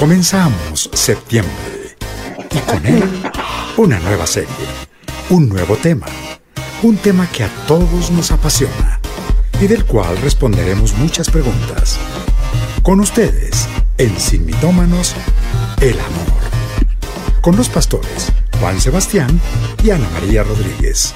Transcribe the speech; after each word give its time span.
Comenzamos 0.00 0.88
septiembre 0.94 1.94
y 2.50 2.58
con 2.60 2.86
él 2.86 3.04
una 3.76 4.00
nueva 4.00 4.26
serie, 4.26 4.48
un 5.28 5.46
nuevo 5.46 5.76
tema, 5.76 6.06
un 6.82 6.96
tema 6.96 7.28
que 7.30 7.44
a 7.44 7.50
todos 7.66 8.10
nos 8.10 8.30
apasiona 8.30 8.98
y 9.60 9.66
del 9.66 9.84
cual 9.84 10.16
responderemos 10.22 10.94
muchas 10.94 11.28
preguntas. 11.28 11.98
Con 12.82 13.00
ustedes, 13.00 13.68
en 13.98 14.18
Sin 14.18 14.46
Mitómanos, 14.46 15.14
el 15.82 16.00
amor. 16.00 16.40
Con 17.42 17.56
los 17.56 17.68
pastores 17.68 18.32
Juan 18.58 18.80
Sebastián 18.80 19.38
y 19.84 19.90
Ana 19.90 20.08
María 20.14 20.44
Rodríguez. 20.44 21.12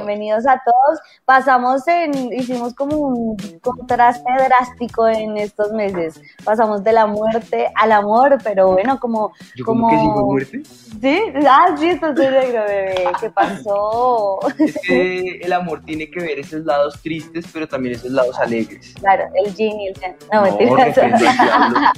Bienvenidos 0.00 0.46
a 0.46 0.58
todos. 0.64 0.98
Pasamos 1.26 1.86
en, 1.86 2.32
hicimos 2.32 2.72
como 2.72 2.96
un 2.96 3.36
contraste 3.60 4.32
drástico 4.32 5.06
en 5.06 5.36
estos 5.36 5.72
meses. 5.72 6.18
Pasamos 6.42 6.82
de 6.82 6.92
la 6.92 7.06
muerte 7.06 7.70
al 7.74 7.92
amor, 7.92 8.38
pero 8.42 8.72
bueno, 8.72 8.98
como... 8.98 9.32
¿Yo 9.54 9.66
como, 9.66 9.90
que 9.90 9.98
sigo 9.98 10.24
muerte? 10.24 10.62
Sí, 11.02 11.20
ah, 11.46 11.76
sí, 11.78 11.88
estás 11.90 12.14
negro, 12.14 12.62
bebé. 12.66 13.04
¿Qué 13.20 13.28
pasó? 13.28 14.38
Es 14.58 14.80
que 14.86 15.40
el 15.42 15.52
amor 15.52 15.82
tiene 15.84 16.10
que 16.10 16.20
ver 16.20 16.38
esos 16.38 16.64
lados 16.64 16.98
tristes, 17.02 17.44
pero 17.52 17.68
también 17.68 17.96
esos 17.96 18.10
lados 18.10 18.38
alegres. 18.38 18.94
Claro, 19.00 19.24
el 19.34 19.54
yin 19.54 19.80
y 19.80 19.88
el 19.88 19.94
yang. 20.00 20.16
No, 20.32 20.46
no 20.46 20.56
mentira. 20.56 20.94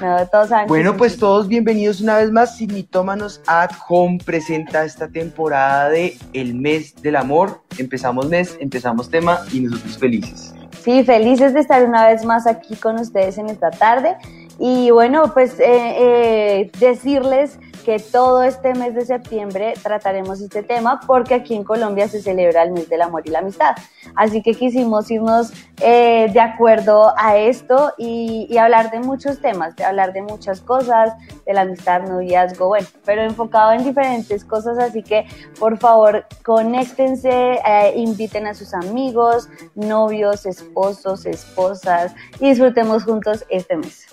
no, 0.00 0.26
todos 0.28 0.48
saben 0.48 0.66
Bueno, 0.66 0.96
pues 0.96 1.16
todos 1.16 1.46
bienvenidos 1.46 2.00
una 2.00 2.16
vez 2.16 2.32
más. 2.32 2.56
Signitómanos 2.56 3.40
at 3.46 3.70
Home 3.88 4.18
presenta 4.24 4.84
esta 4.84 5.11
temporada 5.12 5.88
de 5.90 6.16
El 6.32 6.54
Mes 6.54 6.94
del 7.02 7.16
Amor. 7.16 7.60
Empezamos 7.78 8.28
mes, 8.28 8.56
empezamos 8.60 9.10
tema 9.10 9.40
y 9.52 9.60
nosotros 9.60 9.98
felices. 9.98 10.54
Sí, 10.82 11.04
felices 11.04 11.54
de 11.54 11.60
estar 11.60 11.84
una 11.84 12.06
vez 12.06 12.24
más 12.24 12.46
aquí 12.46 12.74
con 12.74 12.98
ustedes 12.98 13.38
en 13.38 13.48
esta 13.48 13.70
tarde. 13.70 14.16
Y 14.58 14.90
bueno, 14.90 15.32
pues 15.32 15.58
eh, 15.60 15.64
eh, 15.66 16.70
decirles 16.78 17.58
que 17.82 17.98
todo 17.98 18.42
este 18.42 18.74
mes 18.74 18.94
de 18.94 19.04
septiembre 19.04 19.74
trataremos 19.82 20.40
este 20.40 20.62
tema 20.62 21.00
porque 21.06 21.34
aquí 21.34 21.54
en 21.54 21.64
Colombia 21.64 22.08
se 22.08 22.22
celebra 22.22 22.62
el 22.62 22.72
mes 22.72 22.88
del 22.88 23.02
amor 23.02 23.22
y 23.24 23.30
la 23.30 23.40
amistad. 23.40 23.74
Así 24.14 24.42
que 24.42 24.54
quisimos 24.54 25.10
irnos 25.10 25.52
eh, 25.80 26.30
de 26.32 26.40
acuerdo 26.40 27.12
a 27.16 27.36
esto 27.36 27.92
y, 27.98 28.56
hablar 28.56 28.92
de 28.92 29.00
muchos 29.00 29.40
temas, 29.40 29.74
de 29.74 29.84
hablar 29.84 30.12
de 30.12 30.22
muchas 30.22 30.60
cosas, 30.60 31.12
de 31.44 31.52
la 31.52 31.62
amistad, 31.62 32.02
noviazgo, 32.02 32.68
bueno, 32.68 32.86
pero 33.04 33.22
enfocado 33.22 33.72
en 33.72 33.82
diferentes 33.82 34.44
cosas. 34.44 34.78
Así 34.78 35.02
que 35.02 35.26
por 35.58 35.78
favor, 35.78 36.26
conéctense, 36.44 37.58
eh, 37.66 37.92
inviten 37.96 38.46
a 38.46 38.54
sus 38.54 38.72
amigos, 38.74 39.48
novios, 39.74 40.46
esposos, 40.46 41.26
esposas 41.26 42.14
y 42.38 42.50
disfrutemos 42.50 43.02
juntos 43.04 43.44
este 43.48 43.76
mes. 43.76 44.11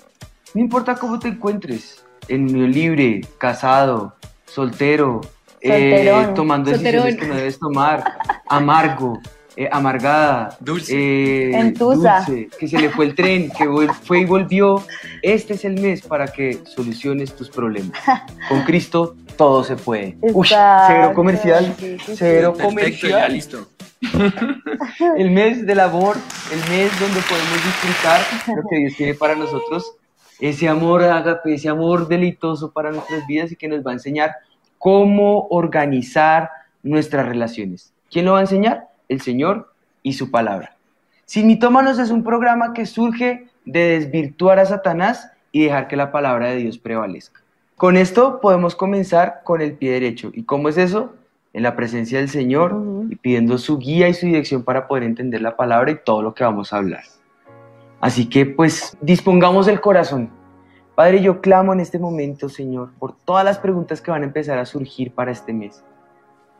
No 0.52 0.60
importa 0.60 0.96
cómo 0.96 1.18
te 1.20 1.28
encuentres, 1.28 2.04
en 2.26 2.42
unión 2.42 2.72
libre, 2.72 3.20
casado, 3.38 4.14
soltero, 4.46 5.20
eh, 5.60 6.32
tomando 6.34 6.72
decisiones 6.72 7.16
que 7.16 7.26
no 7.28 7.34
debes 7.36 7.58
tomar, 7.58 8.18
amargo, 8.48 9.20
eh, 9.56 9.68
amargada, 9.70 10.56
dulce. 10.58 11.50
Eh, 11.50 11.72
dulce, 11.76 12.48
que 12.58 12.66
se 12.66 12.80
le 12.80 12.90
fue 12.90 13.06
el 13.06 13.14
tren, 13.14 13.50
que 13.50 13.68
fue 14.02 14.20
y 14.20 14.24
volvió. 14.24 14.84
Este 15.22 15.54
es 15.54 15.64
el 15.64 15.80
mes 15.80 16.02
para 16.02 16.26
que 16.26 16.58
soluciones 16.64 17.32
tus 17.36 17.48
problemas. 17.48 18.00
Con 18.48 18.64
Cristo 18.64 19.14
todo 19.36 19.62
se 19.62 19.76
puede. 19.76 20.16
Uy, 20.20 20.48
cero 20.48 21.12
comercial, 21.14 21.76
cero 22.14 22.54
comercial. 22.60 23.12
Ya, 23.12 23.28
listo. 23.28 23.68
el 25.16 25.30
mes 25.30 25.64
del 25.64 25.78
amor, 25.78 26.16
el 26.52 26.70
mes 26.70 26.90
donde 26.98 27.20
podemos 27.20 27.64
disfrutar 27.64 28.20
lo 28.48 28.62
que 28.68 28.76
Dios 28.78 28.96
tiene 28.96 29.14
para 29.14 29.36
nosotros 29.36 29.94
ese 30.40 30.68
amor 30.68 31.02
ágape, 31.02 31.54
ese 31.54 31.68
amor 31.68 32.08
delitoso 32.08 32.72
para 32.72 32.90
nuestras 32.90 33.26
vidas 33.26 33.52
y 33.52 33.56
que 33.56 33.68
nos 33.68 33.86
va 33.86 33.90
a 33.90 33.94
enseñar 33.94 34.32
cómo 34.78 35.46
organizar 35.48 36.50
nuestras 36.82 37.26
relaciones. 37.26 37.92
¿Quién 38.10 38.24
lo 38.24 38.32
va 38.32 38.38
a 38.38 38.42
enseñar? 38.42 38.88
El 39.08 39.20
Señor 39.20 39.72
y 40.02 40.14
su 40.14 40.30
palabra. 40.30 40.76
Sin 41.26 41.46
mitómanos 41.46 41.98
es 41.98 42.10
un 42.10 42.24
programa 42.24 42.72
que 42.72 42.86
surge 42.86 43.48
de 43.64 43.98
desvirtuar 44.00 44.58
a 44.58 44.66
Satanás 44.66 45.30
y 45.52 45.64
dejar 45.64 45.86
que 45.88 45.96
la 45.96 46.10
palabra 46.10 46.48
de 46.48 46.56
Dios 46.56 46.78
prevalezca. 46.78 47.40
Con 47.76 47.96
esto 47.96 48.40
podemos 48.40 48.74
comenzar 48.74 49.42
con 49.44 49.60
el 49.60 49.74
pie 49.74 49.92
derecho. 49.92 50.30
¿Y 50.34 50.44
cómo 50.44 50.68
es 50.68 50.76
eso? 50.76 51.14
En 51.52 51.62
la 51.62 51.76
presencia 51.76 52.18
del 52.18 52.28
Señor 52.28 52.76
y 53.10 53.16
pidiendo 53.16 53.58
su 53.58 53.78
guía 53.78 54.08
y 54.08 54.14
su 54.14 54.26
dirección 54.26 54.64
para 54.64 54.86
poder 54.86 55.04
entender 55.04 55.42
la 55.42 55.56
palabra 55.56 55.90
y 55.90 55.98
todo 56.04 56.22
lo 56.22 56.34
que 56.34 56.44
vamos 56.44 56.72
a 56.72 56.78
hablar. 56.78 57.04
Así 58.00 58.28
que 58.28 58.46
pues 58.46 58.96
dispongamos 59.00 59.68
el 59.68 59.80
corazón. 59.80 60.30
Padre, 60.94 61.22
yo 61.22 61.40
clamo 61.40 61.72
en 61.72 61.80
este 61.80 61.98
momento, 61.98 62.48
Señor, 62.48 62.90
por 62.98 63.14
todas 63.24 63.44
las 63.44 63.58
preguntas 63.58 64.00
que 64.00 64.10
van 64.10 64.22
a 64.22 64.26
empezar 64.26 64.58
a 64.58 64.66
surgir 64.66 65.12
para 65.12 65.30
este 65.30 65.52
mes. 65.52 65.84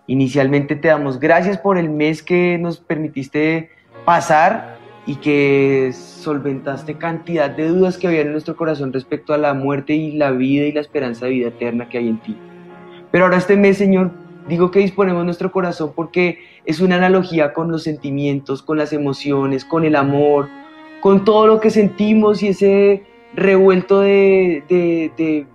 Inicialmente 0.06 0.76
te 0.76 0.88
damos 0.88 1.18
gracias 1.20 1.58
por 1.58 1.78
el 1.78 1.88
mes 1.88 2.22
que 2.22 2.58
nos 2.58 2.80
permitiste 2.80 3.70
pasar 4.04 4.78
y 5.06 5.16
que 5.16 5.92
solventaste 5.92 6.96
cantidad 6.96 7.50
de 7.50 7.68
dudas 7.68 7.96
que 7.96 8.06
había 8.06 8.20
en 8.20 8.32
nuestro 8.32 8.56
corazón 8.56 8.92
respecto 8.92 9.32
a 9.32 9.38
la 9.38 9.54
muerte 9.54 9.94
y 9.94 10.12
la 10.12 10.30
vida 10.30 10.66
y 10.66 10.72
la 10.72 10.80
esperanza 10.80 11.26
de 11.26 11.32
vida 11.32 11.48
eterna 11.48 11.88
que 11.88 11.98
hay 11.98 12.08
en 12.08 12.18
ti. 12.20 12.36
Pero 13.10 13.24
ahora 13.24 13.38
este 13.38 13.56
mes, 13.56 13.78
Señor, 13.78 14.12
digo 14.48 14.70
que 14.70 14.80
disponemos 14.80 15.24
nuestro 15.24 15.52
corazón 15.52 15.92
porque 15.94 16.38
es 16.64 16.80
una 16.80 16.96
analogía 16.96 17.52
con 17.52 17.70
los 17.70 17.82
sentimientos, 17.82 18.62
con 18.62 18.78
las 18.78 18.92
emociones, 18.92 19.64
con 19.64 19.84
el 19.84 19.96
amor, 19.96 20.48
con 21.00 21.24
todo 21.24 21.46
lo 21.46 21.60
que 21.60 21.70
sentimos 21.70 22.42
y 22.42 22.48
ese 22.48 23.04
revuelto 23.34 24.00
de, 24.00 25.46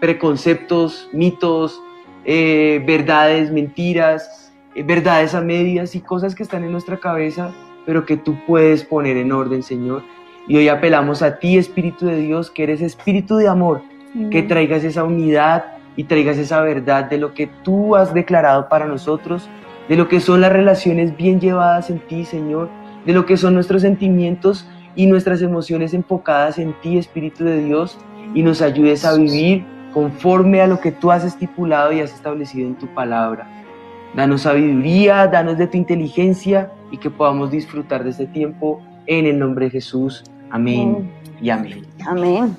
preconceptos, 0.00 1.08
mitos, 1.12 1.80
eh, 2.24 2.82
verdades, 2.86 3.52
mentiras, 3.52 4.52
eh, 4.74 4.82
verdades 4.82 5.34
a 5.34 5.40
medias 5.40 5.94
y 5.94 6.00
cosas 6.00 6.34
que 6.34 6.42
están 6.42 6.64
en 6.64 6.72
nuestra 6.72 6.98
cabeza, 6.98 7.54
pero 7.84 8.04
que 8.04 8.16
tú 8.16 8.36
puedes 8.46 8.82
poner 8.82 9.16
en 9.16 9.32
orden, 9.32 9.62
Señor. 9.62 10.02
Y 10.48 10.56
hoy 10.56 10.68
apelamos 10.68 11.22
a 11.22 11.38
ti, 11.38 11.58
Espíritu 11.58 12.06
de 12.06 12.18
Dios, 12.18 12.50
que 12.50 12.64
eres 12.64 12.80
Espíritu 12.80 13.36
de 13.36 13.48
amor, 13.48 13.82
que 14.30 14.42
traigas 14.42 14.82
esa 14.84 15.04
unidad 15.04 15.64
y 15.96 16.04
traigas 16.04 16.38
esa 16.38 16.60
verdad 16.62 17.04
de 17.04 17.18
lo 17.18 17.34
que 17.34 17.48
tú 17.64 17.96
has 17.96 18.14
declarado 18.14 18.68
para 18.68 18.86
nosotros, 18.86 19.48
de 19.88 19.96
lo 19.96 20.08
que 20.08 20.20
son 20.20 20.40
las 20.40 20.52
relaciones 20.52 21.16
bien 21.16 21.40
llevadas 21.40 21.90
en 21.90 21.98
ti, 22.00 22.24
Señor, 22.24 22.68
de 23.06 23.12
lo 23.12 23.24
que 23.24 23.36
son 23.36 23.54
nuestros 23.54 23.82
sentimientos 23.82 24.68
y 24.96 25.06
nuestras 25.06 25.40
emociones 25.40 25.94
enfocadas 25.94 26.58
en 26.58 26.74
ti, 26.80 26.98
Espíritu 26.98 27.44
de 27.44 27.64
Dios, 27.64 27.98
y 28.34 28.42
nos 28.42 28.60
ayudes 28.60 29.04
a 29.04 29.16
vivir 29.16 29.64
conforme 29.94 30.60
a 30.60 30.66
lo 30.66 30.80
que 30.80 30.92
tú 30.92 31.10
has 31.10 31.24
estipulado 31.24 31.92
y 31.92 32.00
has 32.00 32.12
establecido 32.12 32.66
en 32.66 32.74
tu 32.74 32.86
palabra. 32.88 33.48
Danos 34.14 34.42
sabiduría, 34.42 35.26
danos 35.26 35.56
de 35.56 35.66
tu 35.66 35.76
inteligencia 35.76 36.70
y 36.90 36.98
que 36.98 37.10
podamos 37.10 37.50
disfrutar 37.50 38.02
de 38.04 38.10
este 38.10 38.26
tiempo 38.26 38.82
en 39.06 39.26
el 39.26 39.38
nombre 39.38 39.66
de 39.66 39.70
Jesús. 39.72 40.24
Amén 40.50 41.10
y 41.40 41.50
amén. 41.50 41.86
Amén. 42.06 42.56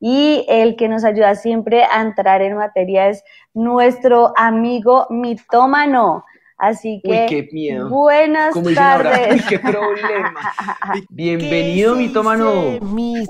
Y 0.00 0.46
el 0.48 0.76
que 0.76 0.88
nos 0.88 1.04
ayuda 1.04 1.34
siempre 1.34 1.84
a 1.84 2.00
entrar 2.00 2.40
en 2.40 2.56
materia 2.56 3.08
es 3.08 3.22
nuestro 3.52 4.32
amigo 4.36 5.06
mitómano. 5.10 6.24
Así 6.60 7.00
que, 7.02 7.24
qué 7.26 7.48
miedo. 7.52 7.88
buenas 7.88 8.54
tardes. 8.74 9.42
qué 9.46 9.58
problema. 9.58 10.34
Bienvenido, 11.08 11.96
mi 11.96 12.12
tomano. 12.12 12.78
Mis 12.82 13.26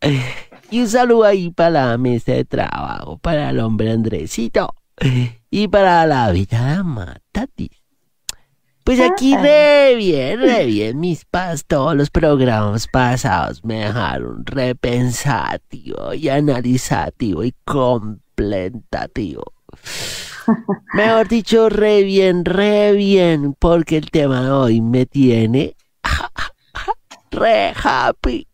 Y 0.70 0.80
un 0.80 0.88
saludo 0.88 1.24
ahí 1.24 1.50
para 1.50 1.70
la 1.70 1.98
mesa 1.98 2.32
de 2.32 2.46
trabajo, 2.46 3.18
para 3.18 3.50
el 3.50 3.60
hombre 3.60 3.90
Andresito 3.90 4.72
y 5.50 5.68
para 5.68 6.06
la 6.06 6.30
vida 6.30 6.82
Matatis. 6.82 7.70
Pues 8.82 9.00
aquí 9.00 9.36
re 9.36 9.96
bien, 9.96 10.40
re 10.40 10.64
bien, 10.64 10.98
mis 10.98 11.26
pas, 11.26 11.66
todos 11.66 11.94
los 11.94 12.08
programas 12.08 12.88
pasados 12.88 13.62
me 13.64 13.80
dejaron 13.80 14.46
repensativo 14.46 16.14
y 16.14 16.30
analizativo 16.30 17.44
y 17.44 17.52
completativo. 17.66 19.44
Mejor 20.94 21.28
dicho, 21.28 21.68
re 21.68 22.02
bien, 22.02 22.44
re 22.44 22.92
bien, 22.92 23.54
porque 23.58 23.96
el 23.96 24.10
tema 24.10 24.42
de 24.42 24.50
hoy 24.50 24.80
me 24.80 25.06
tiene 25.06 25.76
re 27.30 27.72
happy. 27.82 28.46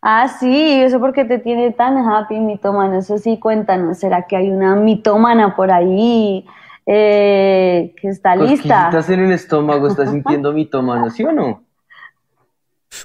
Ah, 0.00 0.26
sí, 0.26 0.82
eso 0.82 0.98
porque 0.98 1.24
te 1.24 1.38
tiene 1.38 1.70
tan 1.70 1.96
happy, 1.96 2.40
mitómano. 2.40 2.98
Eso 2.98 3.18
sí, 3.18 3.38
cuéntanos, 3.38 3.98
¿será 3.98 4.26
que 4.26 4.36
hay 4.36 4.50
una 4.50 4.74
mitómana 4.74 5.54
por 5.54 5.70
ahí 5.70 6.44
eh, 6.86 7.94
que 8.00 8.08
está 8.08 8.34
lista? 8.34 8.86
estás 8.86 9.10
en 9.10 9.20
el 9.20 9.32
estómago, 9.32 9.86
estás 9.86 10.10
sintiendo 10.10 10.52
mitómano, 10.52 11.08
¿sí 11.10 11.22
o 11.22 11.32
no? 11.32 11.62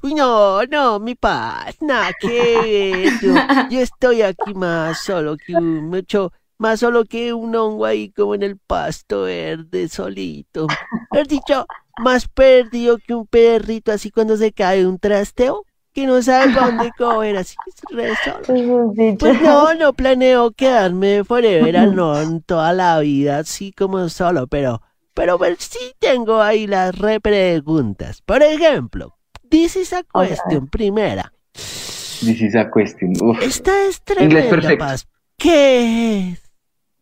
Uy, 0.02 0.16
no, 0.16 0.64
no, 0.64 1.00
mi 1.00 1.16
paz, 1.16 1.78
nada 1.82 2.12
que 2.20 3.10
yo, 3.22 3.34
yo 3.70 3.80
estoy 3.80 4.22
aquí 4.22 4.54
más 4.54 5.00
solo 5.00 5.38
que 5.38 5.56
un 5.56 5.90
mucho 5.90 6.32
más 6.58 6.80
solo 6.80 7.06
que 7.06 7.34
un 7.34 7.56
hongo 7.56 7.86
ahí 7.86 8.10
como 8.10 8.36
en 8.36 8.44
el 8.44 8.58
pasto 8.58 9.24
verde 9.24 9.88
solito. 9.90 10.68
Has 11.12 11.28
dicho, 11.28 11.66
más 11.98 12.28
perdido 12.28 12.98
que 12.98 13.14
un 13.14 13.28
perrito 13.28 13.92
así 13.92 14.12
cuando 14.12 14.38
se 14.38 14.52
cae 14.52 14.86
un 14.86 15.00
trasteo, 15.00 15.64
que 15.94 16.06
no 16.06 16.22
sabe 16.22 16.54
para 16.54 16.68
dónde 16.68 16.92
coger, 16.98 17.38
así 17.38 17.56
re 17.90 18.14
solo. 18.24 18.94
Pues 19.20 19.42
no, 19.42 19.74
no 19.74 19.94
planeo 19.94 20.52
quedarme 20.52 21.24
forever 21.24 21.76
alone 21.78 22.42
toda 22.46 22.72
la 22.74 23.00
vida 23.00 23.40
así 23.40 23.72
como 23.72 24.08
solo, 24.10 24.48
pero, 24.48 24.82
pero 25.14 25.38
pues 25.38 25.58
sí 25.60 25.94
tengo 26.00 26.42
ahí 26.42 26.68
las 26.68 26.96
repreguntas. 26.98 28.22
Por 28.22 28.44
ejemplo, 28.44 29.18
dice 29.44 29.82
esa 29.82 30.04
cuestión 30.04 30.68
primera. 30.68 31.34
This 31.54 32.42
is 32.42 32.56
a 32.56 32.70
question. 32.72 33.14
Uf. 33.22 33.42
Esta 33.42 33.84
es 33.84 34.02
Inglés 34.20 34.48
perfecto. 34.48 34.86
Paz. 34.86 35.08
¿Qué 35.38 36.32
es? 36.32 36.47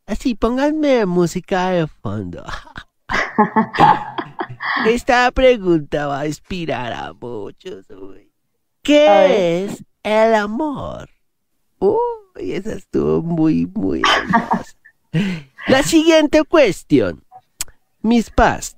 Así, 0.08 0.36
pónganme 0.36 1.06
música 1.08 1.72
de 1.72 1.88
fondo. 1.88 2.44
Esta 4.86 5.32
pregunta 5.32 6.06
va 6.06 6.20
a 6.20 6.28
inspirar 6.28 6.94
a 6.94 7.14
muchos. 7.14 7.90
uy. 7.90 8.32
¿Qué 8.84 9.10
A 9.10 9.26
es 9.26 9.84
el 10.04 10.36
amor? 10.36 11.10
Uy, 11.80 12.52
esa 12.52 12.74
estuvo 12.74 13.24
muy, 13.24 13.66
muy. 13.66 14.04
La 15.68 15.82
siguiente 15.82 16.44
cuestión. 16.44 17.24
Mis 18.04 18.30
paz. 18.30 18.78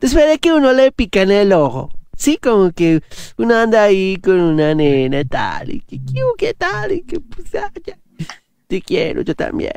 Después 0.00 0.28
de 0.28 0.38
que 0.40 0.52
uno 0.52 0.72
le 0.72 0.90
pica 0.90 1.22
en 1.22 1.30
el 1.30 1.52
ojo. 1.52 1.90
Sí, 2.16 2.38
como 2.38 2.72
que 2.72 3.02
uno 3.36 3.54
anda 3.54 3.84
ahí 3.84 4.16
con 4.16 4.40
una 4.40 4.74
nena 4.74 5.24
tal. 5.24 5.70
Y 5.70 5.80
que, 5.82 5.98
¿qué, 5.98 6.22
qué 6.36 6.54
tal? 6.54 6.90
Y 6.90 7.02
que, 7.02 7.20
pues, 7.20 7.52
ya. 7.52 7.70
Te 8.70 8.80
quiero, 8.80 9.22
yo 9.22 9.34
también. 9.34 9.72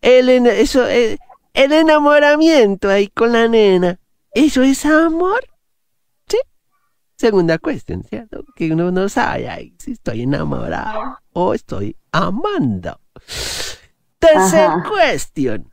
El, 0.00 0.28
eso, 0.28 0.88
eh, 0.88 1.18
el 1.54 1.72
enamoramiento 1.72 2.88
ahí 2.88 3.08
con 3.08 3.32
la 3.32 3.48
nena. 3.48 3.98
¿Eso 4.32 4.62
es 4.62 4.86
amor? 4.86 5.40
Sí. 6.28 6.38
Segunda 7.16 7.58
cuestión, 7.58 8.04
¿cierto? 8.04 8.44
Que 8.54 8.70
uno 8.70 8.92
no 8.92 9.08
sabe 9.08 9.48
ahí 9.48 9.74
si 9.80 9.90
estoy 9.90 10.22
enamorado 10.22 11.18
o 11.32 11.52
estoy 11.52 11.96
amando. 12.12 13.00
Tercer 14.20 14.68
Ajá. 14.68 14.88
cuestión. 14.88 15.68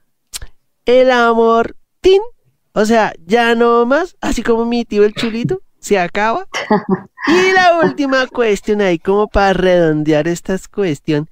El 0.85 1.11
amor, 1.11 1.75
tin. 2.01 2.23
O 2.73 2.83
sea, 2.85 3.13
ya 3.27 3.53
no 3.53 3.85
más, 3.85 4.17
así 4.21 4.41
como 4.41 4.65
mi 4.65 4.85
tío 4.85 5.03
el 5.03 5.13
chulito, 5.13 5.61
se 5.79 5.99
acaba. 5.99 6.47
Y 7.27 7.51
la 7.51 7.77
última 7.85 8.25
cuestión 8.25 8.81
ahí, 8.81 8.97
como 8.97 9.27
para 9.27 9.53
redondear 9.53 10.27
esta 10.27 10.57
cuestión. 10.73 11.29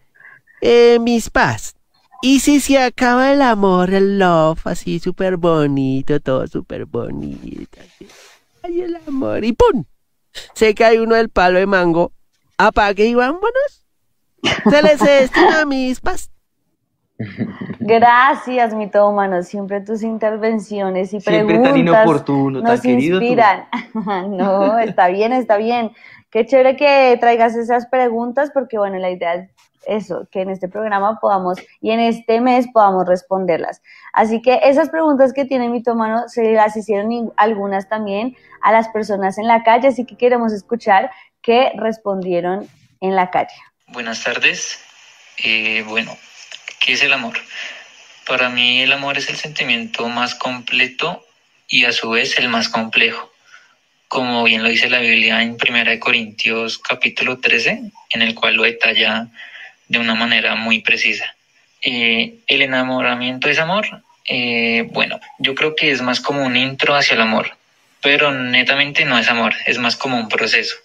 Eh, 0.61 0.97
mis 0.99 1.29
paz. 1.29 1.75
Y 2.21 2.39
si 2.41 2.59
se 2.59 2.77
acaba 2.77 3.31
el 3.31 3.41
amor, 3.41 3.93
el 3.93 4.19
love, 4.19 4.59
así 4.67 4.99
súper 4.99 5.37
bonito, 5.37 6.19
todo 6.19 6.47
súper 6.47 6.85
bonito. 6.85 7.79
así. 7.79 8.07
Ay, 8.61 8.81
el 8.81 8.97
amor. 9.07 9.45
Y 9.45 9.53
¡pum! 9.53 9.85
Se 10.53 10.73
cae 10.75 11.01
uno 11.01 11.15
del 11.15 11.29
palo 11.29 11.59
de 11.59 11.65
mango. 11.65 12.11
Apague 12.57 13.05
y 13.05 13.15
vámonos. 13.15 13.85
Se 14.69 14.81
les 14.81 14.99
destina 14.99 15.65
mis 15.65 16.01
paz. 16.01 16.29
Gracias, 17.79 18.73
mi 18.73 18.89
humano. 18.93 19.43
Siempre 19.43 19.81
tus 19.81 20.03
intervenciones 20.03 21.13
y 21.13 21.21
Siempre 21.21 21.45
preguntas 21.45 21.71
tan 21.71 21.79
inoportuno, 21.79 22.61
tan 22.61 22.71
nos 22.71 22.81
querido 22.81 23.19
tú. 23.19 23.25
inspiran. 23.25 23.67
no, 24.37 24.77
está 24.79 25.07
bien, 25.07 25.33
está 25.33 25.57
bien. 25.57 25.91
Qué 26.29 26.45
chévere 26.45 26.75
que 26.75 27.17
traigas 27.19 27.55
esas 27.55 27.87
preguntas 27.87 28.51
porque, 28.53 28.77
bueno, 28.77 28.97
la 28.97 29.09
idea 29.09 29.35
es 29.35 29.49
eso, 29.85 30.27
que 30.31 30.41
en 30.41 30.49
este 30.49 30.67
programa 30.67 31.19
podamos 31.19 31.59
y 31.81 31.91
en 31.91 31.99
este 31.99 32.41
mes 32.41 32.67
podamos 32.73 33.07
responderlas. 33.07 33.81
Así 34.13 34.41
que 34.41 34.59
esas 34.63 34.89
preguntas 34.89 35.33
que 35.33 35.45
tiene 35.45 35.69
mi 35.69 35.81
mano 35.95 36.27
se 36.27 36.53
las 36.53 36.75
hicieron 36.75 37.31
algunas 37.37 37.89
también 37.89 38.35
a 38.61 38.71
las 38.71 38.89
personas 38.89 39.37
en 39.37 39.47
la 39.47 39.63
calle, 39.63 39.87
así 39.87 40.05
que 40.05 40.15
queremos 40.15 40.53
escuchar 40.53 41.11
qué 41.41 41.71
respondieron 41.75 42.67
en 43.01 43.15
la 43.15 43.29
calle. 43.29 43.55
Buenas 43.87 44.23
tardes. 44.23 44.79
Eh, 45.43 45.83
bueno, 45.87 46.17
¿qué 46.79 46.93
es 46.93 47.03
el 47.03 47.13
amor? 47.13 47.37
Para 48.27 48.49
mí 48.49 48.81
el 48.81 48.91
amor 48.91 49.17
es 49.17 49.29
el 49.29 49.37
sentimiento 49.37 50.07
más 50.07 50.35
completo 50.35 51.25
y 51.67 51.85
a 51.85 51.91
su 51.91 52.09
vez 52.09 52.37
el 52.37 52.49
más 52.49 52.69
complejo. 52.69 53.31
Como 54.07 54.43
bien 54.43 54.63
lo 54.63 54.69
dice 54.69 54.89
la 54.89 54.99
Biblia 54.99 55.41
en 55.41 55.51
1 55.51 55.99
Corintios 55.99 56.79
capítulo 56.79 57.39
13, 57.39 57.91
en 58.09 58.21
el 58.21 58.35
cual 58.35 58.55
lo 58.55 58.63
detalla 58.63 59.27
de 59.89 59.99
una 59.99 60.15
manera 60.15 60.55
muy 60.55 60.79
precisa. 60.79 61.35
Eh, 61.81 62.35
¿El 62.47 62.61
enamoramiento 62.61 63.49
es 63.49 63.59
amor? 63.59 64.03
Eh, 64.25 64.87
bueno, 64.91 65.19
yo 65.39 65.55
creo 65.55 65.75
que 65.75 65.91
es 65.91 66.01
más 66.01 66.21
como 66.21 66.45
un 66.45 66.55
intro 66.55 66.95
hacia 66.95 67.15
el 67.15 67.21
amor, 67.21 67.57
pero 68.01 68.31
netamente 68.31 69.03
no 69.03 69.17
es 69.17 69.29
amor, 69.29 69.53
es 69.65 69.77
más 69.77 69.95
como 69.95 70.17
un 70.17 70.29
proceso. 70.29 70.75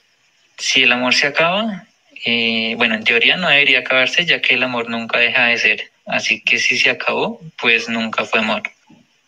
Si 0.56 0.82
el 0.82 0.92
amor 0.92 1.14
se 1.14 1.26
acaba, 1.26 1.84
eh, 2.24 2.74
bueno, 2.76 2.94
en 2.94 3.04
teoría 3.04 3.36
no 3.36 3.48
debería 3.48 3.80
acabarse 3.80 4.24
ya 4.24 4.40
que 4.40 4.54
el 4.54 4.62
amor 4.62 4.88
nunca 4.88 5.18
deja 5.18 5.46
de 5.46 5.58
ser. 5.58 5.90
Así 6.06 6.40
que 6.40 6.58
si 6.58 6.78
se 6.78 6.90
acabó, 6.90 7.40
pues 7.60 7.88
nunca 7.88 8.24
fue 8.24 8.40
amor. 8.40 8.62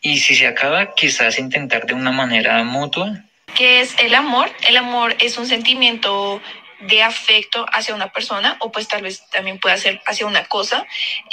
Y 0.01 0.19
si 0.19 0.35
se 0.35 0.47
acaba, 0.47 0.95
quizás 0.95 1.39
intentar 1.39 1.87
de 1.87 1.95
una 1.95 2.13
manera 2.13 2.63
mutua. 2.65 3.23
¿Qué 3.55 3.81
es 3.81 3.99
el 3.99 4.15
amor? 4.15 4.51
El 4.69 4.77
amor 4.77 5.15
es 5.19 5.37
un 5.37 5.47
sentimiento 5.47 6.41
de 6.81 7.03
afecto 7.03 7.65
hacia 7.73 7.95
una 7.95 8.13
persona 8.13 8.57
o 8.61 8.71
pues 8.71 8.89
tal 8.89 9.03
vez 9.03 9.23
también 9.31 9.59
puede 9.59 9.79
ser 9.79 10.01
hacia 10.07 10.27
una 10.27 10.45
cosa. 10.47 10.87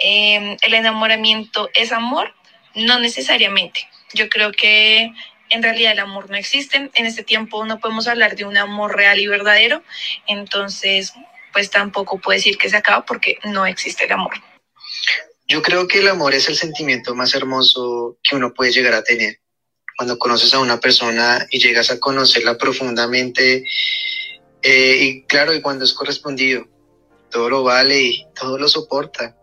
Eh, 0.03 0.57
el 0.61 0.73
enamoramiento 0.73 1.69
es 1.73 1.91
amor, 1.91 2.33
no 2.75 2.99
necesariamente. 2.99 3.87
Yo 4.13 4.29
creo 4.29 4.51
que 4.51 5.11
en 5.49 5.63
realidad 5.63 5.91
el 5.91 5.99
amor 5.99 6.29
no 6.29 6.37
existe. 6.37 6.89
En 6.93 7.05
este 7.05 7.23
tiempo 7.23 7.65
no 7.65 7.79
podemos 7.79 8.07
hablar 8.07 8.35
de 8.35 8.45
un 8.45 8.57
amor 8.57 8.95
real 8.95 9.19
y 9.19 9.27
verdadero. 9.27 9.83
Entonces, 10.27 11.13
pues 11.51 11.69
tampoco 11.69 12.19
puedo 12.19 12.35
decir 12.35 12.57
que 12.57 12.69
se 12.69 12.77
acaba 12.77 13.05
porque 13.05 13.37
no 13.43 13.65
existe 13.65 14.05
el 14.05 14.11
amor. 14.11 14.33
Yo 15.47 15.61
creo 15.61 15.87
que 15.87 15.99
el 15.99 16.07
amor 16.07 16.33
es 16.33 16.49
el 16.49 16.55
sentimiento 16.55 17.13
más 17.15 17.35
hermoso 17.35 18.17
que 18.23 18.35
uno 18.35 18.53
puede 18.53 18.71
llegar 18.71 18.93
a 18.93 19.03
tener. 19.03 19.39
Cuando 19.97 20.17
conoces 20.17 20.53
a 20.53 20.59
una 20.59 20.79
persona 20.79 21.45
y 21.51 21.59
llegas 21.59 21.91
a 21.91 21.99
conocerla 21.99 22.57
profundamente, 22.57 23.63
eh, 24.63 24.97
y 25.01 25.23
claro, 25.23 25.53
y 25.53 25.61
cuando 25.61 25.85
es 25.85 25.93
correspondido, 25.93 26.65
todo 27.29 27.49
lo 27.49 27.63
vale 27.63 28.01
y 28.01 28.25
todo 28.33 28.57
lo 28.57 28.67
soporta. 28.67 29.35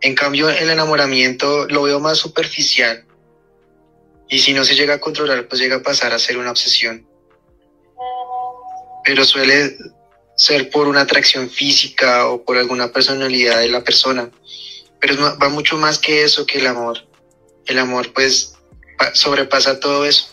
En 0.00 0.14
cambio, 0.14 0.48
el 0.48 0.70
enamoramiento 0.70 1.66
lo 1.68 1.82
veo 1.82 2.00
más 2.00 2.18
superficial. 2.18 3.04
Y 4.28 4.38
si 4.38 4.52
no 4.54 4.64
se 4.64 4.74
llega 4.74 4.94
a 4.94 5.00
controlar, 5.00 5.48
pues 5.48 5.60
llega 5.60 5.76
a 5.76 5.82
pasar 5.82 6.12
a 6.12 6.18
ser 6.18 6.38
una 6.38 6.50
obsesión. 6.50 7.06
Pero 9.04 9.24
suele 9.24 9.76
ser 10.36 10.70
por 10.70 10.88
una 10.88 11.02
atracción 11.02 11.50
física 11.50 12.28
o 12.28 12.42
por 12.44 12.56
alguna 12.56 12.92
personalidad 12.92 13.58
de 13.60 13.68
la 13.68 13.84
persona 13.84 14.30
pero 15.00 15.16
va 15.42 15.48
mucho 15.48 15.78
más 15.78 15.98
que 15.98 16.22
eso 16.24 16.44
que 16.44 16.58
el 16.58 16.66
amor. 16.66 16.98
El 17.64 17.78
amor 17.78 18.12
pues 18.12 18.54
pa- 18.98 19.14
sobrepasa 19.14 19.80
todo 19.80 20.04
eso. 20.04 20.28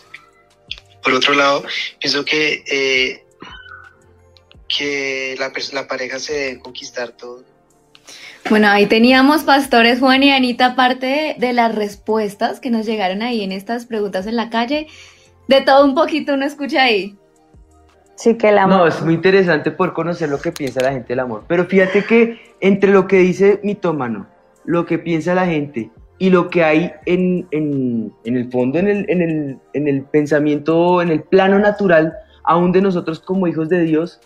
Por 1.02 1.14
otro 1.14 1.32
lado, 1.32 1.64
pienso 1.98 2.22
que, 2.24 2.62
eh, 2.66 3.24
que 4.68 5.34
la, 5.38 5.50
la 5.72 5.88
pareja 5.88 6.18
se 6.18 6.32
debe 6.34 6.60
conquistar 6.60 7.10
todo. 7.10 7.42
Bueno, 8.50 8.68
ahí 8.68 8.86
teníamos 8.86 9.42
Pastores 9.42 9.98
Juan 10.00 10.22
y 10.22 10.30
Anita, 10.30 10.74
parte 10.76 11.06
de, 11.06 11.34
de 11.46 11.52
las 11.52 11.74
respuestas 11.74 12.60
que 12.60 12.70
nos 12.70 12.86
llegaron 12.86 13.22
ahí 13.22 13.42
en 13.42 13.52
estas 13.52 13.86
preguntas 13.86 14.26
en 14.26 14.36
la 14.36 14.48
calle. 14.50 14.86
De 15.48 15.60
todo 15.60 15.84
un 15.84 15.94
poquito 15.94 16.34
uno 16.34 16.46
escucha 16.46 16.82
ahí. 16.82 17.16
Sí, 18.14 18.36
que 18.36 18.48
el 18.48 18.58
amor. 18.58 18.78
No, 18.78 18.86
es 18.86 19.00
muy 19.02 19.14
interesante 19.14 19.70
poder 19.70 19.92
conocer 19.92 20.28
lo 20.28 20.40
que 20.40 20.52
piensa 20.52 20.80
la 20.82 20.92
gente 20.92 21.08
del 21.08 21.20
amor. 21.20 21.44
Pero 21.46 21.66
fíjate 21.66 22.04
que 22.04 22.38
entre 22.60 22.90
lo 22.90 23.06
que 23.06 23.16
dice 23.18 23.60
Mitómano, 23.62 24.26
lo 24.64 24.86
que 24.86 24.98
piensa 24.98 25.34
la 25.34 25.46
gente 25.46 25.90
y 26.18 26.30
lo 26.30 26.50
que 26.50 26.64
hay 26.64 26.92
en, 27.06 27.46
en- 27.52 28.12
en 28.24 28.36
el 28.36 28.50
fondo, 28.50 28.78
en 28.78 28.88
el, 28.88 29.06
en, 29.08 29.22
el, 29.22 29.58
en 29.72 29.88
el 29.88 30.02
pensamiento, 30.02 31.00
en 31.00 31.10
el 31.10 31.22
plano 31.22 31.58
natural, 31.58 32.12
aún 32.44 32.72
de 32.72 32.82
nosotros 32.82 33.20
como 33.20 33.46
hijos 33.46 33.68
de 33.68 33.82
Dios, 33.82 34.20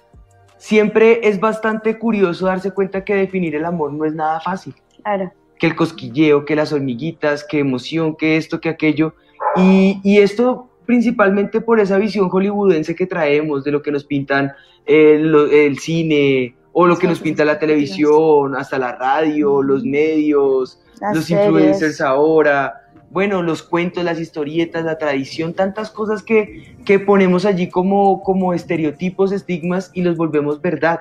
siempre 0.62 1.20
es 1.28 1.40
bastante 1.40 1.98
curioso 1.98 2.46
darse 2.46 2.70
cuenta 2.70 3.04
que 3.04 3.16
definir 3.16 3.56
el 3.56 3.64
amor 3.64 3.92
no 3.92 4.04
es 4.04 4.14
nada 4.14 4.38
fácil 4.40 4.74
Claro. 5.02 5.32
que 5.58 5.66
el 5.66 5.74
cosquilleo, 5.74 6.44
que 6.44 6.54
las 6.54 6.72
hormiguitas, 6.72 7.42
que 7.44 7.58
emoción, 7.58 8.14
que 8.14 8.36
esto, 8.36 8.60
que 8.60 8.68
aquello. 8.68 9.14
Y, 9.56 10.00
y 10.04 10.18
esto 10.18 10.68
principalmente 10.86 11.60
por 11.60 11.80
esa 11.80 11.98
visión 11.98 12.28
hollywoodense 12.28 12.94
que 12.94 13.06
traemos 13.06 13.64
de 13.64 13.72
lo 13.72 13.82
que 13.82 13.90
nos 13.90 14.04
pintan 14.04 14.52
el, 14.86 15.34
el 15.50 15.78
cine 15.80 16.54
o 16.72 16.86
lo 16.86 16.96
que 16.96 17.08
nos 17.08 17.18
pinta 17.18 17.44
la 17.44 17.58
televisión, 17.58 18.54
hasta 18.56 18.78
la 18.78 18.92
radio, 18.96 19.62
los 19.62 19.82
medios, 19.84 20.80
Las 21.00 21.16
los 21.16 21.24
series. 21.24 21.46
influencers 21.46 22.00
ahora, 22.00 22.81
bueno, 23.12 23.42
los 23.42 23.62
cuentos, 23.62 24.02
las 24.04 24.18
historietas, 24.18 24.84
la 24.84 24.96
tradición, 24.96 25.52
tantas 25.52 25.90
cosas 25.90 26.22
que, 26.22 26.76
que 26.86 26.98
ponemos 26.98 27.44
allí 27.44 27.68
como, 27.68 28.22
como 28.22 28.54
estereotipos, 28.54 29.32
estigmas 29.32 29.90
y 29.92 30.00
los 30.00 30.16
volvemos 30.16 30.62
verdad. 30.62 31.00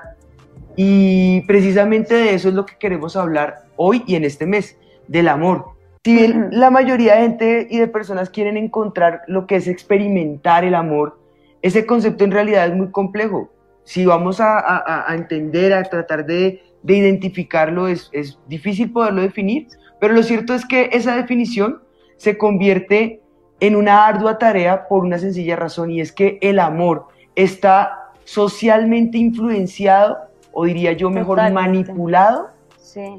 Y 0.76 1.40
precisamente 1.42 2.14
de 2.14 2.34
eso 2.34 2.50
es 2.50 2.54
lo 2.54 2.66
que 2.66 2.76
queremos 2.78 3.16
hablar 3.16 3.64
hoy 3.76 4.04
y 4.06 4.16
en 4.16 4.24
este 4.24 4.46
mes, 4.46 4.76
del 5.08 5.28
amor. 5.28 5.64
Si 6.04 6.14
bien 6.14 6.48
la 6.50 6.70
mayoría 6.70 7.14
de 7.14 7.22
gente 7.22 7.66
y 7.70 7.78
de 7.78 7.88
personas 7.88 8.28
quieren 8.28 8.56
encontrar 8.58 9.22
lo 9.26 9.46
que 9.46 9.56
es 9.56 9.66
experimentar 9.66 10.64
el 10.64 10.74
amor, 10.74 11.18
ese 11.62 11.86
concepto 11.86 12.24
en 12.24 12.32
realidad 12.32 12.66
es 12.66 12.74
muy 12.74 12.90
complejo. 12.90 13.50
Si 13.84 14.04
vamos 14.04 14.38
a, 14.40 15.06
entender, 15.10 15.72
a 15.72 15.82
tratar 15.84 16.26
de, 16.26 16.62
identificarlo, 16.84 17.88
es, 17.88 18.10
es 18.12 18.38
difícil 18.48 18.92
poderlo 18.92 19.22
definir, 19.22 19.68
pero 19.98 20.12
lo 20.14 20.22
cierto 20.22 20.54
es 20.54 20.66
que 20.66 20.90
esa 20.92 21.16
definición 21.16 21.80
se 22.22 22.38
convierte 22.38 23.20
en 23.58 23.74
una 23.74 24.06
ardua 24.06 24.38
tarea 24.38 24.86
por 24.86 25.02
una 25.02 25.18
sencilla 25.18 25.56
razón 25.56 25.90
y 25.90 26.00
es 26.00 26.12
que 26.12 26.38
el 26.40 26.60
amor 26.60 27.08
está 27.34 28.12
socialmente 28.22 29.18
influenciado 29.18 30.18
o 30.52 30.64
diría 30.64 30.92
yo 30.92 31.10
mejor 31.10 31.38
manipulado 31.50 32.50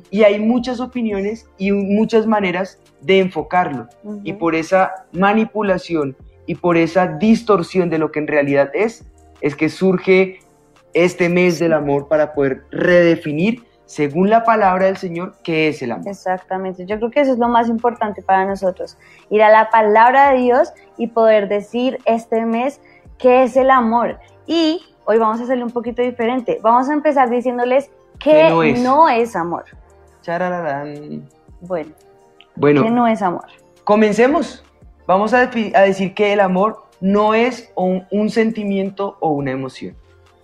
y 0.09 0.23
hay 0.23 0.39
muchas 0.39 0.79
opiniones 0.79 1.49
y 1.57 1.73
muchas 1.73 2.25
maneras 2.25 2.79
de 3.01 3.19
enfocarlo. 3.19 3.89
Y 4.23 4.31
por 4.31 4.55
esa 4.55 4.93
manipulación 5.11 6.15
y 6.45 6.55
por 6.55 6.77
esa 6.77 7.07
distorsión 7.07 7.89
de 7.89 7.97
lo 7.97 8.09
que 8.09 8.19
en 8.19 8.27
realidad 8.27 8.71
es, 8.73 9.05
es 9.41 9.53
que 9.53 9.67
surge 9.67 10.39
este 10.93 11.27
mes 11.27 11.59
del 11.59 11.73
amor 11.73 12.07
para 12.07 12.33
poder 12.33 12.61
redefinir, 12.71 13.63
según 13.85 14.29
la 14.29 14.43
palabra 14.43 14.85
del 14.85 14.97
Señor, 14.97 15.35
qué 15.43 15.67
es 15.67 15.81
el 15.81 15.91
amor. 15.91 16.07
Exactamente. 16.07 16.85
Yo 16.85 16.97
creo 16.97 17.11
que 17.11 17.21
eso 17.21 17.33
es 17.33 17.37
lo 17.37 17.47
más 17.47 17.69
importante 17.69 18.21
para 18.21 18.45
nosotros. 18.45 18.97
Ir 19.29 19.43
a 19.43 19.49
la 19.49 19.69
palabra 19.69 20.31
de 20.31 20.39
Dios 20.39 20.73
y 20.97 21.07
poder 21.07 21.47
decir 21.47 21.99
este 22.05 22.45
mes 22.45 22.81
qué 23.17 23.43
es 23.43 23.55
el 23.55 23.69
amor. 23.69 24.19
Y 24.47 24.81
hoy 25.05 25.17
vamos 25.17 25.39
a 25.39 25.43
hacerlo 25.43 25.65
un 25.65 25.71
poquito 25.71 26.01
diferente. 26.01 26.59
Vamos 26.61 26.89
a 26.89 26.93
empezar 26.93 27.29
diciéndoles 27.29 27.89
¿Qué 28.19 28.49
no 28.79 29.09
es, 29.09 29.35
amor? 29.35 29.65
Bueno. 31.61 31.91
Bueno. 32.55 32.83
¿Qué 32.83 32.89
no 32.89 33.07
es 33.07 33.21
amor? 33.21 33.45
Comencemos. 33.83 34.63
Vamos 35.05 35.33
a, 35.33 35.47
decir 35.47 36.13
que 36.13 36.31
el 36.31 36.39
amor 36.39 36.83
no 37.01 37.33
es 37.33 37.71
un, 37.75 38.29
sentimiento 38.29 39.17
o 39.19 39.31
una 39.31 39.51
emoción. 39.51 39.97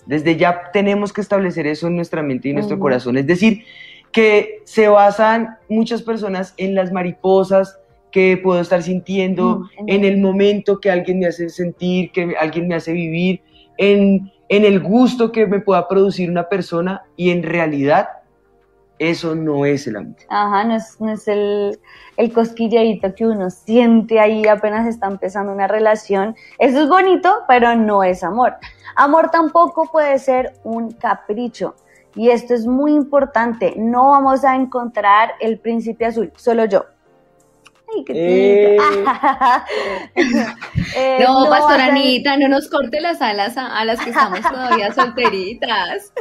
Desde 0.09 0.35
ya 0.35 0.71
tenemos 0.73 1.13
que 1.13 1.21
establecer 1.21 1.67
eso 1.67 1.87
en 1.87 1.95
nuestra 1.95 2.23
mente 2.23 2.49
y 2.49 2.53
nuestro 2.53 2.79
corazón. 2.79 3.17
Es 3.17 3.27
decir, 3.27 3.63
que 4.11 4.61
se 4.65 4.87
basan 4.87 5.57
muchas 5.69 6.01
personas 6.01 6.53
en 6.57 6.75
las 6.75 6.91
mariposas 6.91 7.79
que 8.11 8.37
puedo 8.37 8.59
estar 8.59 8.81
sintiendo, 8.81 9.69
en 9.85 10.03
el 10.03 10.17
momento 10.17 10.79
que 10.79 10.89
alguien 10.89 11.19
me 11.19 11.27
hace 11.27 11.49
sentir, 11.49 12.11
que 12.11 12.33
alguien 12.39 12.67
me 12.67 12.75
hace 12.75 12.91
vivir, 12.91 13.41
en 13.77 14.31
en 14.49 14.65
el 14.65 14.79
gusto 14.79 15.31
que 15.31 15.45
me 15.45 15.61
pueda 15.61 15.87
producir 15.87 16.29
una 16.29 16.49
persona 16.49 17.03
y 17.15 17.29
en 17.29 17.43
realidad 17.43 18.09
eso 18.99 19.33
no 19.33 19.65
es 19.65 19.87
el 19.87 19.95
amor. 19.95 20.15
Ajá, 20.27 20.63
no 20.65 20.75
es, 20.75 20.99
no 20.99 21.11
es 21.11 21.27
el, 21.27 21.79
el 22.17 22.33
cosquilleito 22.33 23.15
que 23.15 23.25
uno 23.25 23.49
siente 23.49 24.19
ahí 24.19 24.45
apenas 24.45 24.85
está 24.87 25.07
empezando 25.07 25.53
una 25.53 25.67
relación. 25.67 26.35
Eso 26.59 26.83
es 26.83 26.89
bonito, 26.89 27.33
pero 27.47 27.75
no 27.75 28.03
es 28.03 28.23
amor. 28.23 28.55
Amor 28.95 29.31
tampoco 29.31 29.89
puede 29.91 30.19
ser 30.19 30.53
un 30.63 30.91
capricho. 30.91 31.75
Y 32.15 32.29
esto 32.29 32.53
es 32.53 32.67
muy 32.67 32.93
importante. 32.93 33.73
No 33.77 34.09
vamos 34.09 34.43
a 34.43 34.55
encontrar 34.55 35.31
el 35.39 35.59
príncipe 35.59 36.05
azul, 36.05 36.33
solo 36.35 36.65
yo. 36.65 36.85
Eh. 38.09 38.77
Eh, 40.95 41.23
no, 41.25 41.47
Pastora 41.49 41.85
Anita, 41.85 42.35
no 42.37 42.47
nos 42.47 42.67
corte 42.67 42.99
las 42.99 43.21
alas 43.21 43.55
a, 43.57 43.85
las 43.85 43.99
que 43.99 44.09
estamos 44.09 44.41
todavía 44.41 44.91
solteritas. 44.93 46.11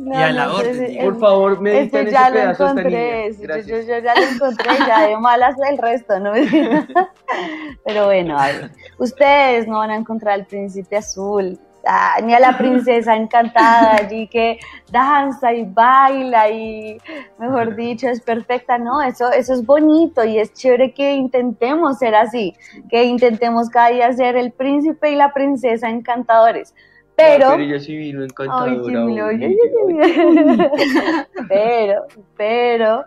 Y 0.00 0.14
a 0.14 0.32
la 0.32 0.52
orden. 0.52 1.04
Por 1.04 1.18
favor, 1.18 1.60
me 1.60 1.82
este 1.82 2.02
ese 2.02 2.10
ya 2.10 2.30
lo 2.30 2.38
encontré, 2.38 3.32
yo, 3.32 3.78
yo, 3.80 3.98
ya 3.98 4.14
lo 4.14 4.22
encontré, 4.22 4.70
ya 4.86 5.08
de 5.08 5.16
malas 5.18 5.56
el 5.68 5.78
resto, 5.78 6.18
¿no? 6.20 6.32
Pero 7.84 8.06
bueno, 8.06 8.38
a 8.38 8.46
ver, 8.46 8.70
ustedes 8.98 9.66
no 9.66 9.78
van 9.78 9.90
a 9.90 9.96
encontrar 9.96 10.38
el 10.38 10.46
príncipe 10.46 10.96
azul, 10.96 11.58
Ah, 11.86 12.16
ni 12.22 12.32
a 12.32 12.40
la 12.40 12.56
princesa 12.56 13.14
encantada 13.14 13.96
allí 13.96 14.26
que 14.28 14.58
danza 14.90 15.52
y 15.52 15.64
baila 15.64 16.48
y, 16.48 16.98
mejor 17.38 17.76
dicho, 17.76 18.08
es 18.08 18.20
perfecta. 18.20 18.78
No, 18.78 19.02
eso, 19.02 19.30
eso 19.32 19.52
es 19.52 19.64
bonito 19.64 20.24
y 20.24 20.38
es 20.38 20.52
chévere 20.54 20.94
que 20.94 21.12
intentemos 21.12 21.98
ser 21.98 22.14
así, 22.14 22.54
que 22.88 23.04
intentemos 23.04 23.68
cada 23.68 23.88
día 23.88 24.12
ser 24.12 24.36
el 24.36 24.52
príncipe 24.52 25.10
y 25.10 25.16
la 25.16 25.32
princesa 25.34 25.90
encantadores. 25.90 26.74
Pero, 27.16 27.50
pero 27.50 27.62
yo 27.62 27.78
sí 27.78 27.96
vino 27.96 28.24
encantadora. 28.24 28.74
pero, 31.48 32.06
pero, 32.36 33.04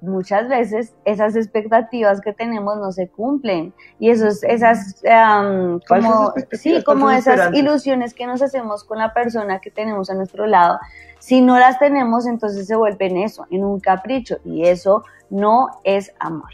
muchas 0.00 0.48
veces 0.48 0.94
esas 1.04 1.36
expectativas 1.36 2.20
que 2.20 2.32
tenemos 2.32 2.78
no 2.78 2.92
se 2.92 3.08
cumplen. 3.08 3.72
Y 3.98 4.10
esos, 4.10 4.42
esas, 4.42 5.02
como, 5.86 6.32
sí, 6.52 6.82
como 6.84 7.10
esas 7.10 7.54
ilusiones 7.54 8.14
que 8.14 8.26
nos 8.26 8.42
hacemos 8.42 8.84
con 8.84 8.98
la 8.98 9.12
persona 9.12 9.60
que 9.60 9.70
tenemos 9.70 10.10
a 10.10 10.14
nuestro 10.14 10.46
lado, 10.46 10.78
si 11.18 11.40
no 11.40 11.58
las 11.58 11.78
tenemos, 11.78 12.26
entonces 12.26 12.66
se 12.66 12.76
vuelve 12.76 13.06
en 13.06 13.18
eso, 13.18 13.46
en 13.50 13.64
un 13.64 13.78
capricho. 13.78 14.38
Y 14.44 14.66
eso 14.66 15.04
no 15.28 15.68
es 15.84 16.12
amor. 16.18 16.50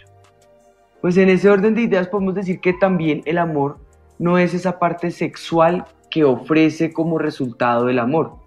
Pues 1.00 1.16
en 1.16 1.28
ese 1.28 1.48
orden 1.48 1.74
de 1.74 1.82
ideas 1.82 2.08
podemos 2.08 2.34
decir 2.34 2.60
que 2.60 2.72
también 2.72 3.22
el 3.26 3.38
amor 3.38 3.78
no 4.18 4.38
es 4.38 4.54
esa 4.54 4.78
parte 4.78 5.10
sexual 5.10 5.84
que 6.16 6.24
ofrece 6.24 6.94
como 6.94 7.18
resultado 7.18 7.84
del 7.84 7.98
amor 7.98 8.38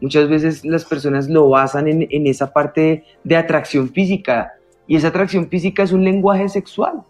Muchas 0.00 0.30
veces 0.30 0.64
las 0.64 0.86
personas 0.86 1.28
lo 1.28 1.50
basan 1.50 1.86
en, 1.86 2.26
esa 2.26 2.54
parte 2.54 3.04
de 3.22 3.36
atracción 3.36 3.90
física 3.90 4.54
y 4.86 4.96
esa 4.96 5.08
atracción 5.08 5.46
física 5.50 5.82
es 5.82 5.92
un 5.92 6.04
lenguaje 6.04 6.48
sexual. 6.48 7.02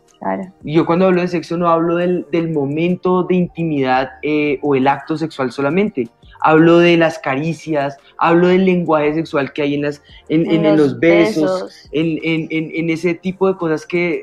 Y 0.64 0.74
yo 0.74 0.84
cuando 0.84 1.06
hablo 1.06 1.20
de 1.20 1.28
sexo 1.28 1.56
no 1.56 1.68
hablo 1.68 1.96
del, 1.96 2.52
momento 2.52 3.22
de 3.22 3.36
intimidad 3.36 4.10
eh, 4.22 4.58
o 4.62 4.74
el 4.74 4.88
acto 4.88 5.16
sexual 5.16 5.52
solamente. 5.52 6.08
Hablo 6.40 6.78
de 6.78 6.96
las 6.96 7.20
caricias, 7.20 7.96
hablo 8.18 8.48
del 8.48 8.64
lenguaje 8.64 9.14
sexual 9.14 9.52
que 9.52 9.62
hay 9.62 9.74
en, 9.74 9.82
las, 9.82 10.02
en, 10.28 10.76
los, 10.76 10.98
besos, 10.98 11.88
en, 11.92 12.90
ese 12.90 13.14
tipo 13.14 13.46
de 13.46 13.56
cosas 13.56 13.86
que 13.86 14.20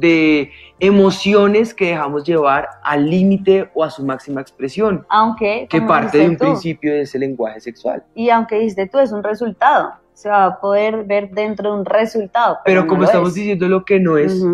de 0.00 0.50
emociones 0.78 1.74
que 1.74 1.88
dejamos 1.88 2.24
llevar 2.24 2.68
al 2.82 3.08
límite 3.08 3.70
o 3.74 3.84
a 3.84 3.90
su 3.90 4.04
máxima 4.04 4.40
expresión. 4.40 5.06
Aunque. 5.08 5.66
Que 5.68 5.80
parte 5.82 6.18
de 6.18 6.28
un 6.30 6.36
principio 6.36 6.92
de 6.92 7.02
ese 7.02 7.18
lenguaje 7.18 7.60
sexual. 7.60 8.02
Y 8.14 8.30
aunque 8.30 8.56
dijiste 8.56 8.88
tú, 8.88 8.98
es 8.98 9.12
un 9.12 9.22
resultado. 9.22 9.92
Se 10.14 10.28
va 10.28 10.46
a 10.46 10.60
poder 10.60 11.04
ver 11.04 11.30
dentro 11.30 11.72
de 11.72 11.78
un 11.80 11.84
resultado. 11.84 12.58
Pero, 12.64 12.86
como 12.86 13.04
estamos 13.04 13.34
diciendo 13.34 13.68
lo 13.68 13.84
que 13.84 14.00
no 14.00 14.18
es, 14.18 14.44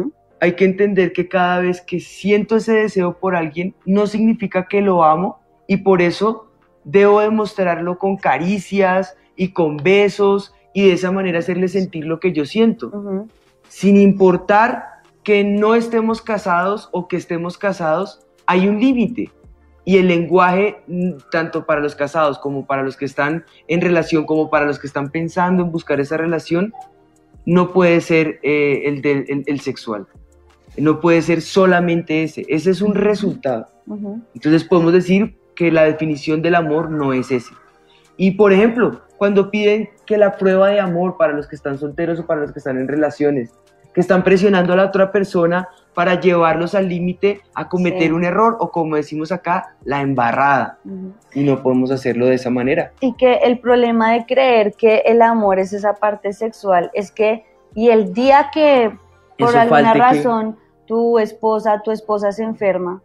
hay 0.40 0.52
que 0.52 0.64
entender 0.64 1.12
que 1.12 1.28
cada 1.28 1.60
vez 1.60 1.80
que 1.80 1.98
siento 1.98 2.56
ese 2.56 2.72
deseo 2.72 3.18
por 3.18 3.34
alguien, 3.34 3.74
no 3.84 4.06
significa 4.06 4.66
que 4.68 4.80
lo 4.80 5.02
amo 5.02 5.40
y 5.66 5.78
por 5.78 6.02
eso 6.02 6.50
debo 6.84 7.20
demostrarlo 7.20 7.98
con 7.98 8.16
caricias 8.16 9.16
y 9.34 9.52
con 9.52 9.78
besos 9.78 10.54
y 10.72 10.86
de 10.88 10.92
esa 10.92 11.10
manera 11.10 11.38
hacerle 11.38 11.68
sentir 11.68 12.04
lo 12.04 12.20
que 12.20 12.32
yo 12.32 12.44
siento. 12.44 13.26
Sin 13.68 13.96
importar 13.96 14.95
que 15.26 15.42
no 15.42 15.74
estemos 15.74 16.22
casados 16.22 16.88
o 16.92 17.08
que 17.08 17.16
estemos 17.16 17.58
casados, 17.58 18.20
hay 18.46 18.68
un 18.68 18.78
límite. 18.78 19.32
Y 19.84 19.96
el 19.96 20.06
lenguaje, 20.06 20.76
mm, 20.86 21.14
tanto 21.32 21.66
para 21.66 21.80
los 21.80 21.96
casados 21.96 22.38
como 22.38 22.64
para 22.64 22.84
los 22.84 22.96
que 22.96 23.06
están 23.06 23.44
en 23.66 23.80
relación, 23.80 24.24
como 24.24 24.50
para 24.50 24.66
los 24.66 24.78
que 24.78 24.86
están 24.86 25.10
pensando 25.10 25.64
en 25.64 25.72
buscar 25.72 25.98
esa 25.98 26.16
relación, 26.16 26.72
no 27.44 27.72
puede 27.72 28.00
ser 28.02 28.38
eh, 28.44 28.82
el, 28.84 29.44
el, 29.48 29.60
sexual. 29.60 30.06
No 30.76 31.00
puede 31.00 31.22
ser 31.22 31.42
solamente 31.42 32.22
ese. 32.22 32.46
Ese 32.48 32.70
es 32.70 32.80
un 32.80 32.94
resultado. 32.94 33.66
Entonces 34.32 34.62
podemos 34.62 34.92
decir 34.92 35.36
que 35.56 35.72
la 35.72 35.82
definición 35.82 36.40
del 36.40 36.54
amor 36.54 36.88
no 36.88 37.12
es 37.12 37.32
ese. 37.32 37.52
Y 38.16 38.32
por 38.32 38.52
ejemplo, 38.52 39.02
cuando 39.18 39.50
piden 39.50 39.90
que 40.06 40.18
la 40.18 40.36
prueba 40.36 40.68
de 40.68 40.78
amor 40.78 41.16
para 41.16 41.32
los 41.32 41.48
que 41.48 41.56
están 41.56 41.78
solteros 41.78 42.20
o 42.20 42.26
para 42.26 42.42
los 42.42 42.52
que 42.52 42.60
están 42.60 42.78
en 42.78 42.86
relaciones 42.86 43.50
que 43.96 44.02
están 44.02 44.22
presionando 44.22 44.74
a 44.74 44.76
la 44.76 44.84
otra 44.84 45.10
persona 45.10 45.70
para 45.94 46.20
llevarlos 46.20 46.74
al 46.74 46.86
límite 46.86 47.40
a 47.54 47.66
cometer 47.66 48.12
un 48.12 48.24
error 48.24 48.58
o 48.60 48.70
como 48.70 48.94
decimos 48.94 49.32
acá, 49.32 49.74
la 49.84 50.02
embarrada. 50.02 50.78
Y 51.32 51.42
no 51.42 51.62
podemos 51.62 51.90
hacerlo 51.90 52.26
de 52.26 52.34
esa 52.34 52.50
manera. 52.50 52.92
Y 53.00 53.14
que 53.14 53.36
el 53.36 53.58
problema 53.58 54.12
de 54.12 54.26
creer 54.26 54.74
que 54.74 54.98
el 55.06 55.22
amor 55.22 55.58
es 55.58 55.72
esa 55.72 55.94
parte 55.94 56.34
sexual 56.34 56.90
es 56.92 57.10
que, 57.10 57.46
y 57.74 57.88
el 57.88 58.12
día 58.12 58.50
que 58.52 58.94
por 59.38 59.56
alguna 59.56 59.94
razón 59.94 60.58
tu 60.84 61.18
esposa, 61.18 61.80
tu 61.80 61.90
esposa 61.90 62.32
se 62.32 62.42
enferma 62.42 63.00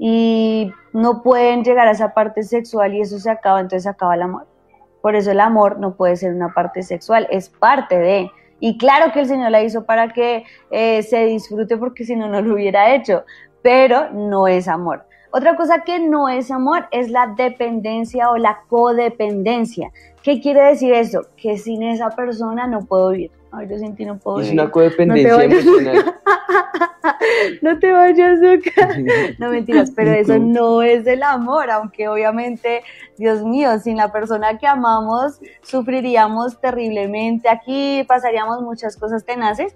y 0.00 0.72
no 0.92 1.22
pueden 1.22 1.62
llegar 1.62 1.86
a 1.86 1.92
esa 1.92 2.12
parte 2.12 2.42
sexual 2.42 2.92
y 2.92 3.02
eso 3.02 3.20
se 3.20 3.30
acaba, 3.30 3.60
entonces 3.60 3.84
se 3.84 3.88
acaba 3.88 4.16
el 4.16 4.22
amor. 4.22 4.48
Por 5.00 5.14
eso 5.14 5.30
el 5.30 5.38
amor 5.38 5.78
no 5.78 5.94
puede 5.94 6.16
ser 6.16 6.34
una 6.34 6.52
parte 6.52 6.82
sexual, 6.82 7.28
es 7.30 7.50
parte 7.50 7.96
de 7.96 8.32
y 8.60 8.78
claro 8.78 9.12
que 9.12 9.20
el 9.20 9.26
Señor 9.26 9.50
la 9.50 9.62
hizo 9.62 9.84
para 9.84 10.12
que 10.12 10.44
eh, 10.70 11.02
se 11.02 11.24
disfrute 11.26 11.76
porque 11.76 12.04
si 12.04 12.16
no, 12.16 12.28
no 12.28 12.40
lo 12.40 12.54
hubiera 12.54 12.94
hecho, 12.94 13.24
pero 13.62 14.10
no 14.10 14.46
es 14.46 14.68
amor. 14.68 15.04
Otra 15.30 15.56
cosa 15.56 15.82
que 15.82 15.98
no 15.98 16.28
es 16.28 16.50
amor 16.50 16.86
es 16.92 17.10
la 17.10 17.34
dependencia 17.36 18.30
o 18.30 18.36
la 18.36 18.60
codependencia. 18.68 19.90
¿Qué 20.22 20.40
quiere 20.40 20.62
decir 20.62 20.92
eso? 20.92 21.22
Que 21.36 21.58
sin 21.58 21.82
esa 21.82 22.10
persona 22.10 22.66
no 22.68 22.86
puedo 22.86 23.10
vivir. 23.10 23.32
Ay, 23.56 23.68
yo 23.68 23.78
sin 23.78 23.94
ti 23.94 24.04
no 24.04 24.18
puedo 24.18 24.40
Es 24.40 24.46
vivir. 24.46 24.60
una 24.60 24.70
codependencia 24.70 25.30
No 25.36 25.38
te 25.38 25.46
vayas. 25.48 25.64
emocional. 25.64 26.14
no 27.62 27.78
te 27.78 27.92
vayas. 27.92 28.38
No 29.38 29.50
mentiras, 29.50 29.90
pero 29.94 30.12
eso 30.12 30.38
no 30.38 30.82
es 30.82 31.06
el 31.06 31.22
amor, 31.22 31.70
aunque 31.70 32.08
obviamente, 32.08 32.82
Dios 33.16 33.42
mío, 33.44 33.78
sin 33.78 33.96
la 33.96 34.10
persona 34.12 34.58
que 34.58 34.66
amamos 34.66 35.38
sufriríamos 35.62 36.60
terriblemente 36.60 37.48
aquí, 37.48 38.04
pasaríamos 38.08 38.62
muchas 38.62 38.96
cosas 38.96 39.24
tenaces, 39.24 39.72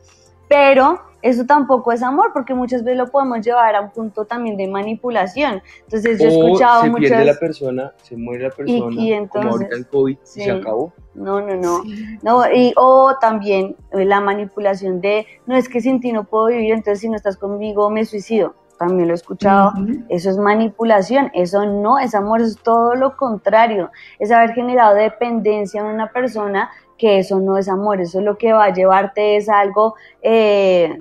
pero 0.49 1.00
eso 1.21 1.45
tampoco 1.47 1.90
es 1.90 2.02
amor, 2.02 2.31
porque 2.33 2.55
muchas 2.55 2.85
veces 2.85 2.97
lo 2.99 3.09
podemos 3.09 3.40
llevar 3.45 3.75
a 3.75 3.81
un 3.81 3.90
punto 3.90 4.25
también 4.25 4.57
de 4.57 4.69
manipulación. 4.69 5.61
Entonces 5.85 6.19
yo 6.21 6.26
he 6.26 6.28
escuchado 6.28 6.83
se 6.83 6.90
pierde 6.93 7.17
la 7.17 7.21
muchas... 7.23 7.38
persona, 7.38 7.93
se 8.02 8.17
muere 8.17 8.45
la 8.45 8.50
persona, 8.50 8.76
y 8.76 8.81
como 8.81 9.14
entonces- 9.14 9.50
ahorita 9.50 9.76
el 9.76 9.88
COVID, 9.88 10.14
y 10.14 10.19
Sí. 10.23 10.43
se 10.43 10.50
acabó. 10.52 10.93
No, 11.14 11.40
no, 11.40 11.57
no. 11.57 11.83
No, 12.23 12.45
y, 12.52 12.73
o 12.76 13.17
también 13.21 13.75
eh, 13.90 14.05
la 14.05 14.21
manipulación 14.21 15.00
de, 15.00 15.26
no 15.47 15.57
es 15.57 15.69
que 15.69 15.81
sin 15.81 16.00
ti 16.00 16.12
no 16.12 16.23
puedo 16.25 16.47
vivir, 16.47 16.73
entonces 16.73 17.00
si 17.00 17.09
no 17.09 17.17
estás 17.17 17.37
conmigo 17.37 17.90
me 17.90 18.05
suicido. 18.05 18.55
También 18.78 19.09
lo 19.09 19.14
he 19.14 19.17
escuchado. 19.17 19.73
Ujú. 19.73 20.05
Eso 20.09 20.31
es 20.31 20.38
manipulación, 20.38 21.33
eso 21.35 21.67
no 21.67 21.99
es 21.99 22.14
amor, 22.14 22.40
eso 22.43 22.50
es 22.50 22.62
todo 22.62 22.95
lo 22.95 23.17
contrario. 23.17 23.90
Es 24.21 24.31
haber 24.31 24.52
generado 24.52 24.95
dependencia 24.95 25.81
en 25.81 25.88
una 25.88 26.12
persona 26.12 26.71
que 26.99 27.21
eso 27.21 27.40
no 27.40 27.57
es 27.57 27.69
amor, 27.69 28.00
eso 28.00 28.19
es 28.19 28.25
lo 28.25 28.37
que 28.37 28.52
va 28.52 28.64
a 28.64 28.75
llevarte 28.75 29.37
es 29.37 29.49
algo 29.49 29.95
eh, 30.21 30.99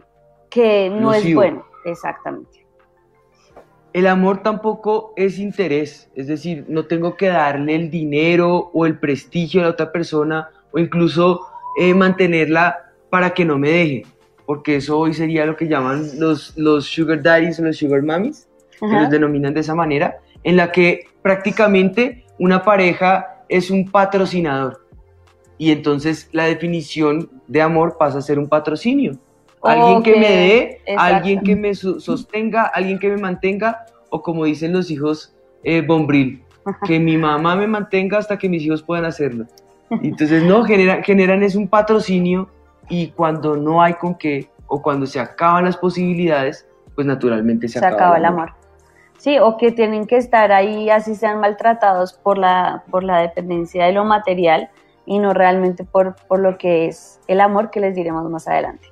que 0.50 0.90
no 0.90 1.14
es 1.14 1.34
bueno. 1.34 1.66
Exactamente. 1.84 2.66
El 3.94 4.06
amor 4.06 4.44
tampoco 4.44 5.14
es 5.16 5.40
interés, 5.40 6.12
es 6.14 6.28
decir, 6.28 6.66
no 6.68 6.86
tengo 6.86 7.16
que 7.16 7.28
darle 7.28 7.76
el 7.76 7.90
dinero 7.90 8.70
o 8.74 8.86
el 8.86 9.00
prestigio 9.00 9.62
a 9.62 9.64
la 9.64 9.70
otra 9.72 9.92
persona 9.92 10.50
o 10.72 10.78
incluso 10.78 11.48
eh, 11.80 11.94
mantenerla 11.94 12.92
para 13.10 13.32
que 13.32 13.44
no 13.44 13.58
me 13.58 13.70
deje, 13.70 14.06
porque 14.46 14.76
eso 14.76 15.00
hoy 15.00 15.14
sería 15.14 15.46
lo 15.46 15.56
que 15.56 15.68
llaman 15.68 16.20
los, 16.20 16.56
los 16.58 16.86
sugar 16.86 17.24
daddies 17.24 17.60
o 17.60 17.64
los 17.64 17.78
sugar 17.78 18.04
mommies, 18.04 18.48
que 18.80 18.86
los 18.86 19.10
denominan 19.10 19.54
de 19.56 19.62
esa 19.62 19.74
manera, 19.74 20.20
en 20.44 20.58
la 20.58 20.72
que 20.72 21.06
prácticamente 21.24 22.26
una 22.38 22.64
pareja 22.64 23.44
es 23.50 23.72
un 23.72 23.90
patrocinador 23.90 24.87
y 25.58 25.72
entonces 25.72 26.30
la 26.32 26.46
definición 26.46 27.30
de 27.48 27.62
amor 27.62 27.98
pasa 27.98 28.20
a 28.20 28.22
ser 28.22 28.40
un 28.40 28.48
patrocinio. 28.48 29.14
Alguien 29.64 30.04
que 30.04 30.12
Ok, 30.14 30.18
me 30.20 30.30
dé, 30.32 30.82
alguien 30.98 31.42
que 31.42 31.56
me 31.56 31.74
sostenga, 31.74 32.64
alguien 32.64 33.00
que 33.00 33.10
me 33.10 33.18
mantenga, 33.18 33.86
o 34.10 34.22
como 34.22 34.46
dicen 34.46 34.72
los 34.72 34.92
hijos, 34.92 35.34
eh, 35.64 35.82
bombril, 35.82 36.44
que 36.86 37.00
mi 37.00 37.18
mamá 37.18 37.56
me 37.56 37.68
mantenga 37.68 38.18
hasta 38.18 38.38
que 38.38 38.48
mis 38.48 38.62
hijos 38.64 38.84
puedan 38.84 39.06
hacerlo. 39.06 39.46
Entonces, 39.90 40.44
no, 40.44 40.64
genera- 40.64 41.02
generan 41.04 41.42
es 41.44 41.56
un 41.56 41.68
patrocinio 41.68 42.50
y 42.90 43.08
cuando 43.10 43.56
no 43.58 43.82
hay 43.82 43.94
con 43.96 44.16
qué, 44.16 44.50
o 44.68 44.82
cuando 44.82 45.06
se 45.06 45.20
acaban 45.20 45.66
las 45.66 45.76
posibilidades, 45.78 46.68
pues 46.94 47.08
naturalmente 47.08 47.68
se, 47.68 47.80
se 47.80 47.86
acaba 47.86 48.18
el 48.18 48.26
amor. 48.26 48.52
Sí, 49.18 49.40
o 49.40 49.58
que 49.58 49.72
tienen 49.72 50.06
que 50.06 50.18
estar 50.18 50.52
ahí 50.52 50.90
así 50.90 51.16
sean 51.16 51.40
maltratados 51.40 52.14
por 52.14 52.38
la, 52.38 52.84
por 52.92 53.04
la 53.04 53.20
dependencia 53.20 53.86
de 53.86 53.94
lo 53.94 54.06
material 54.06 54.70
y 55.08 55.18
no 55.18 55.34
realmente 55.34 55.86
por, 55.86 56.16
por 56.28 56.40
lo 56.40 56.60
que 56.60 56.86
es 56.86 57.20
el 57.28 57.42
amor 57.42 57.72
que 57.72 57.80
les 57.80 57.96
diremos 57.96 58.30
más 58.30 58.48
adelante. 58.48 58.90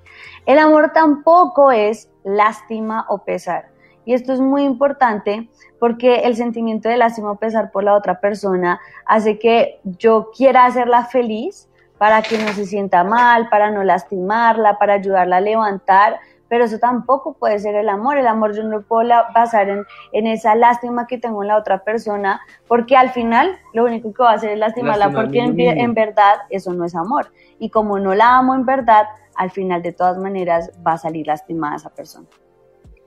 El 0.48 0.58
amor 0.58 0.92
tampoco 0.94 1.72
es 1.72 2.10
lástima 2.24 3.06
o 3.10 3.20
pesar. 3.20 3.68
Y 4.06 4.14
esto 4.14 4.34
es 4.34 4.40
muy 4.40 4.64
importante 4.64 5.50
porque 5.80 6.22
el 6.22 6.36
sentimiento 6.36 6.88
de 6.88 6.98
lástima 6.98 7.32
o 7.32 7.36
pesar 7.36 7.72
por 7.72 7.84
la 7.84 7.96
otra 7.96 8.20
persona 8.20 8.80
hace 9.06 9.38
que 9.38 9.80
yo 9.84 10.32
quiera 10.36 10.66
hacerla 10.66 11.06
feliz 11.06 11.68
para 11.98 12.22
que 12.22 12.38
no 12.38 12.48
se 12.54 12.66
sienta 12.66 13.04
mal, 13.04 13.50
para 13.50 13.72
no 13.72 13.84
lastimarla, 13.84 14.78
para 14.78 14.94
ayudarla 14.94 15.38
a 15.38 15.42
levantar, 15.42 16.20
pero 16.56 16.64
eso 16.64 16.80
tampoco 16.80 17.34
puede 17.34 17.60
ser 17.60 17.76
el 17.76 17.90
amor. 17.90 18.18
El 18.18 18.28
amor 18.28 18.56
yo 18.56 18.64
no 18.64 18.82
puedo 18.82 19.10
basar 19.34 19.68
en, 19.68 19.86
en 20.14 20.26
esa 20.26 20.56
lástima 20.56 21.06
que 21.06 21.18
tengo 21.18 21.42
en 21.42 21.50
la 21.50 21.58
otra 21.58 21.84
persona, 21.84 22.40
porque 22.66 22.96
al 22.96 23.10
final 23.10 23.58
lo 23.74 23.84
único 23.84 24.14
que 24.14 24.24
va 24.24 24.32
a 24.32 24.36
hacer 24.36 24.52
es 24.52 24.60
lastimarla, 24.60 25.12
porque 25.12 25.40
en, 25.40 25.94
verdad 25.94 26.36
eso 26.50 26.74
no 26.74 26.86
es 26.86 26.96
amor. 26.96 27.30
Y 27.60 27.72
como 27.72 28.00
no 28.00 28.16
la 28.16 28.38
amo 28.38 28.56
en 28.56 28.66
verdad, 28.66 29.04
al 29.36 29.52
final 29.52 29.82
de 29.82 29.92
todas 29.92 30.18
maneras 30.18 30.72
va 30.88 30.94
a 30.94 30.98
salir 30.98 31.28
lastimada 31.28 31.76
esa 31.76 31.90
persona. 31.90 32.26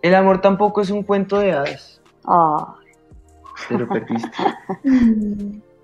El 0.02 0.14
amor 0.14 0.42
tampoco 0.42 0.82
es 0.82 0.90
un 0.90 1.02
cuento 1.02 1.38
de 1.38 1.52
hadas, 1.52 2.02
Ah, 2.26 2.74
te 3.66 3.78
lo 3.78 3.88
perdiste. 3.88 4.28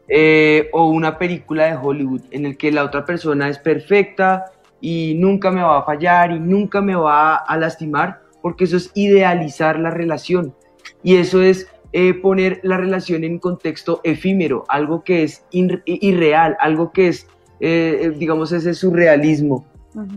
Eh, 0.07 0.69
o 0.75 0.89
una 0.89 1.17
película 1.17 1.65
de 1.65 1.77
Hollywood 1.77 2.21
en 2.31 2.45
el 2.45 2.59
que 2.59 2.71
la 2.71 2.85
otra 2.85 3.07
persona 3.07 3.49
es 3.49 3.59
perfecta 3.59 4.53
y 4.81 5.15
nunca 5.19 5.51
me 5.51 5.63
va 5.63 5.79
a 5.79 5.85
fallar 5.85 6.33
y 6.33 6.41
nunca 6.41 6.81
me 6.81 6.95
va 6.95 7.37
a 7.37 7.57
lastimar, 7.57 8.21
porque 8.43 8.65
eso 8.65 8.77
es 8.77 8.91
idealizar 8.95 9.79
la 9.79 9.91
relación. 9.91 10.55
Y 11.03 11.17
eso 11.17 11.43
es 11.43 11.67
eh, 11.93 12.13
poner 12.15 12.61
la 12.63 12.77
relación 12.77 13.25
en 13.25 13.39
contexto 13.39 14.01
efímero, 14.05 14.65
algo 14.69 15.05
que 15.05 15.23
es 15.23 15.45
ir- 15.53 15.83
irreal, 15.87 16.57
algo 16.61 16.93
que 16.93 17.09
es, 17.09 17.27
eh, 17.61 18.01
eh, 18.03 18.11
digamos, 18.11 18.53
ese 18.53 18.75
surrealismo. 18.75 19.67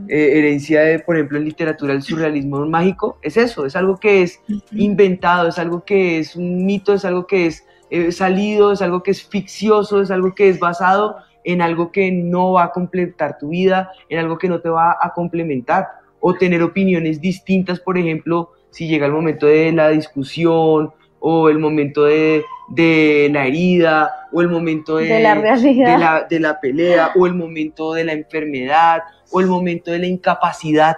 Eh, 0.10 0.40
herencia 0.40 0.82
de, 0.82 0.98
por 0.98 1.16
ejemplo, 1.16 1.38
en 1.38 1.46
literatura, 1.46 1.94
el 1.94 2.02
surrealismo 2.02 2.66
mágico, 2.66 3.20
es 3.22 3.38
eso, 3.38 3.64
es 3.64 3.76
algo 3.76 3.98
que 3.98 4.24
es 4.24 4.42
inventado, 4.72 5.50
es 5.50 5.60
algo 5.60 5.86
que 5.86 6.18
es 6.18 6.36
un 6.36 6.66
mito, 6.66 6.96
es 6.96 7.06
algo 7.06 7.28
que 7.28 7.46
es 7.46 7.64
eh, 7.92 8.12
salido, 8.12 8.72
es 8.72 8.82
algo 8.82 9.04
que 9.04 9.12
es 9.12 9.24
ficcioso, 9.24 10.02
es 10.02 10.10
algo 10.10 10.34
que 10.34 10.50
es 10.50 10.60
basado 10.60 11.18
en 11.48 11.62
algo 11.62 11.94
que 11.94 12.12
no 12.12 12.52
va 12.52 12.66
a 12.66 12.72
completar 12.72 13.38
tu 13.38 13.50
vida, 13.50 13.90
en 14.10 14.20
algo 14.20 14.38
que 14.38 14.50
no 14.50 14.60
te 14.60 14.68
va 14.68 14.98
a 15.02 15.14
complementar, 15.14 15.88
o 16.20 16.34
tener 16.34 16.62
opiniones 16.62 17.22
distintas, 17.22 17.80
por 17.80 17.98
ejemplo, 17.98 18.52
si 18.70 18.86
llega 18.86 19.06
el 19.06 19.14
momento 19.14 19.46
de 19.46 19.72
la 19.72 19.90
discusión, 19.90 20.92
o 21.20 21.48
el 21.48 21.58
momento 21.58 22.04
de, 22.04 22.44
de 22.68 23.30
la 23.32 23.48
herida, 23.48 24.28
o 24.34 24.42
el 24.42 24.50
momento 24.50 24.98
de, 24.98 25.08
De 25.08 25.20
la 25.22 25.36
realidad. 25.36 25.94
de 25.94 25.98
la, 25.98 26.28
de 26.30 26.40
la 26.42 26.60
pelea, 26.60 27.12
o 27.16 27.26
el 27.26 27.34
momento 27.34 27.94
de 27.94 28.04
la 28.04 28.12
enfermedad, 28.12 29.04
o 29.32 29.40
el 29.40 29.48
momento 29.48 29.92
de 29.92 30.00
la 30.00 30.08
incapacidad, 30.08 30.98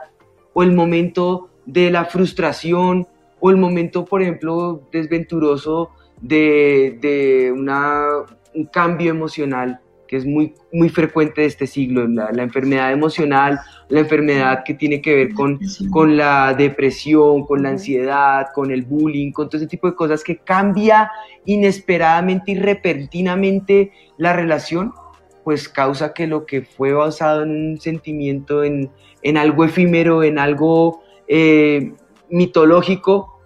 o 0.54 0.64
el 0.64 0.72
momento 0.72 1.50
de 1.68 1.92
la 1.92 2.06
frustración, 2.06 3.08
o 3.40 3.52
el 3.52 3.58
momento, 3.58 4.04
por 4.04 4.24
ejemplo, 4.24 4.82
desventuroso 4.92 5.92
de, 6.20 6.98
de 7.00 7.52
una, 7.52 8.08
un 8.56 8.66
cambio 8.66 9.12
emocional 9.12 9.80
que 10.10 10.18
es 10.18 10.26
muy, 10.26 10.56
muy 10.74 10.90
frecuente 10.90 11.42
de 11.42 11.48
este 11.48 11.68
siglo, 11.68 12.08
la, 12.08 12.32
la 12.32 12.42
enfermedad 12.42 12.92
emocional, 12.92 13.60
la 13.90 14.00
enfermedad 14.00 14.64
que 14.66 14.74
tiene 14.74 15.04
que 15.04 15.14
ver 15.14 15.34
con, 15.36 15.60
con 15.92 16.18
la 16.18 16.56
depresión, 16.56 17.46
con 17.46 17.62
la 17.62 17.70
ansiedad, 17.70 18.48
con 18.56 18.72
el 18.72 18.82
bullying, 18.82 19.32
con 19.32 19.50
todo 19.50 19.58
ese 19.58 19.68
tipo 19.68 19.86
de 19.88 19.94
cosas 19.94 20.24
que 20.24 20.38
cambia 20.38 21.12
inesperadamente 21.46 22.54
y 22.54 22.56
repentinamente 22.56 23.92
la 24.18 24.34
relación, 24.34 24.94
pues 25.44 25.70
causa 25.70 26.12
que 26.12 26.26
lo 26.26 26.48
que 26.48 26.64
fue 26.64 26.92
basado 26.92 27.44
en 27.44 27.74
un 27.74 27.80
sentimiento, 27.80 28.64
en, 28.64 28.90
en 29.22 29.38
algo 29.38 29.64
efímero, 29.64 30.24
en 30.24 30.40
algo 30.40 31.04
eh, 31.28 31.94
mitológico, 32.32 33.40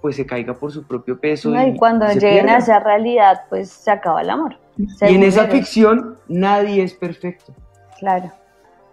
pues 0.00 0.16
se 0.16 0.26
caiga 0.26 0.54
por 0.54 0.72
su 0.72 0.82
propio 0.84 1.20
peso. 1.20 1.50
No, 1.50 1.64
y 1.64 1.76
cuando 1.76 2.08
se 2.08 2.14
lleguen 2.14 2.46
pierda. 2.46 2.56
a 2.56 2.58
esa 2.58 2.80
realidad, 2.80 3.42
pues 3.48 3.70
se 3.70 3.92
acaba 3.92 4.20
el 4.20 4.30
amor. 4.30 4.61
Y 4.76 5.14
en 5.14 5.22
esa 5.22 5.46
ficción 5.48 6.18
nadie 6.28 6.82
es 6.82 6.94
perfecto. 6.94 7.54
Claro. 7.98 8.32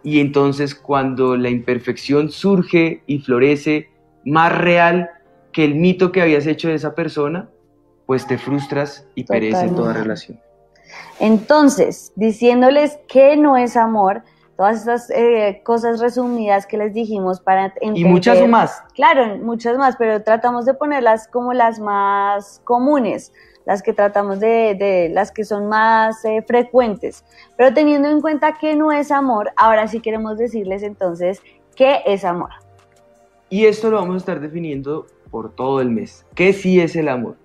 Y 0.04 0.20
entonces 0.20 0.76
cuando 0.76 1.36
la 1.36 1.50
imperfección 1.50 2.30
surge 2.30 3.04
y 3.06 3.20
florece 3.20 3.90
más 4.26 4.56
real 4.58 5.10
que 5.52 5.66
el 5.66 5.76
mito 5.76 6.12
que 6.12 6.22
habías 6.22 6.46
hecho 6.48 6.68
de 6.68 6.76
esa 6.76 6.96
persona, 6.96 7.50
pues 8.06 8.26
te 8.28 8.38
frustras 8.38 9.08
y 9.16 9.24
perece 9.24 9.52
Totalmente. 9.52 9.82
toda 9.82 9.94
relación. 9.94 10.40
Entonces, 11.20 12.12
diciéndoles 12.16 13.00
que 13.08 13.38
no 13.38 13.58
es 13.58 13.78
amor, 13.78 14.24
todas 14.58 14.80
estas 14.80 15.10
eh, 15.12 15.62
cosas 15.64 16.00
resumidas 16.00 16.66
que 16.66 16.78
les 16.78 16.94
dijimos 16.94 17.40
para 17.40 17.66
entender. 17.66 17.98
Y 17.98 18.06
muchas 18.06 18.46
más. 18.48 18.84
Claro, 18.94 19.38
muchas 19.38 19.78
más, 19.78 19.96
pero 19.96 20.22
tratamos 20.24 20.66
de 20.66 20.74
ponerlas 20.74 21.28
como 21.28 21.54
las 21.54 21.80
más 21.80 22.62
comunes, 22.64 23.32
las 23.66 23.82
que 23.82 23.94
tratamos 23.94 24.40
de, 24.40 24.76
de 24.76 25.10
las 25.10 25.32
que 25.32 25.44
son 25.44 25.68
más 25.68 26.24
eh, 26.26 26.44
frecuentes. 26.46 27.24
Pero 27.58 27.74
teniendo 27.74 28.10
en 28.10 28.22
cuenta 28.22 28.58
que 28.60 28.76
no 28.76 28.92
es 28.92 29.12
amor, 29.12 29.52
ahora 29.56 29.88
sí 29.88 30.00
queremos 30.00 30.38
decirles 30.38 30.84
entonces 30.84 31.42
qué 31.76 32.02
es 32.06 32.26
amor. 32.26 32.50
Y 33.50 33.66
esto 33.66 33.90
lo 33.90 33.98
vamos 33.98 34.16
a 34.16 34.18
estar 34.18 34.40
definiendo 34.40 35.08
por 35.32 35.54
todo 35.56 35.82
el 35.82 35.90
mes. 35.90 36.26
¿Qué 36.36 36.54
sí 36.54 36.80
es 36.80 36.96
el 36.96 37.08
amor? 37.08 37.36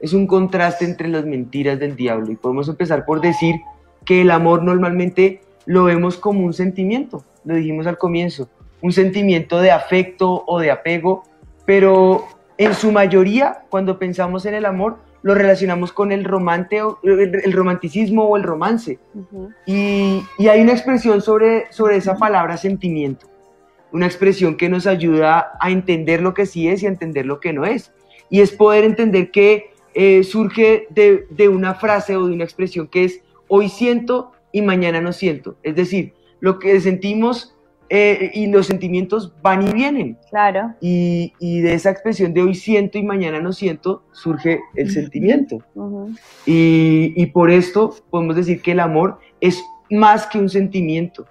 Es 0.00 0.12
un 0.12 0.26
contraste 0.26 0.84
entre 0.84 1.08
las 1.08 1.24
mentiras 1.24 1.78
del 1.78 1.96
diablo 1.96 2.30
y 2.30 2.36
podemos 2.36 2.68
empezar 2.68 3.04
por 3.04 3.20
decir 3.20 3.56
que 4.04 4.22
el 4.22 4.30
amor 4.30 4.62
normalmente 4.62 5.40
lo 5.66 5.84
vemos 5.84 6.16
como 6.16 6.44
un 6.44 6.52
sentimiento, 6.52 7.24
lo 7.44 7.54
dijimos 7.54 7.86
al 7.86 7.96
comienzo, 7.96 8.48
un 8.82 8.92
sentimiento 8.92 9.60
de 9.60 9.70
afecto 9.70 10.44
o 10.46 10.58
de 10.58 10.70
apego, 10.70 11.22
pero 11.64 12.24
en 12.58 12.74
su 12.74 12.92
mayoría 12.92 13.64
cuando 13.70 13.98
pensamos 13.98 14.44
en 14.44 14.54
el 14.54 14.66
amor 14.66 14.98
lo 15.24 15.34
relacionamos 15.34 15.90
con 15.90 16.12
el, 16.12 16.22
romante, 16.22 16.82
el, 17.02 17.52
romanticismo 17.52 18.24
o 18.24 18.36
el 18.36 18.42
romance. 18.42 18.98
y, 19.66 20.22
y, 20.38 20.48
hay 20.48 20.60
una 20.60 20.72
expresión 20.72 21.22
sobre, 21.22 21.72
sobre 21.72 21.96
esa 21.96 22.18
palabra 22.18 22.58
sentimiento, 22.58 23.26
una 23.90 24.04
expresión 24.04 24.54
que 24.58 24.68
nos 24.68 24.86
ayuda 24.86 25.52
a 25.58 25.70
entender 25.70 26.20
lo 26.20 26.34
que 26.34 26.44
sí 26.44 26.68
es 26.68 26.82
y 26.82 26.86
a 26.86 26.90
entender 26.90 27.24
lo 27.24 27.40
que 27.40 27.54
no 27.54 27.64
es. 27.64 27.90
Y 28.28 28.42
es 28.42 28.52
poder 28.52 28.84
entender 28.84 29.30
que 29.30 29.70
eh, 29.94 30.24
surge 30.24 30.88
de, 30.90 31.26
de 31.30 31.48
una 31.48 31.72
frase 31.74 32.16
o 32.16 32.26
de 32.26 32.34
una 32.34 32.44
expresión 32.44 32.86
que 32.86 33.04
es 33.04 33.22
hoy 33.48 33.70
siento 33.70 34.32
y 34.52 34.60
mañana 34.60 35.00
no 35.00 35.14
siento. 35.14 35.56
Es 35.62 35.74
decir, 35.74 36.12
lo 36.40 36.58
que 36.58 36.78
sentimos 36.82 37.53
eh, 37.90 38.30
y 38.32 38.46
los 38.46 38.66
sentimientos 38.66 39.32
van 39.42 39.68
y 39.68 39.72
vienen. 39.72 40.18
Claro. 40.30 40.74
Y, 40.80 41.32
de 41.40 41.74
esa 41.74 41.90
expresión 41.90 42.32
de 42.32 42.42
hoy 42.42 42.54
siento 42.54 42.98
y 42.98 43.02
mañana 43.02 43.40
no 43.40 43.52
siento, 43.52 44.02
surge 44.12 44.60
el 44.74 44.90
sentimiento. 44.90 45.58
y, 46.46 47.26
por 47.26 47.50
esto 47.50 47.94
podemos 48.10 48.36
decir 48.36 48.62
que 48.62 48.72
el 48.72 48.80
amor 48.80 49.18
es 49.40 49.62
más 49.90 50.26
que 50.26 50.38
un 50.38 50.48
sentimiento, 50.48 51.26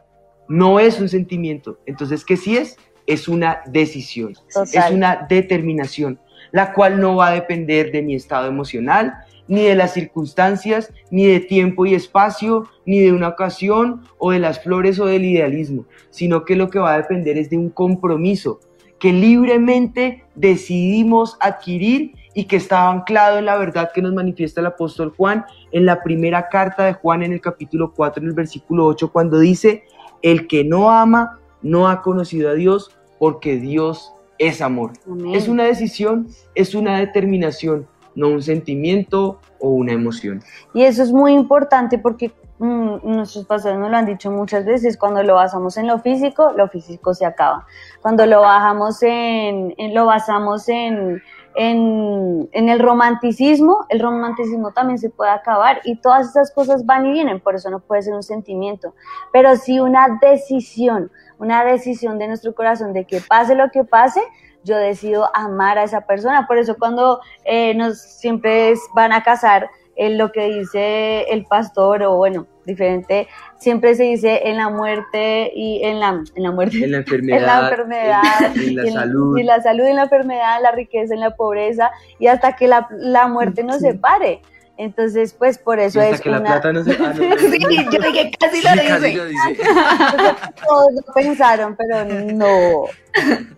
no 0.48 0.80
es 0.80 1.00
un 1.00 1.10
sentimiento. 1.10 1.80
Entonces, 1.86 2.24
¿qué 2.24 2.38
sí 2.38 2.58
es? 2.58 2.78
Es 3.06 3.28
una 3.28 3.62
decisión, 3.66 4.34
es 4.48 4.92
una 4.92 5.26
determinación, 5.28 6.20
la 6.52 6.72
cual 6.74 7.02
no 7.02 7.18
va 7.18 7.30
a 7.30 7.34
depender 7.34 7.92
de 7.92 8.02
mi 8.02 8.16
estado 8.16 8.48
emocional, 8.48 9.14
ni 9.48 9.64
de 9.64 9.76
las 9.76 9.94
circunstancias, 9.94 10.92
ni 11.12 11.26
de 11.26 11.40
tiempo 11.40 11.86
y 11.86 11.96
espacio, 11.96 12.68
ni 12.86 13.00
de 13.00 13.12
una 13.12 13.30
ocasión 13.30 14.02
o 14.18 14.32
de 14.32 14.40
las 14.40 14.64
flores 14.64 15.00
o 15.00 15.06
del 15.06 15.26
idealismo, 15.26 15.86
sino 16.10 16.46
que 16.46 16.56
lo 16.56 16.70
que 16.70 16.80
va 16.80 16.94
a 16.94 16.98
depender 16.98 17.38
es 17.38 17.50
de 17.50 17.58
un 17.58 17.70
compromiso 17.70 18.60
que 19.04 19.12
libremente 19.12 20.24
decidimos 20.34 21.36
adquirir 21.42 22.14
y 22.34 22.46
que 22.46 22.56
está 22.56 22.90
anclado 22.90 23.38
en 23.38 23.46
la 23.46 23.58
verdad 23.58 23.92
que 23.94 24.02
nos 24.02 24.14
manifiesta 24.14 24.62
el 24.62 24.68
apóstol 24.68 25.14
Juan 25.18 25.46
en 25.74 25.86
la 25.86 26.02
primera 26.02 26.48
carta 26.48 26.86
de 26.86 26.94
Juan 26.94 27.22
en 27.22 27.34
el 27.34 27.42
capítulo 27.42 27.94
4, 27.94 28.24
en 28.24 28.30
el 28.30 28.34
versículo 28.34 28.86
8, 28.86 29.12
cuando 29.12 29.40
dice, 29.40 29.84
el 30.22 30.48
que 30.48 30.64
no 30.64 30.90
ama 30.90 31.42
no 31.62 31.90
ha 31.90 32.02
conocido 32.02 32.50
a 32.50 32.54
Dios 32.54 32.96
porque 33.20 33.58
Dios 33.58 34.14
es 34.40 34.62
amor. 34.62 34.94
Es 35.34 35.48
una 35.48 35.66
decisión, 35.66 36.28
es 36.56 36.74
una 36.74 36.98
determinación, 37.00 37.88
no 38.16 38.30
un 38.30 38.42
sentimiento 38.42 39.40
o 39.60 39.70
una 39.70 39.94
emoción. 39.94 40.42
Y 40.74 40.84
eso 40.84 41.04
es 41.04 41.12
muy 41.12 41.34
importante 41.34 41.98
porque 41.98 42.32
mm, 42.60 42.98
nuestros 43.04 43.46
pastores 43.46 43.80
nos 43.80 43.90
lo 43.90 43.98
han 43.98 44.06
dicho 44.06 44.30
muchas 44.32 44.66
veces, 44.66 44.98
cuando 44.98 45.24
lo 45.24 45.36
basamos 45.36 45.78
en 45.78 45.88
lo 45.88 46.00
físico, 46.00 46.52
lo 46.56 46.68
físico 46.68 47.14
se 47.14 47.26
acaba. 47.26 47.66
Cuando 48.02 48.26
lo 48.26 48.42
bajamos 48.42 49.02
en, 49.04 49.74
lo 49.94 50.06
basamos 50.06 50.68
en, 50.70 51.22
en, 51.56 52.50
en, 52.52 52.70
el 52.70 52.80
romanticismo, 52.80 53.86
el 53.90 54.00
romanticismo 54.00 54.72
también 54.72 55.00
se 55.00 55.10
puede 55.10 55.32
acabar 55.32 55.80
y 55.86 55.96
todas 55.96 56.30
esas 56.30 56.52
cosas 56.52 56.86
van 56.86 57.06
y 57.06 57.12
vienen, 57.12 57.40
por 57.40 57.56
eso 57.56 57.70
no 57.70 57.80
puede 57.80 58.02
ser 58.02 58.14
un 58.14 58.24
sentimiento, 58.24 58.94
pero 59.32 59.56
sí 59.56 59.80
una 59.80 60.20
decisión, 60.22 61.12
una 61.40 61.64
decisión 61.64 62.20
de 62.20 62.28
nuestro 62.28 62.54
corazón 62.54 62.92
de 62.94 63.06
que 63.06 63.22
pase 63.22 63.56
lo 63.56 63.70
que 63.72 63.84
pase, 63.84 64.22
yo 64.64 64.78
decido 64.78 65.30
amar 65.36 65.78
a 65.78 65.84
esa 65.84 66.02
persona. 66.02 66.48
Por 66.48 66.58
eso 66.58 66.76
cuando 66.78 67.20
eh, 67.46 67.74
nos 67.76 68.00
siempre 68.00 68.74
van 68.94 69.14
a 69.14 69.24
casar, 69.24 69.70
en 69.96 70.18
lo 70.18 70.32
que 70.32 70.46
dice 70.50 71.24
el 71.32 71.46
pastor 71.46 72.04
o 72.04 72.16
bueno, 72.16 72.48
diferente, 72.66 73.28
siempre 73.58 73.96
se 73.96 74.04
dice 74.04 74.42
en 74.46 74.58
la 74.58 74.70
muerte 74.70 75.52
y 75.54 75.84
en 75.84 76.00
la, 76.00 76.24
en 76.36 76.44
la 76.44 76.52
muerte, 76.52 76.84
en 76.84 76.92
la 76.92 76.98
enfermedad, 76.98 77.38
en 77.40 77.46
la, 77.46 77.70
enfermedad, 77.70 78.22
en, 78.56 78.76
la 78.76 78.92
salud, 78.92 79.38
y 79.38 79.44
la 79.44 79.62
salud, 79.62 79.86
en 79.86 79.96
la 79.98 80.04
enfermedad, 80.04 80.62
la 80.62 80.72
riqueza, 80.72 81.14
en 81.14 81.20
la 81.20 81.36
pobreza 81.36 81.92
y 82.20 82.28
hasta 82.28 82.56
que 82.56 82.68
la, 82.68 82.88
la 82.92 83.28
muerte 83.28 83.64
nos 83.64 83.80
separe. 83.80 84.42
Entonces, 84.78 85.34
pues 85.34 85.60
por 85.60 85.80
eso 85.80 86.00
hasta 86.00 86.16
es 86.16 86.22
que 86.22 86.30
la 86.30 86.42
plata 86.42 86.74
no 86.74 86.84
se... 86.84 86.94
Ah, 86.94 87.14
sí, 87.40 87.60
yo 87.60 87.68
dije, 87.68 88.32
casi 88.40 88.62
lo 88.62 88.72
dice. 88.72 88.88
Casi 88.88 89.14
lo 89.14 89.26
dice. 89.26 89.58
Todos 90.68 90.94
lo 90.94 91.14
pensaron, 91.14 91.76
pero 91.76 92.06
no. 92.06 92.86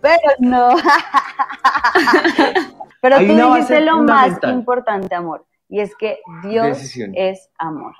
Pero 0.02 0.30
no. 0.40 0.68
pero 3.00 3.16
tú 3.18 3.34
dijiste 3.34 3.80
lo 3.80 4.02
más 4.02 4.38
importante, 4.42 5.14
amor, 5.14 5.46
y 5.68 5.80
es 5.80 5.96
que 5.96 6.18
Dios 6.42 6.78
es 7.14 7.48
amor. 7.56 7.94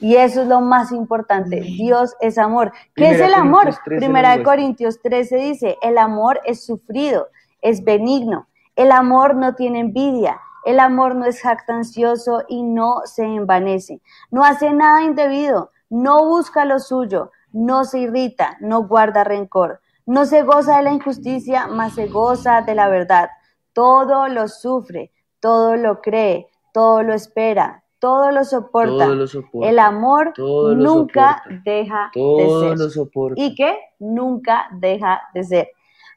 Y 0.00 0.16
eso 0.16 0.42
es 0.42 0.48
lo 0.48 0.60
más 0.60 0.90
importante. 0.90 1.60
Dios 1.60 2.16
es 2.20 2.38
amor. 2.38 2.72
¿Qué 2.96 3.10
es 3.10 3.20
el 3.20 3.32
amor? 3.34 3.74
Primera 3.84 4.36
de 4.36 4.42
Corintios 4.42 5.00
13 5.02 5.36
dice, 5.36 5.78
el 5.82 5.98
amor 5.98 6.40
es 6.44 6.64
sufrido, 6.64 7.28
es 7.60 7.84
benigno. 7.84 8.48
El 8.74 8.90
amor 8.90 9.36
no 9.36 9.54
tiene 9.54 9.80
envidia 9.80 10.40
el 10.64 10.80
amor 10.80 11.14
no 11.14 11.26
es 11.26 11.40
jactancioso 11.40 12.42
y 12.48 12.62
no 12.62 13.02
se 13.04 13.24
envanece. 13.24 14.00
No 14.30 14.44
hace 14.44 14.72
nada 14.72 15.02
indebido, 15.02 15.70
no 15.90 16.24
busca 16.26 16.64
lo 16.64 16.78
suyo, 16.78 17.30
no 17.52 17.84
se 17.84 18.00
irrita, 18.00 18.56
no 18.60 18.86
guarda 18.86 19.24
rencor. 19.24 19.80
No 20.06 20.26
se 20.26 20.42
goza 20.42 20.76
de 20.76 20.82
la 20.82 20.92
injusticia, 20.92 21.66
mas 21.66 21.94
se 21.94 22.08
goza 22.08 22.62
de 22.62 22.74
la 22.74 22.88
verdad. 22.88 23.30
Todo 23.72 24.28
lo 24.28 24.48
sufre, 24.48 25.12
todo 25.40 25.76
lo 25.76 26.00
cree, 26.00 26.48
todo 26.72 27.02
lo 27.02 27.14
espera, 27.14 27.84
todo 27.98 28.30
lo 28.32 28.44
soporta. 28.44 29.06
El 29.62 29.78
amor 29.78 30.34
nunca 30.38 31.42
deja 31.64 32.10
de 32.14 32.76
ser. 32.76 32.76
¿Y 33.36 33.54
qué? 33.54 33.78
Nunca 33.98 34.66
deja 34.72 35.22
de 35.32 35.44
ser. 35.44 35.68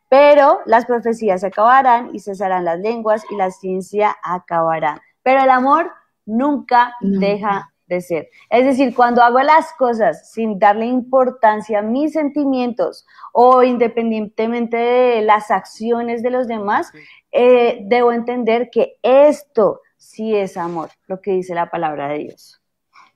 Pero 0.09 0.59
las 0.65 0.85
profecías 0.85 1.41
se 1.41 1.47
acabarán 1.47 2.15
y 2.15 2.19
cesarán 2.19 2.65
las 2.65 2.79
lenguas 2.79 3.23
y 3.29 3.35
la 3.35 3.51
ciencia 3.51 4.15
acabará. 4.23 5.01
Pero 5.21 5.43
el 5.43 5.49
amor 5.49 5.91
nunca 6.25 6.95
deja 7.01 7.73
de 7.87 8.01
ser. 8.01 8.29
Es 8.49 8.65
decir, 8.65 8.93
cuando 8.93 9.21
hago 9.21 9.39
las 9.41 9.73
cosas 9.73 10.31
sin 10.31 10.59
darle 10.59 10.85
importancia 10.85 11.79
a 11.79 11.81
mis 11.81 12.13
sentimientos 12.13 13.05
o 13.33 13.63
independientemente 13.63 14.77
de 14.77 15.21
las 15.21 15.51
acciones 15.51 16.21
de 16.21 16.31
los 16.31 16.47
demás, 16.47 16.91
eh, 17.31 17.79
debo 17.85 18.11
entender 18.11 18.69
que 18.71 18.97
esto 19.01 19.81
sí 19.97 20.35
es 20.35 20.57
amor, 20.57 20.89
lo 21.07 21.21
que 21.21 21.31
dice 21.31 21.55
la 21.55 21.69
palabra 21.69 22.09
de 22.09 22.19
Dios. 22.19 22.61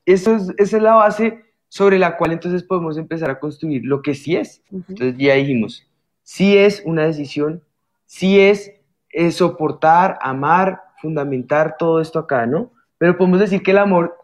Eso 0.05 0.35
es, 0.35 0.49
esa 0.57 0.77
es 0.77 0.83
la 0.83 0.95
base 0.95 1.43
sobre 1.67 1.99
la 1.99 2.17
cual 2.17 2.33
entonces 2.33 2.63
podemos 2.63 2.97
empezar 2.97 3.29
a 3.29 3.39
construir 3.39 3.83
lo 3.85 4.01
que 4.01 4.15
sí 4.15 4.35
es. 4.35 4.61
Entonces 4.71 5.15
ya 5.17 5.35
dijimos, 5.35 5.87
sí 6.31 6.55
es 6.55 6.81
una 6.85 7.03
decisión, 7.03 7.61
sí 8.05 8.39
es, 8.39 8.71
soportar, 9.31 10.17
amar, 10.21 10.79
fundamentar 11.01 11.75
todo 11.77 11.99
esto 11.99 12.19
acá, 12.19 12.45
¿no? 12.45 12.71
Pero 12.97 13.17
podemos 13.17 13.41
decir 13.41 13.61
que 13.61 13.71
el 13.71 13.79
amor, 13.79 14.15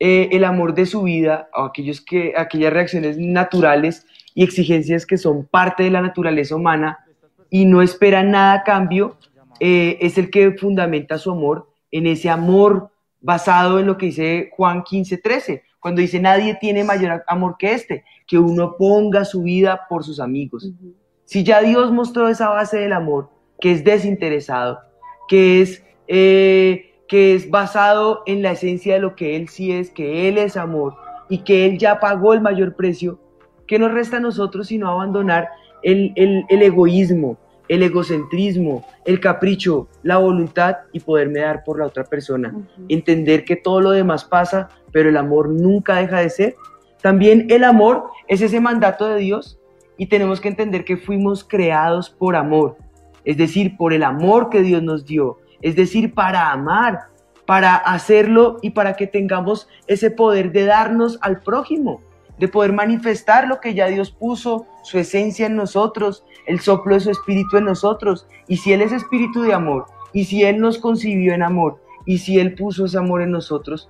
eh, 0.00 0.28
el 0.32 0.42
amor 0.42 0.74
de 0.74 0.86
su 0.86 1.02
vida, 1.02 1.48
o 1.54 1.62
aquellos 1.62 2.00
que, 2.00 2.34
aquellas 2.36 2.72
reacciones 2.72 3.16
naturales 3.16 4.04
y 4.34 4.42
exigencias 4.42 5.06
que 5.06 5.16
son 5.18 5.46
parte 5.46 5.84
de 5.84 5.92
la 5.92 6.02
naturaleza 6.02 6.56
humana 6.56 6.98
y 7.48 7.64
no 7.64 7.80
espera 7.80 8.24
nada 8.24 8.54
a 8.54 8.64
cambio, 8.64 9.16
eh, 9.60 9.98
es 10.00 10.18
el 10.18 10.30
que 10.30 10.50
fundamenta 10.58 11.16
su 11.16 11.30
amor 11.30 11.70
en 11.92 12.08
ese 12.08 12.28
amor 12.28 12.90
basado 13.20 13.78
en 13.78 13.86
lo 13.86 13.96
que 13.96 14.06
dice 14.06 14.50
Juan 14.56 14.82
15, 14.82 15.18
13, 15.18 15.62
cuando 15.78 16.00
dice 16.00 16.18
nadie 16.18 16.58
tiene 16.60 16.82
mayor 16.82 17.22
amor 17.28 17.54
que 17.56 17.72
este, 17.72 18.04
que 18.26 18.36
uno 18.36 18.74
ponga 18.76 19.24
su 19.24 19.44
vida 19.44 19.82
por 19.88 20.02
sus 20.02 20.18
amigos. 20.18 20.68
Si 21.24 21.44
ya 21.44 21.60
Dios 21.62 21.92
mostró 21.92 22.28
esa 22.28 22.48
base 22.48 22.78
del 22.78 22.92
amor, 22.92 23.30
que 23.60 23.72
es 23.72 23.84
desinteresado, 23.84 24.80
que 25.28 25.62
es, 25.62 25.84
eh, 26.08 26.92
que 27.08 27.34
es 27.34 27.48
basado 27.48 28.22
en 28.26 28.42
la 28.42 28.52
esencia 28.52 28.94
de 28.94 29.00
lo 29.00 29.14
que 29.14 29.36
Él 29.36 29.48
sí 29.48 29.72
es, 29.72 29.90
que 29.90 30.28
Él 30.28 30.36
es 30.36 30.56
amor 30.56 30.94
y 31.28 31.38
que 31.38 31.64
Él 31.64 31.78
ya 31.78 32.00
pagó 32.00 32.34
el 32.34 32.40
mayor 32.40 32.74
precio, 32.74 33.18
¿qué 33.66 33.78
nos 33.78 33.92
resta 33.92 34.16
a 34.18 34.20
nosotros 34.20 34.66
sino 34.66 34.90
abandonar 34.90 35.48
el, 35.82 36.12
egoísmo, 36.50 37.38
el 37.68 37.82
egocentrismo, 37.82 38.84
el 39.04 39.20
capricho, 39.20 39.88
la 40.02 40.18
voluntad 40.18 40.78
y 40.92 41.00
poderme 41.00 41.40
dar 41.40 41.62
por 41.64 41.78
la 41.78 41.86
otra 41.86 42.04
persona? 42.04 42.54
Entender 42.88 43.44
que 43.44 43.56
todo 43.56 43.80
lo 43.80 43.92
demás 43.92 44.24
pasa, 44.24 44.68
pero 44.90 45.08
el 45.08 45.16
amor 45.16 45.48
nunca 45.48 45.96
deja 45.96 46.18
de 46.18 46.30
ser. 46.30 46.56
También 47.00 47.46
el 47.48 47.64
amor 47.64 48.10
es 48.28 48.42
ese 48.42 48.60
mandato 48.60 49.08
de 49.08 49.18
Dios 49.20 49.58
y 50.02 50.06
tenemos 50.06 50.40
que 50.40 50.48
entender 50.48 50.84
que 50.84 50.96
fuimos 50.96 51.44
creados 51.44 52.10
por 52.10 52.34
amor, 52.34 52.76
es 53.24 53.36
decir, 53.36 53.76
por 53.76 53.92
el 53.92 54.02
amor 54.02 54.50
que 54.50 54.60
Dios 54.60 54.82
nos 54.82 55.06
dio, 55.06 55.38
es 55.60 55.76
decir, 55.76 56.12
para 56.12 56.50
amar, 56.50 57.02
para 57.46 57.76
hacerlo 57.76 58.56
y 58.62 58.70
para 58.70 58.94
que 58.94 59.06
tengamos 59.06 59.68
ese 59.86 60.10
poder 60.10 60.50
de 60.50 60.64
darnos 60.64 61.20
al 61.22 61.38
prójimo, 61.38 62.00
de 62.36 62.48
poder 62.48 62.72
manifestar 62.72 63.46
lo 63.46 63.60
que 63.60 63.74
ya 63.74 63.86
Dios 63.86 64.10
puso, 64.10 64.66
su 64.82 64.98
esencia 64.98 65.46
en 65.46 65.54
nosotros, 65.54 66.24
el 66.48 66.58
soplo 66.58 66.94
de 66.94 67.00
su 67.02 67.10
espíritu 67.12 67.58
en 67.58 67.66
nosotros. 67.66 68.26
Y 68.48 68.56
si 68.56 68.72
Él 68.72 68.82
es 68.82 68.90
espíritu 68.90 69.42
de 69.42 69.54
amor, 69.54 69.86
y 70.12 70.24
si 70.24 70.42
Él 70.42 70.58
nos 70.58 70.78
concibió 70.78 71.32
en 71.32 71.44
amor, 71.44 71.80
y 72.06 72.18
si 72.18 72.40
Él 72.40 72.56
puso 72.56 72.86
ese 72.86 72.98
amor 72.98 73.22
en 73.22 73.30
nosotros, 73.30 73.88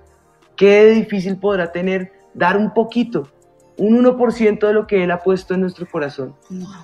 qué 0.57 0.91
difícil 0.91 1.37
podrá 1.37 1.71
tener 1.71 2.11
dar 2.35 2.55
un 2.55 2.71
poquito 2.71 3.32
un 3.77 4.03
1% 4.03 4.67
de 4.67 4.73
lo 4.73 4.87
que 4.87 5.03
Él 5.03 5.11
ha 5.11 5.19
puesto 5.19 5.53
en 5.53 5.61
nuestro 5.61 5.85
corazón. 5.87 6.35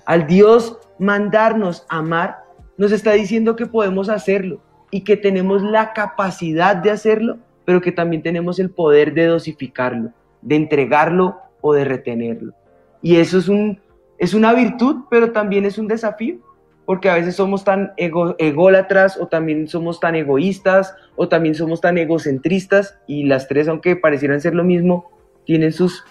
Al 0.05 0.27
Dios 0.27 0.77
mandarnos 0.97 1.85
amar, 1.89 2.43
nos 2.77 2.91
está 2.91 3.11
diciendo 3.11 3.55
que 3.55 3.65
podemos 3.65 4.09
hacerlo, 4.09 4.61
y 4.91 5.01
que 5.01 5.17
tenemos 5.17 5.61
la 5.61 5.93
capacidad 5.93 6.75
de 6.75 6.91
hacerlo, 6.91 7.37
pero 7.65 7.81
que 7.81 7.91
también 7.91 8.23
tenemos 8.23 8.59
el 8.59 8.71
poder 8.71 9.13
de 9.13 9.25
dosificarlo, 9.25 10.11
de 10.41 10.55
entregarlo 10.55 11.37
o 11.61 11.73
de 11.73 11.85
retenerlo. 11.85 12.53
Y 13.01 13.17
eso 13.17 13.37
es, 13.37 13.47
un, 13.47 13.79
es 14.17 14.33
una 14.33 14.53
virtud, 14.53 15.03
pero 15.09 15.31
también 15.31 15.65
es 15.65 15.77
un 15.77 15.87
desafío, 15.87 16.37
porque 16.85 17.09
a 17.09 17.15
veces 17.15 17.35
somos 17.35 17.63
tan 17.63 17.93
ego, 17.97 18.35
ególatras 18.39 19.17
o 19.17 19.27
también 19.27 19.67
somos 19.67 19.99
tan 19.99 20.15
egoístas 20.15 20.95
o 21.15 21.27
también 21.27 21.53
somos 21.53 21.81
tan 21.81 21.99
egocentristas 21.99 22.97
y 23.05 23.25
las 23.25 23.47
tres, 23.47 23.67
aunque 23.67 23.95
parecieran 23.95 24.41
ser 24.41 24.55
lo 24.55 24.63
mismo, 24.63 25.11
tienen 25.45 25.71
sus, 25.71 26.03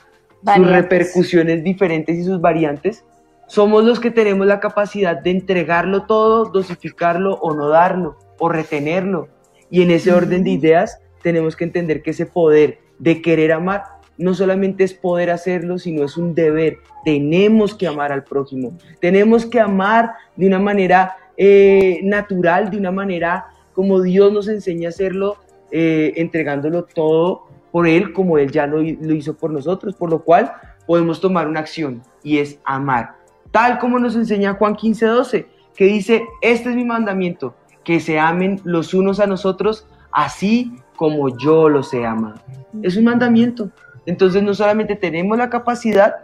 sus 0.45 0.67
repercusiones 0.67 1.63
diferentes 1.65 2.17
y 2.17 2.25
sus 2.25 2.41
variantes. 2.41 3.05
Somos 3.47 3.85
los 3.85 3.99
que 3.99 4.11
tenemos 4.11 4.47
la 4.47 4.61
capacidad 4.61 5.17
de 5.17 5.31
entregarlo 5.31 6.05
todo, 6.05 6.47
dosificarlo 6.47 7.35
o 7.37 7.55
no 7.55 7.69
darlo 7.69 8.17
o 8.39 8.49
retenerlo. 8.49 9.29
Y 9.71 9.83
en 9.83 9.91
ese 9.91 10.13
orden 10.13 10.45
de 10.45 10.51
ideas 10.51 11.01
tenemos 11.23 11.57
que 11.57 11.65
entender 11.65 12.03
que 12.03 12.11
ese 12.11 12.27
poder 12.27 12.79
de 12.99 13.23
querer 13.23 13.53
amar 13.53 13.85
no 14.19 14.35
solamente 14.35 14.85
es 14.85 14.93
poder 14.95 15.31
hacerlo, 15.31 15.79
sino 15.79 16.05
es 16.05 16.17
un 16.17 16.35
deber. 16.35 16.79
Tenemos 17.05 17.75
que 17.75 17.87
amar 17.87 18.13
al 18.13 18.25
prójimo, 18.25 18.77
tenemos 19.01 19.47
que 19.47 19.61
amar 19.61 20.13
de 20.37 20.47
una 20.47 20.59
manera 20.59 21.17
eh, 21.37 22.01
natural, 22.03 22.71
de 22.71 22.77
una 22.77 22.91
manera 22.91 23.47
como 23.73 24.03
Dios 24.03 24.33
nos 24.33 24.49
enseña 24.49 24.89
a 24.89 24.91
hacerlo, 24.91 25.37
eh, 25.71 26.13
entregándolo 26.17 26.85
todo 26.85 27.48
por 27.71 27.87
Él, 27.87 28.13
como 28.13 28.39
Él 28.39 28.51
ya 28.51 28.67
lo, 28.67 28.83
hizo 28.83 29.37
por 29.37 29.51
nosotros, 29.51 29.95
por 29.95 30.11
lo 30.11 30.23
cual 30.23 30.53
podemos 30.87 31.21
tomar 31.21 31.49
una 31.49 31.61
acción 31.61 32.03
y 32.23 32.39
es 32.39 32.59
amar. 32.65 33.17
Tal 33.51 33.79
como 33.79 33.99
nos 33.99 34.17
enseña 34.17 34.55
Juan 34.55 34.75
15, 34.75 35.07
12, 35.07 35.49
que 35.75 35.85
dice, 35.85 36.27
este 36.43 36.71
es 36.71 36.77
mi 36.77 36.85
mandamiento, 36.85 37.55
que 37.85 38.01
se 38.01 38.19
amen 38.19 38.61
los 38.65 38.95
unos 38.95 39.21
a 39.21 39.27
nosotros, 39.27 39.87
así 40.13 40.73
como 40.97 41.37
yo 41.37 41.69
los 41.69 41.93
he 41.95 42.05
amado. 42.05 42.41
Es 42.83 42.97
un 42.97 43.05
mandamiento. 43.05 43.71
Entonces 44.07 44.43
no 44.43 44.55
solamente 44.55 44.97
tenemos 44.97 45.39
la 45.39 45.51
capacidad, 45.51 46.17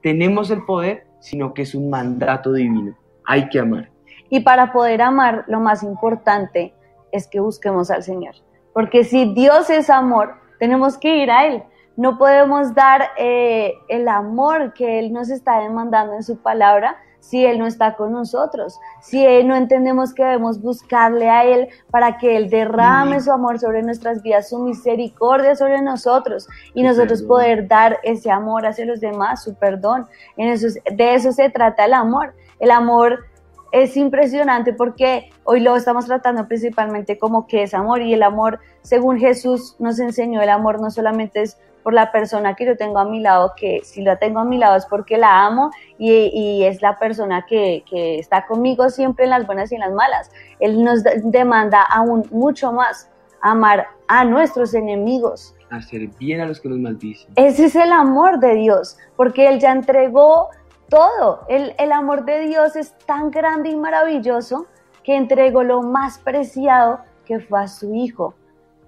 tenemos 0.00 0.50
el 0.50 0.64
poder, 0.64 1.06
sino 1.20 1.54
que 1.54 1.62
es 1.62 1.74
un 1.74 1.90
mandato 1.90 2.52
divino. 2.52 2.96
Hay 3.26 3.48
que 3.48 3.60
amar. 3.60 3.90
Y 4.30 4.40
para 4.40 4.72
poder 4.72 5.02
amar, 5.02 5.44
lo 5.46 5.60
más 5.60 5.82
importante 5.82 6.74
es 7.12 7.26
que 7.26 7.40
busquemos 7.40 7.90
al 7.90 8.02
Señor. 8.02 8.34
Porque 8.72 9.04
si 9.04 9.34
Dios 9.34 9.68
es 9.70 9.90
amor, 9.90 10.34
tenemos 10.62 10.96
que 10.96 11.16
ir 11.16 11.28
a 11.28 11.44
Él. 11.44 11.64
No 11.96 12.18
podemos 12.18 12.72
dar 12.72 13.10
eh, 13.18 13.74
el 13.88 14.06
amor 14.06 14.72
que 14.74 15.00
Él 15.00 15.12
nos 15.12 15.28
está 15.28 15.58
demandando 15.58 16.14
en 16.14 16.22
su 16.22 16.40
palabra 16.40 16.98
si 17.18 17.44
Él 17.44 17.58
no 17.58 17.66
está 17.66 17.96
con 17.96 18.12
nosotros, 18.12 18.78
si 19.00 19.26
Él 19.26 19.48
no 19.48 19.56
entendemos 19.56 20.14
que 20.14 20.22
debemos 20.22 20.62
buscarle 20.62 21.28
a 21.28 21.44
Él 21.44 21.68
para 21.90 22.16
que 22.16 22.36
Él 22.36 22.48
derrame 22.48 23.20
su 23.20 23.32
amor 23.32 23.58
sobre 23.58 23.82
nuestras 23.82 24.22
vidas, 24.22 24.50
su 24.50 24.60
misericordia 24.60 25.56
sobre 25.56 25.82
nosotros 25.82 26.46
y 26.74 26.84
nosotros 26.84 27.24
poder 27.24 27.66
dar 27.66 27.98
ese 28.04 28.30
amor 28.30 28.64
hacia 28.64 28.86
los 28.86 29.00
demás, 29.00 29.42
su 29.42 29.56
perdón. 29.56 30.06
En 30.36 30.48
eso, 30.48 30.68
de 30.92 31.14
eso 31.14 31.32
se 31.32 31.50
trata 31.50 31.86
el 31.86 31.94
amor. 31.94 32.34
El 32.60 32.70
amor 32.70 33.24
es 33.72 33.96
impresionante 33.96 34.74
porque 34.74 35.30
hoy 35.42 35.58
lo 35.58 35.74
estamos 35.74 36.06
tratando 36.06 36.46
principalmente 36.46 37.18
como 37.18 37.46
que 37.46 37.64
es 37.64 37.74
amor 37.74 38.02
y 38.02 38.12
el 38.12 38.22
amor, 38.22 38.60
según 38.82 39.18
Jesús 39.18 39.76
nos 39.78 39.98
enseñó, 39.98 40.42
el 40.42 40.50
amor 40.50 40.80
no 40.80 40.90
solamente 40.90 41.42
es 41.42 41.58
por 41.82 41.94
la 41.94 42.12
persona 42.12 42.54
que 42.54 42.66
yo 42.66 42.76
tengo 42.76 42.98
a 42.98 43.04
mi 43.04 43.20
lado, 43.20 43.52
que 43.56 43.80
si 43.84 44.02
la 44.02 44.16
tengo 44.16 44.40
a 44.40 44.44
mi 44.44 44.58
lado 44.58 44.76
es 44.76 44.86
porque 44.86 45.18
la 45.18 45.44
amo 45.44 45.70
y, 45.98 46.62
es 46.64 46.80
la 46.80 46.98
persona 46.98 47.44
que, 47.48 47.84
está 48.18 48.46
conmigo 48.46 48.88
siempre 48.90 49.24
en 49.24 49.30
las 49.30 49.46
buenas 49.46 49.72
y 49.72 49.74
en 49.74 49.80
las 49.80 49.92
malas. 49.92 50.30
Él 50.60 50.82
nos 50.82 51.02
demanda 51.24 51.82
aún 51.82 52.24
mucho 52.30 52.72
más 52.72 53.08
amar 53.40 53.88
a 54.08 54.24
nuestros 54.24 54.74
enemigos. 54.74 55.54
Hacer 55.70 56.06
bien 56.18 56.40
a 56.40 56.46
los 56.46 56.60
que 56.60 56.68
nos 56.68 56.78
maldicen. 56.78 57.32
Ese 57.34 57.64
es 57.64 57.76
el 57.76 57.92
amor 57.92 58.38
de 58.38 58.54
Dios, 58.54 58.98
porque 59.16 59.48
Él 59.48 59.58
ya 59.58 59.72
entregó 59.72 60.50
todo. 60.88 61.40
El, 61.48 61.74
el 61.78 61.92
amor 61.92 62.24
de 62.24 62.40
Dios 62.46 62.76
es 62.76 62.96
tan 63.06 63.30
grande 63.30 63.70
y 63.70 63.76
maravilloso 63.76 64.66
que 65.02 65.16
entregó 65.16 65.62
lo 65.64 65.82
más 65.82 66.18
preciado 66.18 67.00
que 67.24 67.40
fue 67.40 67.62
a 67.62 67.68
su 67.68 67.94
Hijo. 67.94 68.34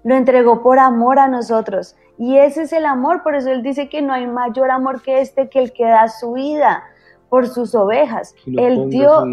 Lo 0.05 0.15
entregó 0.15 0.63
por 0.63 0.79
amor 0.79 1.19
a 1.19 1.27
nosotros. 1.27 1.97
Y 2.17 2.37
ese 2.37 2.61
es 2.61 2.71
el 2.71 2.85
amor, 2.85 3.23
por 3.23 3.35
eso 3.35 3.51
él 3.51 3.61
dice 3.61 3.89
que 3.89 4.01
no 4.01 4.13
hay 4.13 4.25
mayor 4.25 4.71
amor 4.71 5.01
que 5.01 5.19
este 5.19 5.49
que 5.49 5.59
el 5.59 5.73
que 5.73 5.83
da 5.83 6.07
su 6.07 6.31
vida 6.31 6.85
por 7.27 7.47
sus 7.47 7.75
ovejas. 7.75 8.33
Él 8.45 8.89
dio, 8.89 9.25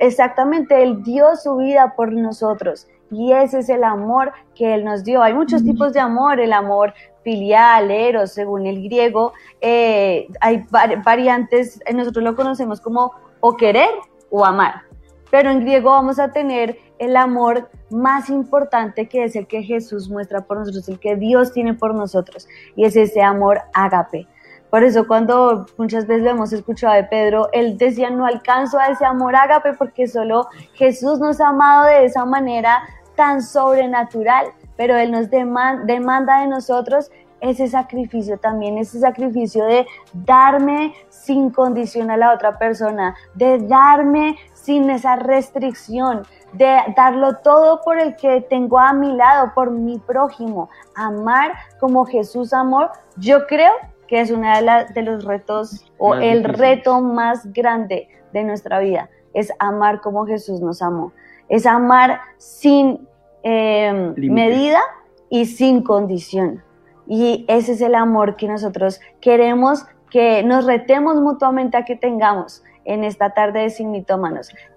exactamente, 0.00 0.82
él 0.82 1.04
dio 1.04 1.36
su 1.36 1.56
vida 1.58 1.94
por 1.94 2.12
nosotros. 2.12 2.88
Y 3.12 3.32
ese 3.32 3.60
es 3.60 3.68
el 3.68 3.84
amor 3.84 4.32
que 4.54 4.74
Él 4.74 4.84
nos 4.84 5.02
dio. 5.04 5.22
Hay 5.22 5.34
muchos 5.34 5.64
tipos 5.64 5.92
de 5.92 6.00
amor, 6.00 6.38
el 6.38 6.52
amor 6.52 6.94
filial, 7.24 7.90
eros, 7.90 8.32
según 8.32 8.66
el 8.66 8.82
griego. 8.84 9.32
Eh, 9.60 10.28
hay 10.40 10.64
variantes, 11.04 11.80
nosotros 11.92 12.24
lo 12.24 12.36
conocemos 12.36 12.80
como 12.80 13.12
o 13.40 13.56
querer 13.56 13.90
o 14.30 14.44
amar. 14.44 14.82
Pero 15.30 15.50
en 15.50 15.60
griego 15.60 15.90
vamos 15.90 16.18
a 16.18 16.32
tener 16.32 16.78
el 17.00 17.16
amor 17.16 17.68
más 17.90 18.28
importante 18.30 19.08
que 19.08 19.24
es 19.24 19.34
el 19.34 19.48
que 19.48 19.62
Jesús 19.62 20.08
muestra 20.08 20.42
por 20.42 20.58
nosotros, 20.58 20.88
el 20.88 21.00
que 21.00 21.16
Dios 21.16 21.52
tiene 21.52 21.74
por 21.74 21.94
nosotros, 21.94 22.46
y 22.76 22.84
es 22.84 22.94
ese 22.94 23.22
amor 23.22 23.62
ágape. 23.72 24.28
Por 24.68 24.84
eso 24.84 25.08
cuando 25.08 25.66
muchas 25.78 26.06
veces 26.06 26.22
lo 26.22 26.30
hemos 26.30 26.52
escuchado 26.52 26.94
de 26.94 27.04
Pedro, 27.04 27.48
él 27.52 27.76
decía, 27.76 28.10
no 28.10 28.26
alcanzo 28.26 28.78
a 28.78 28.86
ese 28.86 29.04
amor 29.04 29.34
ágape 29.34 29.72
porque 29.72 30.06
solo 30.06 30.46
Jesús 30.74 31.18
nos 31.18 31.40
ha 31.40 31.48
amado 31.48 31.86
de 31.86 32.04
esa 32.04 32.24
manera 32.24 32.82
tan 33.16 33.42
sobrenatural, 33.42 34.46
pero 34.76 34.96
él 34.96 35.10
nos 35.10 35.28
demanda 35.30 36.40
de 36.40 36.46
nosotros 36.46 37.10
ese 37.40 37.66
sacrificio 37.68 38.38
también, 38.38 38.78
ese 38.78 39.00
sacrificio 39.00 39.64
de 39.64 39.86
darme 40.12 40.94
sin 41.08 41.50
condición 41.50 42.10
a 42.10 42.16
la 42.16 42.34
otra 42.34 42.58
persona, 42.58 43.16
de 43.34 43.58
darme 43.58 44.36
sin 44.62 44.90
esa 44.90 45.16
restricción, 45.16 46.22
de 46.52 46.78
darlo 46.96 47.36
todo 47.36 47.80
por 47.82 47.98
el 47.98 48.16
que 48.16 48.40
tengo 48.40 48.78
a 48.78 48.92
mi 48.92 49.12
lado, 49.12 49.52
por 49.54 49.70
mi 49.70 49.98
prójimo, 49.98 50.68
amar 50.94 51.52
como 51.78 52.04
Jesús 52.04 52.52
amó, 52.52 52.88
yo 53.16 53.46
creo 53.46 53.72
que 54.08 54.20
es 54.20 54.30
uno 54.30 54.48
de, 54.48 54.86
de 54.92 55.02
los 55.02 55.24
retos 55.24 55.84
o 55.98 56.14
el 56.14 56.44
reto 56.44 57.00
más 57.00 57.52
grande 57.52 58.08
de 58.32 58.42
nuestra 58.42 58.80
vida, 58.80 59.08
es 59.32 59.52
amar 59.58 60.00
como 60.00 60.26
Jesús 60.26 60.60
nos 60.60 60.82
amó, 60.82 61.12
es 61.48 61.66
amar 61.66 62.20
sin 62.36 63.06
em, 63.42 64.14
medida 64.16 64.80
y 65.28 65.46
sin 65.46 65.82
condición. 65.82 66.62
Y 67.06 67.44
ese 67.48 67.72
es 67.72 67.80
el 67.80 67.94
amor 67.94 68.36
que 68.36 68.46
nosotros 68.46 69.00
queremos 69.20 69.84
que 70.10 70.42
nos 70.42 70.66
retemos 70.66 71.16
mutuamente 71.20 71.76
a 71.76 71.84
que 71.84 71.96
tengamos 71.96 72.62
en 72.84 73.04
esta 73.04 73.30
tarde 73.30 73.60
de 73.60 73.70
Sin 73.70 73.92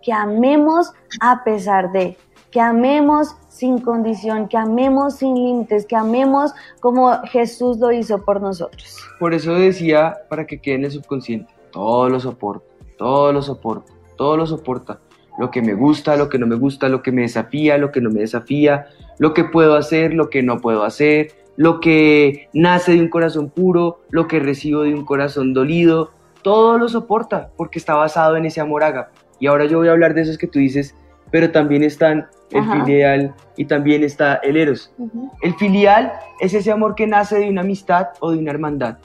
que 0.02 0.13
amemos 0.13 0.94
a 1.22 1.44
pesar 1.44 1.92
de, 1.92 2.18
que 2.52 2.62
amemos 2.62 3.36
sin 3.50 3.80
condición, 3.80 4.48
que 4.48 4.58
amemos 4.58 5.16
sin 5.16 5.34
límites, 5.34 5.86
que 5.86 5.96
amemos 5.96 6.54
como 6.80 7.12
Jesús 7.24 7.80
lo 7.80 7.92
hizo 7.92 8.24
por 8.24 8.42
nosotros. 8.42 8.98
Por 9.20 9.34
eso 9.34 9.56
decía, 9.56 10.16
para 10.30 10.46
que 10.46 10.60
quede 10.62 10.76
en 10.76 10.86
el 10.86 10.92
subconsciente, 10.92 11.52
todo 11.72 12.10
lo 12.10 12.20
soporta, 12.20 12.66
todo 12.98 13.34
lo 13.34 13.42
soporta, 13.42 13.92
todo 14.18 14.38
lo 14.38 14.46
soporta. 14.46 15.00
Lo 15.39 15.50
que 15.50 15.63
me 15.63 15.74
gusta, 15.74 16.16
lo 16.16 16.30
que 16.30 16.38
no 16.38 16.46
me 16.46 16.56
gusta, 16.56 16.89
lo 16.89 17.02
que 17.02 17.12
me 17.12 17.24
desafía, 17.24 17.80
lo 17.80 17.92
que 17.92 18.02
no 18.02 18.12
me 18.12 18.20
desafía, 18.20 18.86
lo 19.18 19.34
que 19.34 19.44
puedo 19.44 19.76
hacer, 19.76 20.13
lo 20.13 20.30
que 20.30 20.44
no 20.44 20.60
puedo 20.60 20.84
hacer, 20.84 21.32
lo 21.56 21.80
que 21.80 22.50
nace 22.54 22.94
de 22.94 23.00
un 23.00 23.10
corazón 23.10 23.50
puro, 23.50 24.02
lo 24.12 24.28
que 24.28 24.39
recibo 24.39 24.84
de 24.84 24.94
un 24.94 25.06
corazón 25.06 25.56
dolido, 25.56 26.12
todo 26.43 26.77
lo 26.77 26.88
soporta 26.88 27.49
porque 27.58 27.79
está 27.79 27.95
basado 27.95 28.38
en 28.38 28.45
ese 28.45 28.62
amor 28.62 28.84
ágape. 28.84 29.17
Y 29.39 29.47
ahora 29.47 29.65
yo 29.65 29.79
voy 29.79 29.88
a 29.88 29.91
hablar 29.91 30.13
de 30.13 30.21
esos 30.21 30.38
que 30.38 30.47
tú 30.47 30.60
dices, 30.60 30.95
pero 31.32 31.51
también 31.51 31.84
están 31.84 32.27
el 32.51 32.63
filial 32.63 33.34
y 33.58 33.65
también 33.65 34.03
está 34.03 34.36
el 34.36 34.58
eros. 34.58 34.93
El 35.41 35.56
filial 35.56 36.13
es 36.39 36.53
ese 36.53 36.71
amor 36.71 36.93
que 36.95 37.08
nace 37.08 37.39
de 37.39 37.49
una 37.49 37.62
amistad 37.62 38.10
o 38.19 38.32
de 38.32 38.38
una 38.38 38.51
hermandad. 38.51 38.99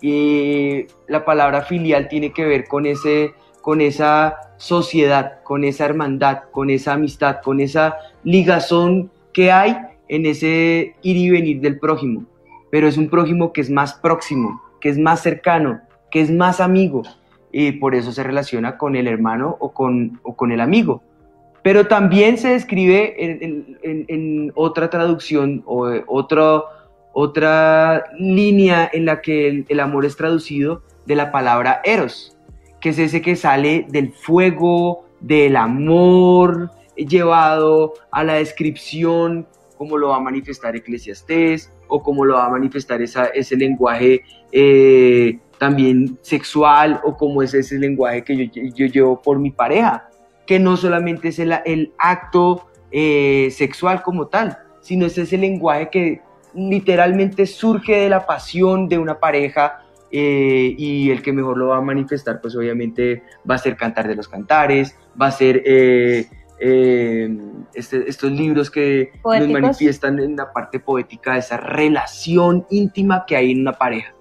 Y 0.00 0.86
la 1.08 1.24
palabra 1.24 1.62
filial 1.62 2.08
tiene 2.08 2.32
que 2.32 2.44
ver 2.44 2.66
con, 2.66 2.84
ese, 2.84 3.32
con 3.62 3.80
esa 3.80 4.36
sociedad, 4.58 5.42
con 5.42 5.64
esa 5.64 5.86
hermandad, 5.86 6.42
con 6.50 6.68
esa 6.68 6.92
amistad, 6.92 7.40
con 7.42 7.60
esa 7.60 7.96
ligazón 8.22 9.10
que 9.32 9.50
hay 9.50 9.78
en 10.08 10.26
ese 10.26 10.94
ir 11.02 11.16
y 11.16 11.30
venir 11.30 11.60
del 11.60 11.78
prójimo. 11.78 12.24
Pero 12.70 12.86
es 12.86 12.98
un 12.98 13.08
prójimo 13.08 13.52
que 13.52 13.62
es 13.62 13.70
más 13.70 13.94
próximo, 13.94 14.62
que 14.80 14.90
es 14.90 14.98
más 14.98 15.22
cercano, 15.22 15.80
que 16.14 16.20
es 16.20 16.30
más 16.30 16.60
amigo 16.60 17.02
y 17.50 17.72
por 17.72 17.96
eso 17.96 18.12
se 18.12 18.22
relaciona 18.22 18.78
con 18.78 18.94
el 18.94 19.08
hermano 19.08 19.56
o 19.58 19.72
con, 19.72 20.20
o 20.22 20.36
con 20.36 20.52
el 20.52 20.60
amigo. 20.60 21.02
Pero 21.64 21.88
también 21.88 22.38
se 22.38 22.50
describe 22.50 23.16
en, 23.18 24.52
otra 24.54 24.90
traducción 24.90 25.64
o 25.66 25.90
otra, 26.06 26.62
otra 27.14 28.04
línea 28.16 28.88
en 28.92 29.06
la 29.06 29.22
que 29.22 29.64
el, 29.66 29.80
amor 29.80 30.04
es 30.04 30.16
traducido 30.16 30.84
de 31.04 31.16
la 31.16 31.32
palabra 31.32 31.80
eros, 31.82 32.38
que 32.80 32.90
es 32.90 32.98
ese 33.00 33.20
que 33.20 33.34
sale 33.34 33.84
del 33.88 34.12
fuego, 34.12 35.06
del 35.18 35.56
amor, 35.56 36.70
llevado 36.94 37.94
a 38.12 38.22
la 38.22 38.34
descripción 38.34 39.48
como 39.76 39.98
lo 39.98 40.10
va 40.10 40.18
a 40.18 40.20
manifestar 40.20 40.76
Eclesiastés 40.76 41.72
o 41.88 42.04
como 42.04 42.24
lo 42.24 42.34
va 42.34 42.46
a 42.46 42.50
manifestar 42.50 43.02
esa, 43.02 43.26
ese 43.26 43.56
lenguaje 43.56 44.22
eh, 44.52 45.40
también 45.58 46.18
sexual 46.22 47.00
o 47.04 47.16
como 47.16 47.42
es 47.42 47.54
ese 47.54 47.78
lenguaje 47.78 48.24
que 48.24 48.48
yo, 48.48 48.62
yo, 48.74 48.86
llevo 48.86 49.22
por 49.22 49.38
mi 49.38 49.50
pareja, 49.50 50.08
que 50.46 50.58
no 50.58 50.76
solamente 50.76 51.28
es 51.28 51.38
el, 51.38 51.54
el 51.64 51.92
acto 51.98 52.66
eh, 52.90 53.48
sexual 53.50 54.02
como 54.02 54.28
tal, 54.28 54.58
sino 54.80 55.06
es 55.06 55.16
ese 55.18 55.38
lenguaje 55.38 55.88
que 55.90 56.20
literalmente 56.54 57.46
surge 57.46 57.96
de 57.96 58.08
la 58.08 58.26
pasión 58.26 58.88
de 58.88 58.98
una 58.98 59.18
pareja 59.18 59.80
eh, 60.10 60.74
y 60.78 61.10
el 61.10 61.22
que 61.22 61.32
mejor 61.32 61.58
lo 61.58 61.68
va 61.68 61.78
a 61.78 61.80
manifestar, 61.80 62.40
pues 62.40 62.54
obviamente 62.54 63.24
va 63.50 63.56
a 63.56 63.58
ser 63.58 63.76
Cantar 63.76 64.06
de 64.06 64.14
los 64.14 64.28
Cantares, 64.28 64.96
va 65.20 65.26
a 65.26 65.30
ser 65.32 65.62
eh, 65.66 66.28
eh, 66.60 67.36
este, 67.74 68.08
estos 68.08 68.30
libros 68.30 68.70
que 68.70 69.10
nos 69.24 69.48
manifiestan 69.48 70.20
en 70.20 70.36
la 70.36 70.52
parte 70.52 70.78
poética 70.78 71.32
de 71.32 71.40
esa 71.40 71.56
relación 71.56 72.64
íntima 72.70 73.24
que 73.26 73.34
hay 73.34 73.50
en 73.50 73.62
una 73.62 73.72
pareja, 73.72 74.14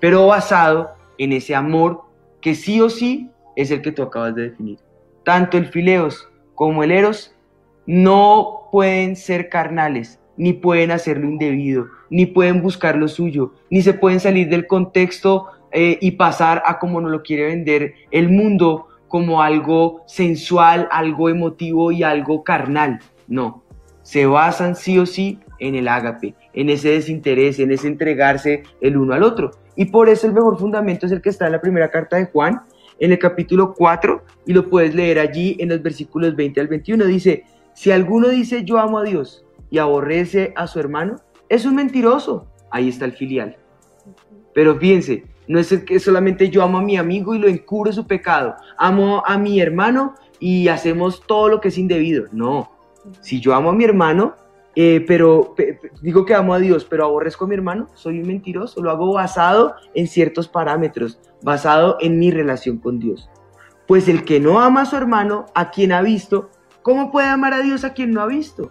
pero 0.00 0.26
basado 0.26 0.90
en 1.18 1.32
ese 1.32 1.54
amor 1.54 2.02
que 2.40 2.54
sí 2.54 2.80
o 2.80 2.90
sí 2.90 3.30
es 3.56 3.70
el 3.70 3.82
que 3.82 3.92
tú 3.92 4.02
acabas 4.02 4.34
de 4.34 4.50
definir. 4.50 4.78
Tanto 5.24 5.56
el 5.56 5.66
fileos 5.66 6.28
como 6.54 6.84
el 6.84 6.92
eros 6.92 7.34
no 7.86 8.68
pueden 8.70 9.16
ser 9.16 9.48
carnales, 9.48 10.20
ni 10.36 10.52
pueden 10.52 10.90
hacer 10.90 11.18
lo 11.18 11.28
indebido, 11.28 11.86
ni 12.10 12.26
pueden 12.26 12.62
buscar 12.62 12.96
lo 12.96 13.08
suyo, 13.08 13.52
ni 13.70 13.82
se 13.82 13.94
pueden 13.94 14.20
salir 14.20 14.48
del 14.48 14.66
contexto 14.66 15.46
eh, 15.72 15.98
y 16.00 16.12
pasar 16.12 16.62
a 16.66 16.78
como 16.78 17.00
nos 17.00 17.10
lo 17.10 17.22
quiere 17.22 17.46
vender 17.46 17.94
el 18.10 18.28
mundo 18.28 18.88
como 19.08 19.42
algo 19.42 20.02
sensual, 20.06 20.88
algo 20.90 21.28
emotivo 21.28 21.92
y 21.92 22.02
algo 22.02 22.44
carnal. 22.44 23.00
No, 23.28 23.62
se 24.02 24.26
basan 24.26 24.76
sí 24.76 24.98
o 24.98 25.06
sí 25.06 25.40
en 25.58 25.74
el 25.74 25.88
ágape, 25.88 26.34
en 26.52 26.70
ese 26.70 26.90
desinterés, 26.90 27.58
en 27.58 27.72
ese 27.72 27.88
entregarse 27.88 28.62
el 28.80 28.96
uno 28.96 29.14
al 29.14 29.22
otro. 29.22 29.52
Y 29.76 29.86
por 29.86 30.08
eso 30.08 30.26
el 30.26 30.32
mejor 30.32 30.58
fundamento 30.58 31.06
es 31.06 31.12
el 31.12 31.20
que 31.20 31.28
está 31.28 31.46
en 31.46 31.52
la 31.52 31.60
primera 31.60 31.90
carta 31.90 32.16
de 32.16 32.26
Juan, 32.26 32.62
en 32.98 33.12
el 33.12 33.18
capítulo 33.18 33.74
4, 33.74 34.22
y 34.46 34.52
lo 34.52 34.68
puedes 34.68 34.94
leer 34.94 35.18
allí 35.18 35.56
en 35.60 35.68
los 35.68 35.82
versículos 35.82 36.34
20 36.34 36.60
al 36.60 36.68
21. 36.68 37.04
Dice, 37.04 37.44
si 37.74 37.90
alguno 37.90 38.28
dice 38.28 38.64
yo 38.64 38.78
amo 38.78 38.98
a 38.98 39.04
Dios 39.04 39.44
y 39.70 39.78
aborrece 39.78 40.52
a 40.56 40.66
su 40.66 40.80
hermano, 40.80 41.16
es 41.48 41.66
un 41.66 41.76
mentiroso. 41.76 42.46
Ahí 42.70 42.88
está 42.88 43.04
el 43.04 43.12
filial. 43.12 43.56
Pero 44.54 44.76
fíjense, 44.76 45.24
no 45.48 45.58
es 45.58 45.68
que 45.84 46.00
solamente 46.00 46.48
yo 46.48 46.62
amo 46.62 46.78
a 46.78 46.82
mi 46.82 46.96
amigo 46.96 47.34
y 47.34 47.38
lo 47.38 47.48
encubro 47.48 47.92
su 47.92 48.06
pecado. 48.06 48.56
Amo 48.78 49.22
a 49.26 49.36
mi 49.36 49.60
hermano 49.60 50.14
y 50.40 50.68
hacemos 50.68 51.22
todo 51.26 51.48
lo 51.48 51.60
que 51.60 51.68
es 51.68 51.78
indebido. 51.78 52.24
No. 52.32 52.72
Si 53.20 53.40
yo 53.40 53.54
amo 53.54 53.70
a 53.70 53.74
mi 53.74 53.84
hermano, 53.84 54.34
eh, 54.78 55.02
pero 55.08 55.54
digo 56.02 56.26
que 56.26 56.34
amo 56.34 56.52
a 56.52 56.58
Dios, 56.58 56.84
pero 56.84 57.06
aborrezco 57.06 57.46
a 57.46 57.48
mi 57.48 57.54
hermano, 57.54 57.88
soy 57.94 58.20
un 58.20 58.28
mentiroso. 58.28 58.82
Lo 58.82 58.90
hago 58.90 59.14
basado 59.14 59.74
en 59.94 60.06
ciertos 60.06 60.48
parámetros, 60.48 61.18
basado 61.42 61.96
en 62.00 62.18
mi 62.18 62.30
relación 62.30 62.76
con 62.76 62.98
Dios. 62.98 63.30
Pues 63.86 64.06
el 64.06 64.24
que 64.24 64.38
no 64.38 64.60
ama 64.60 64.82
a 64.82 64.86
su 64.86 64.96
hermano, 64.96 65.46
a 65.54 65.70
quien 65.70 65.92
ha 65.92 66.02
visto, 66.02 66.50
¿cómo 66.82 67.10
puede 67.10 67.28
amar 67.28 67.54
a 67.54 67.62
Dios 67.62 67.84
a 67.84 67.94
quien 67.94 68.12
no 68.12 68.20
ha 68.20 68.26
visto? 68.26 68.70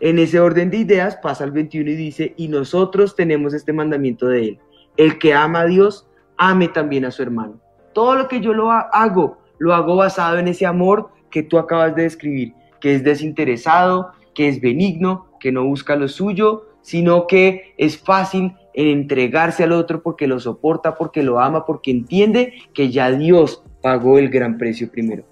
En 0.00 0.18
ese 0.18 0.40
orden 0.40 0.70
de 0.70 0.78
ideas 0.78 1.16
pasa 1.16 1.44
al 1.44 1.52
21 1.52 1.90
y 1.90 1.94
dice, 1.94 2.34
y 2.36 2.48
nosotros 2.48 3.14
tenemos 3.14 3.54
este 3.54 3.72
mandamiento 3.72 4.26
de 4.26 4.48
él. 4.48 4.58
El 4.96 5.20
que 5.20 5.34
ama 5.34 5.60
a 5.60 5.66
Dios, 5.66 6.08
ame 6.36 6.66
también 6.66 7.04
a 7.04 7.12
su 7.12 7.22
hermano. 7.22 7.60
Todo 7.92 8.16
lo 8.16 8.26
que 8.26 8.40
yo 8.40 8.54
lo 8.54 8.72
hago, 8.72 9.38
lo 9.58 9.72
hago 9.72 9.94
basado 9.94 10.38
en 10.38 10.48
ese 10.48 10.66
amor 10.66 11.10
que 11.30 11.44
tú 11.44 11.58
acabas 11.58 11.94
de 11.94 12.02
describir, 12.02 12.54
que 12.80 12.96
es 12.96 13.04
desinteresado, 13.04 14.10
que 14.34 14.48
es 14.48 14.60
benigno, 14.60 15.26
que 15.40 15.52
no 15.52 15.64
busca 15.64 15.96
lo 15.96 16.08
suyo, 16.08 16.66
sino 16.82 17.26
que 17.26 17.74
es 17.78 17.98
fácil 17.98 18.54
en 18.74 18.88
entregarse 18.88 19.64
al 19.64 19.72
otro 19.72 20.02
porque 20.02 20.26
lo 20.26 20.40
soporta, 20.40 20.96
porque 20.96 21.22
lo 21.22 21.40
ama, 21.40 21.64
porque 21.66 21.90
entiende 21.90 22.54
que 22.72 22.90
ya 22.90 23.10
Dios 23.10 23.62
pagó 23.82 24.18
el 24.18 24.30
gran 24.30 24.58
precio 24.58 24.90
primero. 24.90 25.24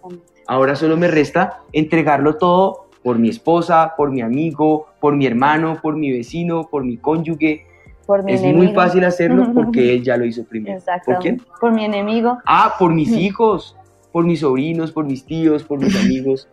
Ahora 0.47 0.75
solo 0.77 0.97
me 0.97 1.09
resta 1.09 1.63
entregarlo 1.73 2.37
todo 2.37 2.89
por 3.03 3.19
mi 3.19 3.29
esposa, 3.29 3.95
por 3.97 4.11
mi 4.11 4.21
amigo, 4.21 4.87
por 5.01 5.17
mi 5.17 5.27
hermano, 5.27 5.79
por 5.81 5.97
mi 5.97 6.11
vecino, 6.11 6.69
por 6.71 6.85
mi 6.85 6.97
cónyuge. 6.97 7.67
Por 8.07 8.25
mi 8.25 8.33
es 8.33 8.43
muy 8.43 8.75
fácil 8.75 9.05
hacerlo 9.05 9.51
porque 9.55 9.95
él 9.95 10.03
ya 10.03 10.17
lo 10.17 10.25
hizo 10.25 10.45
primero. 10.45 10.81
¿Por 11.05 11.19
quién? 11.19 11.41
Por 11.61 11.73
mi 11.73 11.85
enemigo. 11.85 12.39
Ah, 12.45 12.75
por 12.79 12.93
mis 12.93 13.11
hijos, 13.17 13.77
por 14.13 14.25
mis 14.25 14.41
sobrinos, 14.41 14.93
por 14.93 15.05
mis 15.05 15.25
tíos, 15.25 15.65
por 15.65 15.79
mis 15.79 15.97
amigos. 15.97 16.49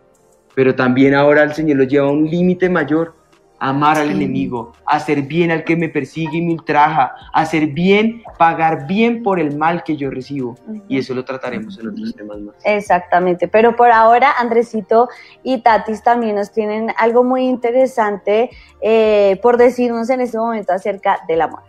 Pero 0.57 0.73
también 0.73 1.13
ahora 1.13 1.43
el 1.43 1.53
Señor 1.53 1.77
lo 1.77 1.83
lleva 1.83 2.07
a 2.07 2.11
un 2.11 2.27
límite 2.27 2.67
mayor 2.67 3.13
amar 3.59 3.99
al 3.99 4.09
enemigo, 4.09 4.73
hacer 4.87 5.21
bien 5.21 5.51
al 5.51 5.63
que 5.63 5.75
me 5.75 5.87
persigue 5.87 6.39
y 6.39 6.41
me 6.41 6.53
ultraja, 6.53 7.13
hacer 7.31 7.67
bien, 7.67 8.23
pagar 8.39 8.87
bien 8.87 9.21
por 9.21 9.39
el 9.39 9.55
mal 9.55 9.83
que 9.83 9.95
yo 9.95 10.09
recibo. 10.09 10.55
Y 10.87 10.97
eso 10.97 11.13
lo 11.13 11.23
trataremos 11.23 11.77
en 11.77 11.89
otros 11.89 12.15
temas 12.15 12.39
más. 12.39 12.55
Exactamente, 12.63 13.47
pero 13.47 13.75
por 13.75 13.91
ahora 13.91 14.31
Andresito 14.39 15.09
y 15.43 15.61
Tatis 15.61 16.01
también 16.01 16.35
nos 16.35 16.51
tienen 16.51 16.91
algo 16.97 17.23
muy 17.23 17.45
interesante 17.45 18.49
eh, 18.81 19.39
por 19.43 19.57
decirnos 19.57 20.09
en 20.09 20.21
este 20.21 20.39
momento 20.39 20.73
acerca 20.73 21.19
del 21.27 21.41
amor. 21.41 21.61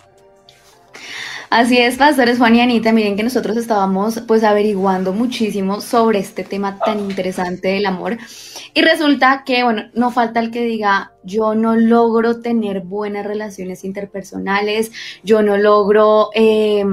Así 1.50 1.78
es, 1.78 1.96
pastores 1.96 2.36
Juan 2.36 2.56
y 2.56 2.60
Anita, 2.60 2.92
miren 2.92 3.16
que 3.16 3.22
nosotros 3.22 3.56
estábamos 3.56 4.20
pues 4.28 4.44
averiguando 4.44 5.14
muchísimo 5.14 5.80
sobre 5.80 6.18
este 6.18 6.44
tema 6.44 6.78
tan 6.78 6.98
interesante 7.00 7.68
del 7.68 7.86
amor. 7.86 8.18
Y 8.74 8.82
resulta 8.82 9.44
que, 9.46 9.64
bueno, 9.64 9.84
no 9.94 10.10
falta 10.10 10.40
el 10.40 10.50
que 10.50 10.62
diga, 10.62 11.12
yo 11.22 11.54
no 11.54 11.74
logro 11.74 12.42
tener 12.42 12.80
buenas 12.80 13.24
relaciones 13.24 13.82
interpersonales, 13.84 14.92
yo 15.24 15.40
no 15.40 15.56
logro, 15.56 16.28
eh, 16.34 16.84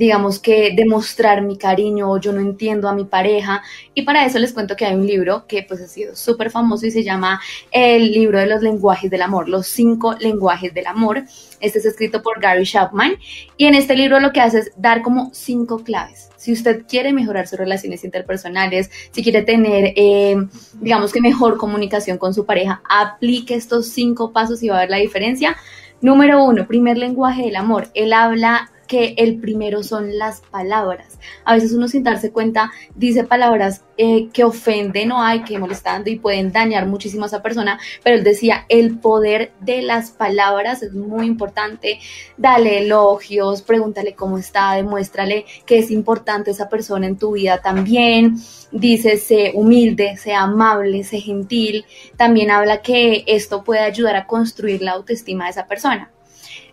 digamos 0.00 0.38
que, 0.38 0.72
demostrar 0.74 1.42
mi 1.42 1.58
cariño, 1.58 2.18
yo 2.18 2.32
no 2.32 2.40
entiendo 2.40 2.88
a 2.88 2.94
mi 2.94 3.04
pareja. 3.04 3.62
Y 3.92 4.00
para 4.00 4.24
eso 4.24 4.38
les 4.38 4.54
cuento 4.54 4.74
que 4.74 4.86
hay 4.86 4.94
un 4.94 5.06
libro 5.06 5.44
que 5.46 5.62
pues 5.62 5.82
ha 5.82 5.86
sido 5.86 6.16
súper 6.16 6.50
famoso 6.50 6.86
y 6.86 6.90
se 6.90 7.04
llama 7.04 7.38
El 7.70 8.10
libro 8.10 8.38
de 8.38 8.46
los 8.46 8.62
lenguajes 8.62 9.10
del 9.10 9.20
amor, 9.20 9.46
los 9.46 9.66
cinco 9.66 10.14
lenguajes 10.18 10.72
del 10.72 10.86
amor. 10.86 11.24
Este 11.60 11.80
es 11.80 11.84
escrito 11.84 12.22
por 12.22 12.40
Gary 12.40 12.64
Chapman 12.64 13.16
y 13.58 13.66
en 13.66 13.74
este 13.74 13.94
libro 13.94 14.20
lo 14.20 14.32
que 14.32 14.40
hace 14.40 14.60
es 14.60 14.72
dar 14.74 15.02
como 15.02 15.34
cinco 15.34 15.84
claves. 15.84 16.30
Si 16.38 16.50
usted 16.50 16.86
quiere 16.88 17.12
mejorar 17.12 17.46
sus 17.46 17.58
relaciones 17.58 18.02
interpersonales, 18.02 18.90
si 19.10 19.22
quiere 19.22 19.42
tener, 19.42 19.92
eh, 19.96 20.34
digamos 20.80 21.12
que 21.12 21.20
mejor 21.20 21.58
comunicación 21.58 22.16
con 22.16 22.32
su 22.32 22.46
pareja, 22.46 22.80
aplique 22.88 23.54
estos 23.54 23.88
cinco 23.88 24.32
pasos 24.32 24.62
y 24.62 24.70
va 24.70 24.78
a 24.78 24.80
ver 24.80 24.90
la 24.90 24.96
diferencia. 24.96 25.58
Número 26.00 26.42
uno, 26.42 26.66
primer 26.66 26.96
lenguaje 26.96 27.42
del 27.42 27.56
amor. 27.56 27.88
Él 27.92 28.14
habla 28.14 28.70
que 28.90 29.14
el 29.18 29.38
primero 29.38 29.84
son 29.84 30.18
las 30.18 30.40
palabras. 30.40 31.20
A 31.44 31.54
veces 31.54 31.72
uno 31.72 31.86
sin 31.86 32.02
darse 32.02 32.32
cuenta 32.32 32.72
dice 32.96 33.22
palabras 33.22 33.84
eh, 33.96 34.30
que 34.32 34.42
ofenden 34.42 35.12
o 35.12 35.22
hay 35.22 35.44
que 35.44 35.60
molestando 35.60 36.10
y 36.10 36.18
pueden 36.18 36.50
dañar 36.50 36.88
muchísimo 36.88 37.22
a 37.22 37.28
esa 37.28 37.40
persona, 37.40 37.78
pero 38.02 38.16
él 38.16 38.24
decía, 38.24 38.66
el 38.68 38.98
poder 38.98 39.52
de 39.60 39.82
las 39.82 40.10
palabras 40.10 40.82
es 40.82 40.92
muy 40.92 41.26
importante. 41.26 42.00
Dale 42.36 42.78
elogios, 42.78 43.62
pregúntale 43.62 44.14
cómo 44.14 44.38
está, 44.38 44.72
demuéstrale 44.72 45.44
que 45.66 45.78
es 45.78 45.92
importante 45.92 46.50
esa 46.50 46.68
persona 46.68 47.06
en 47.06 47.16
tu 47.16 47.34
vida 47.34 47.58
también. 47.58 48.38
Dice, 48.72 49.18
sé 49.18 49.52
humilde, 49.54 50.16
sé 50.16 50.34
amable, 50.34 51.04
sé 51.04 51.20
gentil. 51.20 51.84
También 52.16 52.50
habla 52.50 52.82
que 52.82 53.22
esto 53.28 53.62
puede 53.62 53.82
ayudar 53.82 54.16
a 54.16 54.26
construir 54.26 54.82
la 54.82 54.92
autoestima 54.92 55.44
de 55.44 55.50
esa 55.50 55.68
persona. 55.68 56.10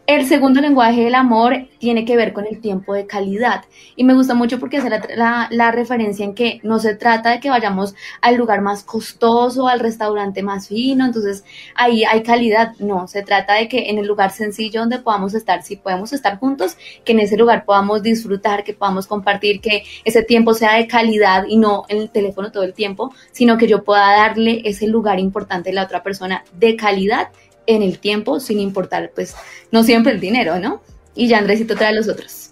El 0.08 0.26
segundo 0.26 0.62
lenguaje 0.62 1.04
del 1.04 1.16
amor 1.16 1.68
tiene 1.80 2.06
que 2.06 2.16
ver 2.16 2.32
con 2.32 2.48
el 2.48 2.62
tiempo 2.62 2.94
de 2.94 3.06
calidad. 3.06 3.66
Y 3.98 4.06
me 4.06 4.14
gusta 4.14 4.36
mucho 4.36 4.58
porque 4.58 4.78
hace 4.78 4.90
la, 5.18 5.72
referencia 5.72 6.24
en 6.24 6.34
que 6.34 6.62
no 6.64 6.80
se 6.80 6.96
trata 6.96 7.32
de 7.32 7.42
que 7.42 7.50
vayamos 7.50 7.94
al 8.22 8.36
lugar 8.38 8.62
más 8.62 8.84
costoso, 8.84 9.68
al 9.68 9.82
restaurante 9.82 10.44
más 10.44 10.70
fino, 10.70 11.06
entonces 11.06 11.44
ahí 11.76 12.06
hay 12.06 12.24
calidad, 12.24 12.72
no, 12.80 13.10
se 13.10 13.22
trata 13.22 13.56
de 13.56 13.68
que 13.68 13.90
en 13.90 13.98
el 13.98 14.08
lugar 14.08 14.32
sencillo 14.32 14.80
donde 14.80 15.00
podamos 15.00 15.34
estar, 15.34 15.62
si 15.62 15.76
podemos 15.76 16.14
estar 16.14 16.40
juntos, 16.40 16.78
que 17.04 17.12
en 17.12 17.20
ese 17.20 17.36
lugar 17.36 17.66
podamos 17.66 18.02
disfrutar, 18.02 18.64
que 18.64 18.74
podamos 18.74 19.08
compartir, 19.08 19.60
que 19.60 19.84
ese 20.06 20.24
tiempo 20.24 20.54
sea 20.54 20.76
de 20.76 20.88
calidad 20.88 21.44
y 21.50 21.58
no 21.58 21.84
en 21.90 21.98
el 21.98 22.10
teléfono 22.10 22.50
todo 22.50 22.64
el 22.64 22.74
tiempo, 22.74 23.14
sino 23.34 23.58
que 23.58 23.68
yo 23.68 23.84
pueda 23.84 24.16
darle 24.16 24.62
ese 24.64 24.88
lugar 24.88 25.20
importante 25.20 25.72
a 25.72 25.74
la 25.74 25.84
otra 25.84 26.02
persona 26.02 26.46
de 26.54 26.78
calidad 26.78 27.28
en 27.68 27.84
el 27.84 28.00
tiempo, 28.00 28.40
sin 28.40 28.60
importar, 28.60 29.12
pues, 29.14 29.36
no 29.72 29.84
siempre 29.84 30.14
el 30.14 30.20
dinero, 30.20 30.60
¿no? 30.60 30.82
Y 31.14 31.28
ya 31.28 31.38
Andresito 31.38 31.76
trae 31.76 31.94
los 31.94 32.08
otros. 32.08 32.52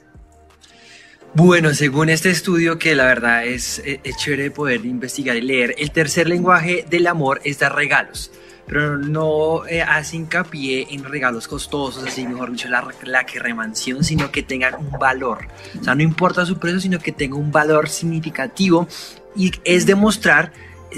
Bueno, 1.33 1.73
según 1.73 2.07
este 2.09 2.29
estudio, 2.29 2.79
que 2.79 2.95
la 2.95 3.03
verdad 3.03 3.45
es, 3.45 3.79
eh, 3.79 3.99
es, 4.05 4.15
chévere 4.15 4.51
poder 4.51 4.85
investigar 4.85 5.35
y 5.35 5.41
leer, 5.41 5.75
el 5.77 5.91
tercer 5.91 6.29
lenguaje 6.29 6.85
del 6.89 7.07
amor 7.07 7.41
es 7.43 7.59
dar 7.59 7.75
regalos, 7.75 8.31
pero 8.65 8.97
no 8.97 9.67
eh, 9.67 9.81
hace 9.81 10.15
hincapié 10.15 10.87
en 10.91 11.03
regalos 11.03 11.49
costosos, 11.49 12.05
así 12.07 12.25
mejor 12.25 12.53
dicho, 12.53 12.69
la, 12.69 12.87
la 13.03 13.25
que 13.25 13.39
remansión, 13.39 14.05
sino 14.05 14.31
que 14.31 14.43
tengan 14.43 14.75
un 14.75 14.91
valor. 14.91 15.47
O 15.77 15.83
sea, 15.83 15.93
no 15.93 16.03
importa 16.03 16.45
su 16.45 16.57
precio, 16.57 16.79
sino 16.79 16.99
que 16.99 17.11
tenga 17.11 17.35
un 17.35 17.51
valor 17.51 17.89
significativo 17.89 18.87
y 19.35 19.51
es 19.65 19.85
demostrar 19.85 20.53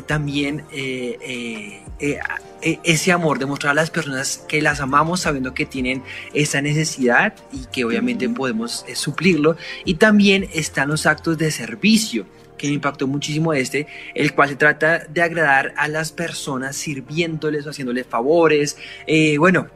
también 0.06 0.66
eh, 0.72 1.82
ese 2.00 3.12
amor, 3.12 3.40
demostrar 3.40 3.72
a 3.72 3.76
las 3.76 3.90
personas 3.90 4.44
que 4.48 4.62
las 4.62 4.80
amamos 4.80 5.22
sabiendo 5.22 5.54
que 5.54 5.66
tienen 5.66 6.04
esa 6.34 6.62
necesidad 6.62 7.34
y 7.52 7.66
que 7.66 7.86
obviamente 7.86 8.30
podemos 8.30 8.86
suplirlo. 8.94 9.58
Y 9.86 9.96
también 9.96 10.48
están 10.54 10.90
los 10.90 11.06
actos 11.06 11.38
de 11.38 11.52
servicio 11.52 12.26
que 12.58 12.68
me 12.68 12.74
impactó 12.74 13.08
muchísimo 13.08 13.54
este, 13.54 13.88
el 14.16 14.34
cual 14.34 14.50
se 14.50 14.56
trata 14.56 15.06
de 15.08 15.22
agradar 15.22 15.74
a 15.78 15.88
las 15.88 16.12
personas 16.12 16.76
sirviéndoles 16.76 17.66
o 17.66 17.70
haciéndoles 17.70 18.06
favores. 18.08 18.78
Eh, 19.06 19.38
bueno, 19.38 19.68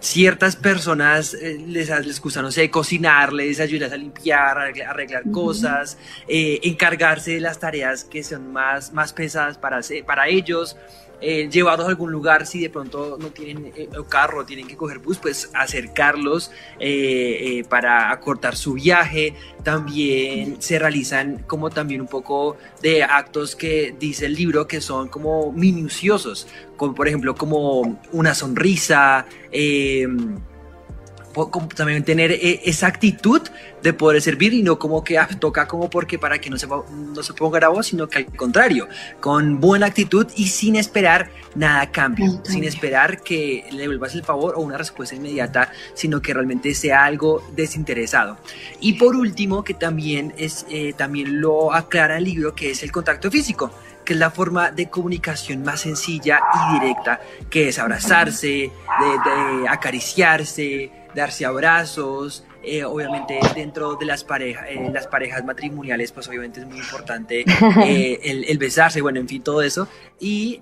ciertas 0.00 0.56
personas 0.56 1.34
eh, 1.34 1.62
les, 1.66 1.88
les 1.88 2.20
gusta, 2.20 2.42
no 2.42 2.50
sé, 2.50 2.70
cocinarles, 2.70 3.60
ayudarles 3.60 3.92
a 3.92 3.96
limpiar, 3.96 4.58
a 4.58 4.90
arreglar, 4.90 5.30
cosas, 5.30 5.98
eh, 6.26 6.60
encargarse 6.62 7.32
de 7.32 7.40
las 7.40 7.60
tareas 7.60 8.04
que 8.04 8.22
son 8.22 8.52
más, 8.52 8.92
más 8.92 9.12
pesadas 9.12 9.58
para, 9.58 9.80
para 10.06 10.28
ellos 10.28 10.76
eh, 11.20 11.48
llevarlos 11.50 11.86
a 11.86 11.90
algún 11.90 12.12
lugar 12.12 12.46
si 12.46 12.60
de 12.60 12.70
pronto 12.70 13.16
no 13.20 13.28
tienen 13.28 13.72
eh, 13.76 13.88
carro, 14.08 14.44
tienen 14.44 14.66
que 14.66 14.76
coger 14.76 14.98
bus, 14.98 15.18
pues 15.18 15.50
acercarlos 15.54 16.50
eh, 16.78 17.58
eh, 17.58 17.64
para 17.68 18.10
acortar 18.10 18.56
su 18.56 18.74
viaje. 18.74 19.34
También 19.62 20.60
se 20.60 20.78
realizan 20.78 21.44
como 21.46 21.70
también 21.70 22.00
un 22.00 22.06
poco 22.08 22.56
de 22.82 23.02
actos 23.02 23.56
que 23.56 23.94
dice 23.98 24.26
el 24.26 24.34
libro 24.34 24.66
que 24.66 24.80
son 24.80 25.08
como 25.08 25.52
minuciosos, 25.52 26.46
como 26.76 26.94
por 26.94 27.08
ejemplo 27.08 27.34
como 27.34 28.00
una 28.12 28.34
sonrisa 28.34 29.26
también 31.74 32.04
tener 32.04 32.32
eh, 32.32 32.60
esa 32.64 32.86
actitud 32.86 33.42
de 33.82 33.92
poder 33.92 34.20
servir 34.20 34.52
y 34.52 34.62
no 34.62 34.78
como 34.78 35.02
que 35.02 35.18
ah, 35.18 35.28
toca 35.38 35.66
como 35.66 35.88
porque 35.88 36.18
para 36.18 36.38
que 36.38 36.50
no 36.50 36.58
se, 36.58 36.66
no 36.66 37.22
se 37.22 37.32
ponga 37.32 37.68
voz, 37.68 37.86
sino 37.86 38.08
que 38.08 38.18
al 38.18 38.26
contrario, 38.26 38.88
con 39.20 39.60
buena 39.60 39.86
actitud 39.86 40.26
y 40.36 40.48
sin 40.48 40.76
esperar 40.76 41.30
nada 41.54 41.82
a 41.82 41.90
cambio, 41.90 42.40
sin 42.44 42.64
esperar 42.64 43.22
que 43.22 43.64
le 43.72 43.86
vuelvas 43.86 44.14
el 44.14 44.22
favor 44.22 44.54
o 44.56 44.60
una 44.60 44.76
respuesta 44.76 45.14
inmediata, 45.14 45.72
sino 45.94 46.20
que 46.20 46.34
realmente 46.34 46.74
sea 46.74 47.04
algo 47.04 47.42
desinteresado. 47.54 48.38
Y 48.80 48.94
por 48.94 49.16
último, 49.16 49.64
que 49.64 49.74
también, 49.74 50.34
es, 50.36 50.66
eh, 50.68 50.92
también 50.96 51.40
lo 51.40 51.72
aclara 51.72 52.18
el 52.18 52.24
libro, 52.24 52.54
que 52.54 52.70
es 52.70 52.82
el 52.82 52.92
contacto 52.92 53.30
físico 53.30 53.70
que 54.04 54.14
es 54.14 54.18
la 54.18 54.30
forma 54.30 54.70
de 54.70 54.88
comunicación 54.88 55.62
más 55.62 55.80
sencilla 55.80 56.40
y 56.54 56.80
directa, 56.80 57.20
que 57.48 57.68
es 57.68 57.78
abrazarse, 57.78 58.70
de 58.70 59.68
acariciarse, 59.68 60.90
darse 61.14 61.44
abrazos, 61.44 62.44
eh, 62.62 62.84
obviamente 62.84 63.40
dentro 63.54 63.96
de 63.96 64.04
las 64.04 64.22
parejas, 64.22 64.66
eh, 64.68 64.90
las 64.92 65.06
parejas 65.06 65.42
matrimoniales, 65.44 66.12
pues 66.12 66.28
obviamente 66.28 66.60
es 66.60 66.66
muy 66.66 66.78
importante 66.78 67.40
eh, 67.86 68.44
el, 68.48 68.58
besarse, 68.58 69.00
bueno, 69.00 69.18
en 69.18 69.28
fin, 69.28 69.42
todo 69.42 69.62
eso. 69.62 69.88
Y... 70.18 70.60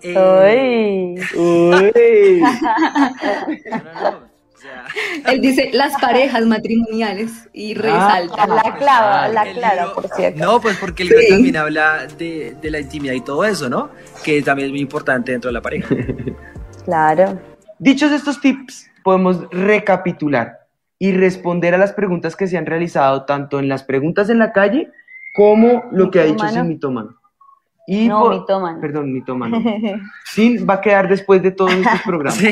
Uy. 1.34 2.42
Él 5.26 5.40
dice 5.40 5.70
las 5.72 5.94
parejas 6.00 6.44
matrimoniales 6.46 7.48
y 7.52 7.72
ah, 7.78 7.82
resalta. 7.82 8.46
la 8.46 8.76
clava, 8.76 9.28
la 9.28 9.52
clava, 9.52 9.94
por 9.94 10.08
cierto. 10.08 10.44
No, 10.44 10.60
pues 10.60 10.76
porque 10.78 11.04
el 11.04 11.28
también 11.28 11.56
habla 11.56 12.06
de, 12.06 12.56
de 12.60 12.70
la 12.70 12.80
intimidad 12.80 13.14
y 13.14 13.20
todo 13.20 13.44
eso, 13.44 13.68
¿no? 13.68 13.90
Que 14.24 14.42
también 14.42 14.66
es 14.66 14.72
muy 14.72 14.80
importante 14.80 15.32
dentro 15.32 15.48
de 15.48 15.54
la 15.54 15.62
pareja. 15.62 15.94
Claro. 16.84 17.38
Dichos 17.78 18.10
estos 18.12 18.40
tips, 18.40 18.90
podemos 19.04 19.46
recapitular 19.50 20.60
y 20.98 21.12
responder 21.12 21.74
a 21.74 21.78
las 21.78 21.92
preguntas 21.92 22.34
que 22.34 22.46
se 22.46 22.56
han 22.56 22.64
realizado 22.64 23.26
tanto 23.26 23.58
en 23.58 23.68
las 23.68 23.82
preguntas 23.82 24.30
en 24.30 24.38
la 24.38 24.54
calle 24.54 24.90
como 25.34 25.84
lo 25.92 26.10
que 26.10 26.20
ha 26.20 26.24
dicho 26.24 26.48
Sin 26.48 26.66
Mitómano. 26.66 27.18
Y 27.86 28.08
no, 28.08 28.28
mitómano. 28.28 28.80
Perdón, 28.80 29.12
mitómano. 29.12 29.62
Sin 30.24 30.68
va 30.68 30.74
a 30.74 30.80
quedar 30.80 31.08
después 31.08 31.42
de 31.42 31.52
todos 31.52 31.72
estos 31.72 32.02
programas. 32.02 32.42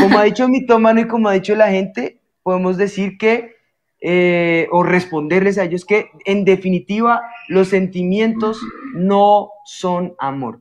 Como 0.00 0.18
ha 0.18 0.24
dicho 0.24 0.48
mitómano 0.48 1.00
y 1.00 1.08
como 1.08 1.28
ha 1.28 1.32
dicho 1.32 1.54
la 1.54 1.68
gente, 1.68 2.20
podemos 2.42 2.76
decir 2.76 3.18
que, 3.18 3.56
eh, 4.00 4.66
o 4.72 4.82
responderles 4.82 5.58
a 5.58 5.64
ellos 5.64 5.84
que, 5.84 6.10
en 6.24 6.44
definitiva, 6.44 7.22
los 7.48 7.68
sentimientos 7.68 8.60
no 8.94 9.50
son 9.64 10.14
amor. 10.18 10.60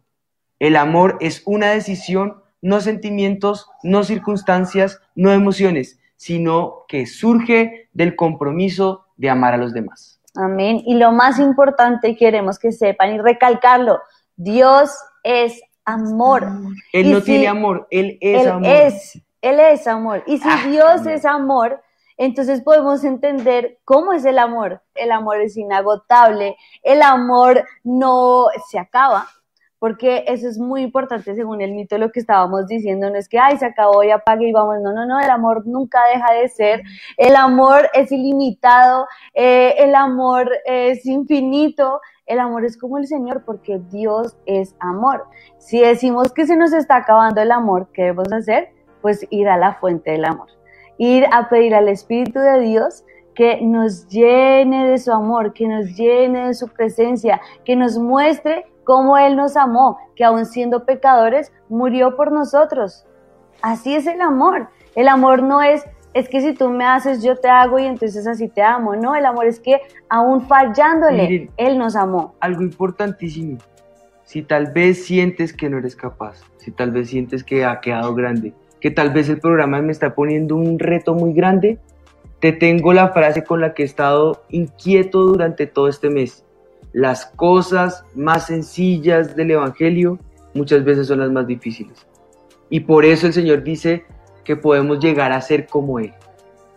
El 0.59 0.75
amor 0.75 1.17
es 1.21 1.43
una 1.45 1.71
decisión 1.71 2.41
no 2.61 2.81
sentimientos, 2.81 3.69
no 3.83 4.03
circunstancias, 4.03 4.99
no 5.15 5.31
emociones, 5.31 5.99
sino 6.17 6.85
que 6.87 7.05
surge 7.05 7.89
del 7.93 8.15
compromiso 8.15 9.05
de 9.15 9.29
amar 9.29 9.53
a 9.53 9.57
los 9.57 9.73
demás. 9.73 10.19
Amén. 10.35 10.81
Y 10.85 10.95
lo 10.95 11.11
más 11.11 11.39
importante, 11.39 12.15
queremos 12.15 12.59
que 12.59 12.71
sepan 12.71 13.15
y 13.15 13.19
recalcarlo, 13.19 13.99
Dios 14.35 14.91
es 15.23 15.61
amor. 15.93 16.47
Él 16.93 17.11
no 17.11 17.21
tiene 17.21 17.47
amor, 17.47 17.87
Él 17.91 18.17
es 18.21 18.41
él 18.41 18.49
amor. 18.49 18.67
Es, 18.67 19.21
él 19.41 19.59
es 19.59 19.87
amor. 19.87 20.23
Y 20.27 20.37
si 20.37 20.49
ah, 20.49 20.67
Dios 20.67 21.05
es 21.05 21.25
amor, 21.25 21.81
entonces 22.17 22.61
podemos 22.61 23.03
entender 23.03 23.79
cómo 23.85 24.11
es 24.13 24.25
el 24.25 24.39
amor. 24.39 24.81
El 24.93 25.11
amor 25.11 25.41
es 25.41 25.55
inagotable, 25.55 26.57
el 26.83 27.01
amor 27.01 27.65
no 27.83 28.47
se 28.69 28.77
acaba, 28.77 29.27
porque 29.79 30.25
eso 30.27 30.47
es 30.47 30.59
muy 30.59 30.81
importante 30.83 31.33
según 31.35 31.61
el 31.61 31.71
mito 31.71 31.97
lo 31.97 32.11
que 32.11 32.19
estábamos 32.19 32.67
diciendo, 32.67 33.09
no 33.09 33.15
es 33.15 33.29
que, 33.29 33.39
ay, 33.39 33.57
se 33.57 33.65
acabó 33.65 34.03
y 34.03 34.11
apague 34.11 34.49
y 34.49 34.51
vamos, 34.51 34.75
no, 34.81 34.93
no, 34.93 35.05
no, 35.05 35.19
el 35.19 35.29
amor 35.29 35.65
nunca 35.65 36.01
deja 36.13 36.33
de 36.33 36.49
ser, 36.49 36.83
el 37.17 37.35
amor 37.35 37.89
es 37.93 38.11
ilimitado, 38.11 39.07
eh, 39.33 39.75
el 39.79 39.95
amor 39.95 40.51
es 40.65 41.05
infinito, 41.05 42.01
el 42.25 42.39
amor 42.39 42.65
es 42.65 42.77
como 42.77 42.97
el 42.97 43.07
Señor 43.07 43.43
porque 43.45 43.81
Dios 43.89 44.37
es 44.45 44.75
amor. 44.79 45.25
Si 45.57 45.79
decimos 45.79 46.31
que 46.31 46.45
se 46.45 46.55
nos 46.55 46.73
está 46.73 46.97
acabando 46.97 47.41
el 47.41 47.51
amor, 47.51 47.87
¿qué 47.91 48.03
debemos 48.03 48.31
hacer? 48.31 48.69
Pues 49.01 49.25
ir 49.31 49.47
a 49.47 49.57
la 49.57 49.75
fuente 49.75 50.11
del 50.11 50.25
amor, 50.25 50.49
ir 50.97 51.25
a 51.31 51.49
pedir 51.49 51.73
al 51.73 51.87
Espíritu 51.87 52.39
de 52.39 52.59
Dios 52.59 53.03
que 53.33 53.61
nos 53.61 54.07
llene 54.09 54.89
de 54.89 54.97
su 54.97 55.13
amor, 55.13 55.53
que 55.53 55.65
nos 55.65 55.95
llene 55.95 56.47
de 56.47 56.53
su 56.53 56.67
presencia, 56.67 57.39
que 57.63 57.77
nos 57.77 57.97
muestre 57.97 58.65
cómo 58.89 59.19
Él 59.19 59.35
nos 59.35 59.55
amó, 59.55 59.99
que 60.15 60.23
aun 60.23 60.47
siendo 60.47 60.83
pecadores, 60.83 61.53
murió 61.69 62.15
por 62.15 62.31
nosotros. 62.31 63.05
Así 63.61 63.93
es 63.93 64.07
el 64.07 64.19
amor. 64.19 64.69
El 64.95 65.09
amor 65.09 65.43
no 65.43 65.61
es, 65.61 65.85
es 66.15 66.27
que 66.27 66.41
si 66.41 66.55
tú 66.55 66.71
me 66.71 66.85
haces, 66.85 67.21
yo 67.21 67.35
te 67.35 67.49
hago 67.49 67.77
y 67.77 67.85
entonces 67.85 68.25
así 68.25 68.47
te 68.47 68.63
amo. 68.63 68.95
No, 68.95 69.15
el 69.15 69.27
amor 69.27 69.45
es 69.45 69.59
que 69.59 69.79
aún 70.09 70.41
fallándole, 70.47 71.51
Él 71.55 71.77
nos 71.77 71.95
amó. 71.95 72.33
Algo 72.39 72.63
importantísimo. 72.63 73.59
Si 74.23 74.41
tal 74.41 74.71
vez 74.73 75.05
sientes 75.05 75.53
que 75.53 75.69
no 75.69 75.77
eres 75.77 75.95
capaz, 75.95 76.41
si 76.57 76.71
tal 76.71 76.89
vez 76.89 77.09
sientes 77.09 77.43
que 77.43 77.65
ha 77.65 77.81
quedado 77.81 78.15
grande, 78.15 78.55
que 78.81 78.89
tal 78.89 79.11
vez 79.11 79.29
el 79.29 79.39
programa 79.39 79.83
me 79.83 79.91
está 79.91 80.15
poniendo 80.15 80.55
un 80.55 80.79
reto 80.79 81.13
muy 81.13 81.33
grande, 81.33 81.77
te 82.39 82.53
tengo 82.53 82.91
la 82.91 83.09
frase 83.09 83.43
con 83.43 83.61
la 83.61 83.75
que 83.75 83.83
he 83.83 83.85
estado 83.85 84.41
inquieto 84.49 85.21
durante 85.25 85.67
todo 85.67 85.89
este 85.89 86.09
mes 86.09 86.43
las 86.93 87.25
cosas 87.25 88.03
más 88.15 88.47
sencillas 88.47 89.35
del 89.35 89.51
Evangelio 89.51 90.19
muchas 90.53 90.83
veces 90.83 91.07
son 91.07 91.19
las 91.19 91.31
más 91.31 91.45
difíciles. 91.47 92.05
Y 92.69 92.81
por 92.81 93.05
eso 93.05 93.27
el 93.27 93.33
Señor 93.33 93.63
dice 93.63 94.05
que 94.43 94.55
podemos 94.55 94.99
llegar 94.99 95.31
a 95.31 95.41
ser 95.41 95.67
como 95.67 95.99
Él. 95.99 96.13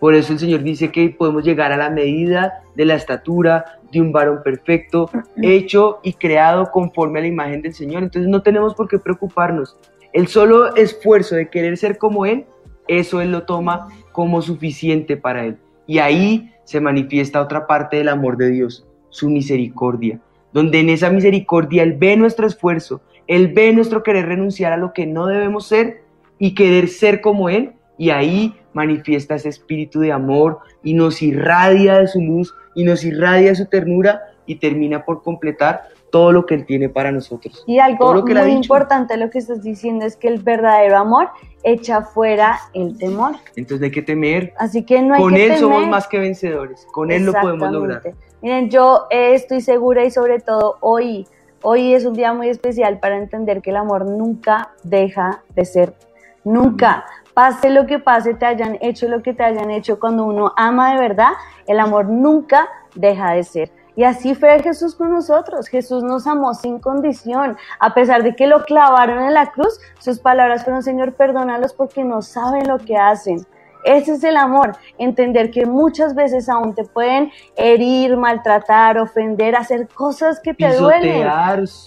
Por 0.00 0.14
eso 0.14 0.32
el 0.32 0.38
Señor 0.38 0.62
dice 0.62 0.90
que 0.90 1.10
podemos 1.10 1.44
llegar 1.44 1.70
a 1.72 1.76
la 1.76 1.88
medida 1.88 2.62
de 2.74 2.84
la 2.84 2.94
estatura 2.94 3.78
de 3.92 4.00
un 4.00 4.10
varón 4.10 4.40
perfecto, 4.42 5.08
hecho 5.40 6.00
y 6.02 6.14
creado 6.14 6.70
conforme 6.70 7.20
a 7.20 7.22
la 7.22 7.28
imagen 7.28 7.62
del 7.62 7.74
Señor. 7.74 8.02
Entonces 8.02 8.28
no 8.28 8.42
tenemos 8.42 8.74
por 8.74 8.88
qué 8.88 8.98
preocuparnos. 8.98 9.76
El 10.12 10.26
solo 10.28 10.74
esfuerzo 10.74 11.36
de 11.36 11.48
querer 11.48 11.76
ser 11.76 11.98
como 11.98 12.26
Él, 12.26 12.46
eso 12.88 13.20
Él 13.20 13.30
lo 13.30 13.44
toma 13.44 13.88
como 14.12 14.42
suficiente 14.42 15.16
para 15.16 15.44
Él. 15.44 15.58
Y 15.86 15.98
ahí 15.98 16.52
se 16.64 16.80
manifiesta 16.80 17.40
otra 17.40 17.66
parte 17.66 17.98
del 17.98 18.08
amor 18.08 18.36
de 18.36 18.50
Dios, 18.50 18.86
su 19.12 19.30
misericordia, 19.30 20.18
donde 20.52 20.80
en 20.80 20.88
esa 20.88 21.10
misericordia 21.10 21.84
Él 21.84 21.92
ve 21.92 22.16
nuestro 22.16 22.48
esfuerzo, 22.48 23.00
Él 23.28 23.52
ve 23.52 23.72
nuestro 23.72 24.02
querer 24.02 24.26
renunciar 24.26 24.72
a 24.72 24.76
lo 24.76 24.92
que 24.92 25.06
no 25.06 25.26
debemos 25.26 25.68
ser 25.68 26.02
y 26.40 26.56
querer 26.56 26.88
ser 26.88 27.20
como 27.20 27.48
Él, 27.48 27.74
y 27.96 28.10
ahí 28.10 28.54
manifiesta 28.72 29.36
ese 29.36 29.50
espíritu 29.50 30.00
de 30.00 30.10
amor 30.10 30.58
y 30.82 30.94
nos 30.94 31.22
irradia 31.22 31.98
de 31.98 32.08
su 32.08 32.20
luz 32.20 32.52
y 32.74 32.84
nos 32.84 33.04
irradia 33.04 33.50
de 33.50 33.54
su 33.54 33.66
ternura 33.66 34.22
y 34.46 34.56
termina 34.56 35.04
por 35.04 35.22
completar 35.22 35.82
todo 36.10 36.32
lo 36.32 36.44
que 36.46 36.54
Él 36.54 36.66
tiene 36.66 36.88
para 36.88 37.12
nosotros. 37.12 37.64
Y 37.66 37.78
algo 37.78 38.22
muy 38.22 38.50
importante 38.50 39.16
lo 39.16 39.30
que 39.30 39.38
estás 39.38 39.62
diciendo 39.62 40.04
es 40.04 40.16
que 40.16 40.28
el 40.28 40.42
verdadero 40.42 40.98
amor 40.98 41.28
echa 41.62 42.02
fuera 42.02 42.58
el 42.74 42.98
temor. 42.98 43.36
Entonces 43.56 43.84
hay 43.84 43.90
que 43.90 44.02
temer. 44.02 44.52
Así 44.58 44.84
que 44.84 45.00
no 45.00 45.14
hay 45.14 45.22
Con 45.22 45.36
Él 45.36 45.56
somos 45.58 45.86
más 45.86 46.08
que 46.08 46.18
vencedores. 46.18 46.86
Con 46.92 47.10
Él 47.10 47.24
lo 47.24 47.32
podemos 47.32 47.70
lograr. 47.70 48.02
Miren, 48.42 48.70
yo 48.70 49.06
estoy 49.08 49.60
segura 49.60 50.04
y 50.04 50.10
sobre 50.10 50.40
todo 50.40 50.76
hoy, 50.80 51.28
hoy 51.62 51.94
es 51.94 52.04
un 52.04 52.14
día 52.14 52.32
muy 52.32 52.48
especial 52.48 52.98
para 52.98 53.16
entender 53.16 53.62
que 53.62 53.70
el 53.70 53.76
amor 53.76 54.04
nunca 54.04 54.72
deja 54.82 55.44
de 55.54 55.64
ser. 55.64 55.94
Nunca. 56.42 57.04
Pase 57.34 57.70
lo 57.70 57.86
que 57.86 58.00
pase, 58.00 58.34
te 58.34 58.44
hayan 58.44 58.78
hecho 58.80 59.06
lo 59.06 59.22
que 59.22 59.32
te 59.32 59.44
hayan 59.44 59.70
hecho, 59.70 60.00
cuando 60.00 60.24
uno 60.24 60.52
ama 60.56 60.92
de 60.92 61.00
verdad, 61.00 61.30
el 61.68 61.78
amor 61.78 62.08
nunca 62.08 62.68
deja 62.96 63.30
de 63.30 63.44
ser. 63.44 63.70
Y 63.94 64.02
así 64.02 64.34
fue 64.34 64.60
Jesús 64.60 64.96
con 64.96 65.10
nosotros. 65.10 65.68
Jesús 65.68 66.02
nos 66.02 66.26
amó 66.26 66.52
sin 66.54 66.80
condición. 66.80 67.56
A 67.78 67.94
pesar 67.94 68.24
de 68.24 68.34
que 68.34 68.48
lo 68.48 68.64
clavaron 68.64 69.22
en 69.22 69.34
la 69.34 69.52
cruz, 69.52 69.78
sus 70.00 70.18
palabras 70.18 70.64
fueron, 70.64 70.82
Señor, 70.82 71.12
perdónalos 71.12 71.74
porque 71.74 72.02
no 72.02 72.22
saben 72.22 72.66
lo 72.66 72.78
que 72.78 72.96
hacen. 72.96 73.46
Ese 73.84 74.12
es 74.12 74.24
el 74.24 74.36
amor, 74.36 74.76
entender 74.98 75.50
que 75.50 75.66
muchas 75.66 76.14
veces 76.14 76.48
aún 76.48 76.74
te 76.74 76.84
pueden 76.84 77.30
herir, 77.56 78.16
maltratar, 78.16 78.98
ofender, 78.98 79.56
hacer 79.56 79.88
cosas 79.88 80.40
que 80.40 80.54
te 80.54 80.76
duelen. 80.76 81.26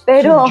Pero, 0.06 0.46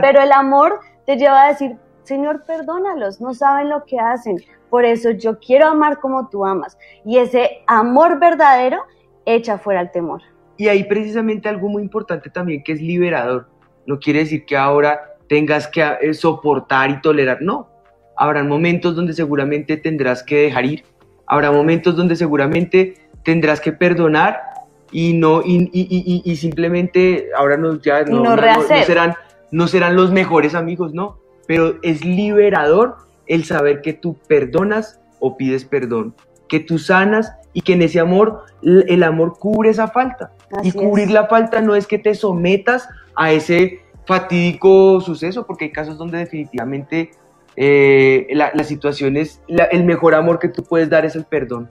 pero 0.00 0.22
el 0.22 0.32
amor 0.32 0.80
te 1.06 1.16
lleva 1.16 1.44
a 1.44 1.48
decir, 1.48 1.76
Señor, 2.04 2.44
perdónalos, 2.44 3.20
no 3.20 3.34
saben 3.34 3.68
lo 3.68 3.84
que 3.84 3.98
hacen. 3.98 4.36
Por 4.68 4.84
eso 4.84 5.10
yo 5.10 5.38
quiero 5.38 5.66
amar 5.66 5.98
como 5.98 6.28
tú 6.28 6.44
amas. 6.46 6.78
Y 7.04 7.18
ese 7.18 7.62
amor 7.66 8.18
verdadero 8.18 8.82
echa 9.24 9.58
fuera 9.58 9.80
el 9.80 9.90
temor. 9.90 10.22
Y 10.56 10.68
ahí 10.68 10.84
precisamente 10.84 11.48
algo 11.48 11.68
muy 11.68 11.82
importante 11.82 12.30
también 12.30 12.62
que 12.62 12.72
es 12.72 12.80
liberador. 12.80 13.48
No 13.86 13.98
quiere 13.98 14.20
decir 14.20 14.44
que 14.44 14.56
ahora 14.56 15.00
tengas 15.28 15.66
que 15.66 15.82
eh, 16.00 16.14
soportar 16.14 16.90
y 16.90 17.00
tolerar, 17.00 17.38
no. 17.40 17.69
Habrá 18.20 18.44
momentos 18.44 18.94
donde 18.94 19.14
seguramente 19.14 19.78
tendrás 19.78 20.22
que 20.22 20.42
dejar 20.42 20.66
ir. 20.66 20.84
Habrá 21.26 21.50
momentos 21.50 21.96
donde 21.96 22.16
seguramente 22.16 22.96
tendrás 23.22 23.62
que 23.62 23.72
perdonar 23.72 24.42
y 24.92 25.14
no 25.14 25.40
y, 25.42 26.36
simplemente 26.36 27.28
ahora 27.34 27.56
no 27.56 27.80
ya 27.80 28.04
no, 28.04 28.36
serán 28.84 29.14
no 29.50 29.66
serán 29.68 29.96
los 29.96 30.12
mejores 30.12 30.54
amigos, 30.54 30.92
no, 30.92 31.16
pero 31.46 31.76
es 31.82 32.04
liberador 32.04 32.96
el 33.26 33.44
saber 33.44 33.80
que 33.80 33.94
tú 33.94 34.18
perdonas 34.28 35.00
o 35.18 35.38
pides 35.38 35.64
perdón, 35.64 36.14
que 36.46 36.60
tú 36.60 36.78
sanas 36.78 37.32
y 37.54 37.62
que 37.62 37.72
en 37.72 37.80
ese 37.80 38.00
amor 38.00 38.44
el 38.62 39.02
amor 39.02 39.38
cubre 39.38 39.70
esa 39.70 39.88
falta. 39.88 40.32
y 40.62 40.72
cubrir 40.72 41.10
la 41.10 41.26
falta 41.26 41.62
no 41.62 41.74
es 41.74 41.86
que 41.86 41.98
te 41.98 42.14
sometas 42.14 42.86
a 43.16 43.32
ese 43.32 43.80
fatídico 44.04 45.00
suceso, 45.00 45.46
porque 45.46 45.66
hay 45.66 45.72
casos 45.72 45.96
donde 45.96 46.18
definitivamente 46.18 47.12
eh, 47.62 48.26
la, 48.30 48.64
situación 48.64 49.18
es, 49.18 49.42
el 49.46 49.84
mejor 49.84 50.14
amor 50.14 50.38
que 50.38 50.48
tú 50.48 50.62
puedes 50.62 50.88
dar 50.88 51.04
es 51.04 51.14
el 51.14 51.26
perdón. 51.26 51.68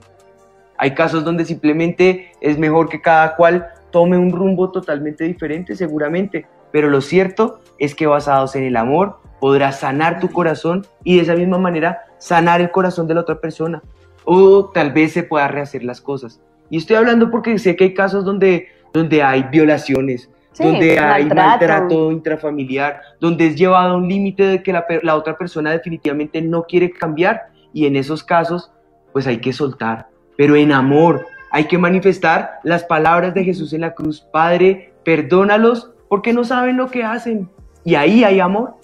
Hay 0.78 0.94
casos 0.94 1.24
donde 1.24 1.44
simplemente 1.44 2.30
es 2.40 2.58
mejor 2.58 2.88
que 2.88 3.00
cada 3.00 3.34
cual 3.34 3.66
tome 3.90 4.16
un 4.16 4.30
rumbo 4.30 4.70
totalmente 4.70 5.24
diferente, 5.24 5.74
seguramente, 5.74 6.46
pero 6.70 6.88
lo 6.88 7.00
cierto 7.00 7.58
es 7.80 7.96
que 7.96 8.06
basados 8.06 8.54
en 8.54 8.62
el 8.62 8.76
amor 8.76 9.16
podrás 9.40 9.80
sanar 9.80 10.20
tu 10.20 10.30
corazón 10.30 10.86
y 11.02 11.16
de 11.16 11.22
esa 11.22 11.34
misma 11.34 11.58
manera 11.58 12.02
sanar 12.18 12.60
el 12.60 12.70
corazón 12.70 13.08
de 13.08 13.14
la 13.14 13.22
otra 13.22 13.40
persona. 13.40 13.82
O 14.24 14.66
tal 14.66 14.92
vez 14.92 15.12
se 15.12 15.24
pueda 15.24 15.48
rehacer 15.48 15.82
las 15.82 16.00
cosas. 16.00 16.40
Y 16.70 16.76
estoy 16.76 16.94
hablando 16.94 17.32
porque 17.32 17.58
sé 17.58 17.74
que 17.74 17.82
hay 17.82 17.94
casos 17.94 18.24
donde, 18.24 18.68
donde 18.92 19.24
hay 19.24 19.42
violaciones, 19.50 20.30
donde 20.58 20.98
hay 20.98 21.24
maltrato 21.26 22.10
intrafamiliar, 22.10 23.00
donde 23.20 23.46
es 23.46 23.56
llevado 23.56 23.94
a 23.94 23.96
un 23.96 24.08
límite 24.08 24.44
de 24.44 24.62
que 24.62 24.72
la, 24.72 24.84
la 25.02 25.16
otra 25.16 25.36
persona 25.38 25.70
definitivamente 25.70 26.42
no 26.42 26.64
quiere 26.64 26.90
cambiar 26.90 27.48
y 27.72 27.86
en 27.86 27.96
esos 27.96 28.22
casos 28.24 28.72
pues 29.12 29.26
hay 29.26 29.38
que 29.38 29.52
soltar, 29.52 30.08
pero 30.36 30.56
en 30.56 30.72
amor, 30.72 31.26
hay 31.50 31.64
que 31.64 31.78
manifestar 31.78 32.60
las 32.62 32.84
palabras 32.84 33.34
de 33.34 33.44
Jesús 33.44 33.72
en 33.72 33.80
la 33.80 33.94
cruz, 33.94 34.20
Padre, 34.20 34.92
perdónalos 35.04 35.92
porque 36.08 36.32
no 36.32 36.44
saben 36.44 36.76
lo 36.76 36.90
que 36.90 37.02
hacen. 37.02 37.48
Y 37.84 37.94
ahí 37.94 38.24
hay 38.24 38.40
amor. 38.40 38.74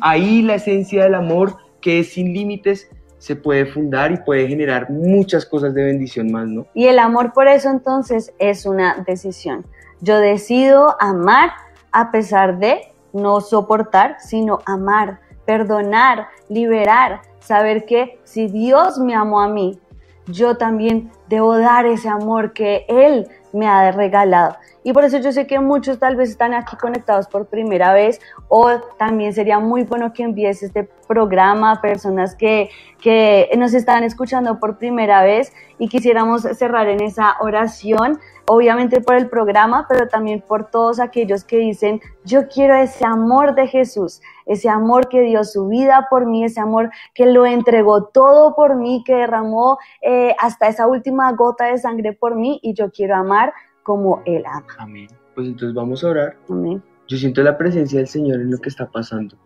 Ahí 0.00 0.42
la 0.42 0.56
esencia 0.56 1.04
del 1.04 1.14
amor, 1.14 1.56
que 1.80 2.00
es 2.00 2.12
sin 2.12 2.32
límites, 2.32 2.90
se 3.18 3.36
puede 3.36 3.66
fundar 3.66 4.12
y 4.12 4.16
puede 4.16 4.48
generar 4.48 4.90
muchas 4.90 5.44
cosas 5.44 5.74
de 5.74 5.84
bendición 5.84 6.32
más, 6.32 6.48
¿no? 6.48 6.66
Y 6.74 6.86
el 6.86 6.98
amor 6.98 7.32
por 7.32 7.48
eso 7.48 7.70
entonces 7.70 8.32
es 8.38 8.66
una 8.66 9.04
decisión. 9.06 9.64
Yo 10.00 10.18
decido 10.18 10.96
amar 11.00 11.52
a 11.92 12.10
pesar 12.10 12.58
de 12.58 12.92
no 13.12 13.40
soportar, 13.40 14.16
sino 14.20 14.60
amar, 14.66 15.20
perdonar, 15.44 16.28
liberar, 16.48 17.22
saber 17.40 17.84
que 17.84 18.18
si 18.24 18.46
Dios 18.46 18.98
me 18.98 19.14
amó 19.14 19.40
a 19.40 19.48
mí, 19.48 19.78
yo 20.26 20.56
también 20.56 21.10
debo 21.28 21.58
dar 21.58 21.86
ese 21.86 22.08
amor 22.08 22.52
que 22.52 22.84
Él 22.88 23.28
me 23.52 23.66
ha 23.66 23.90
regalado. 23.90 24.56
Y 24.82 24.92
por 24.92 25.04
eso 25.04 25.18
yo 25.18 25.32
sé 25.32 25.46
que 25.46 25.60
muchos 25.60 25.98
tal 25.98 26.16
vez 26.16 26.30
están 26.30 26.54
aquí 26.54 26.76
conectados 26.76 27.26
por 27.26 27.46
primera 27.46 27.92
vez 27.92 28.20
o 28.48 28.78
también 28.98 29.34
sería 29.34 29.58
muy 29.58 29.82
bueno 29.82 30.12
que 30.12 30.22
envíes 30.22 30.62
este 30.62 30.88
programa 31.06 31.72
a 31.72 31.80
personas 31.82 32.34
que, 32.34 32.70
que 33.00 33.50
nos 33.58 33.74
están 33.74 34.04
escuchando 34.04 34.58
por 34.58 34.78
primera 34.78 35.22
vez 35.22 35.52
y 35.78 35.88
quisiéramos 35.88 36.42
cerrar 36.42 36.88
en 36.88 37.02
esa 37.02 37.36
oración 37.40 38.20
obviamente 38.52 39.00
por 39.00 39.14
el 39.14 39.28
programa, 39.28 39.86
pero 39.88 40.08
también 40.08 40.40
por 40.40 40.72
todos 40.72 40.98
aquellos 40.98 41.44
que 41.44 41.58
dicen, 41.58 42.00
yo 42.24 42.48
quiero 42.48 42.74
ese 42.74 43.06
amor 43.06 43.54
de 43.54 43.68
Jesús, 43.68 44.20
ese 44.44 44.68
amor 44.68 45.08
que 45.08 45.20
dio 45.22 45.44
su 45.44 45.68
vida 45.68 46.08
por 46.10 46.26
mí, 46.26 46.42
ese 46.42 46.58
amor 46.58 46.90
que 47.14 47.26
lo 47.26 47.46
entregó 47.46 48.06
todo 48.06 48.56
por 48.56 48.74
mí, 48.74 49.04
que 49.06 49.14
derramó 49.14 49.78
eh, 50.02 50.34
hasta 50.40 50.66
esa 50.66 50.88
última 50.88 51.30
gota 51.32 51.66
de 51.66 51.78
sangre 51.78 52.12
por 52.12 52.34
mí 52.34 52.58
y 52.60 52.74
yo 52.74 52.90
quiero 52.90 53.14
amar 53.14 53.52
como 53.84 54.20
Él 54.24 54.42
ama. 54.44 54.66
Amén. 54.78 55.06
Pues 55.36 55.46
entonces 55.46 55.72
vamos 55.72 56.02
a 56.02 56.08
orar. 56.08 56.36
Amén. 56.48 56.82
Yo 57.06 57.18
siento 57.18 57.44
la 57.44 57.56
presencia 57.56 58.00
del 58.00 58.08
Señor 58.08 58.40
en 58.40 58.50
lo 58.50 58.58
que 58.58 58.68
está 58.68 58.90
pasando. 58.90 59.36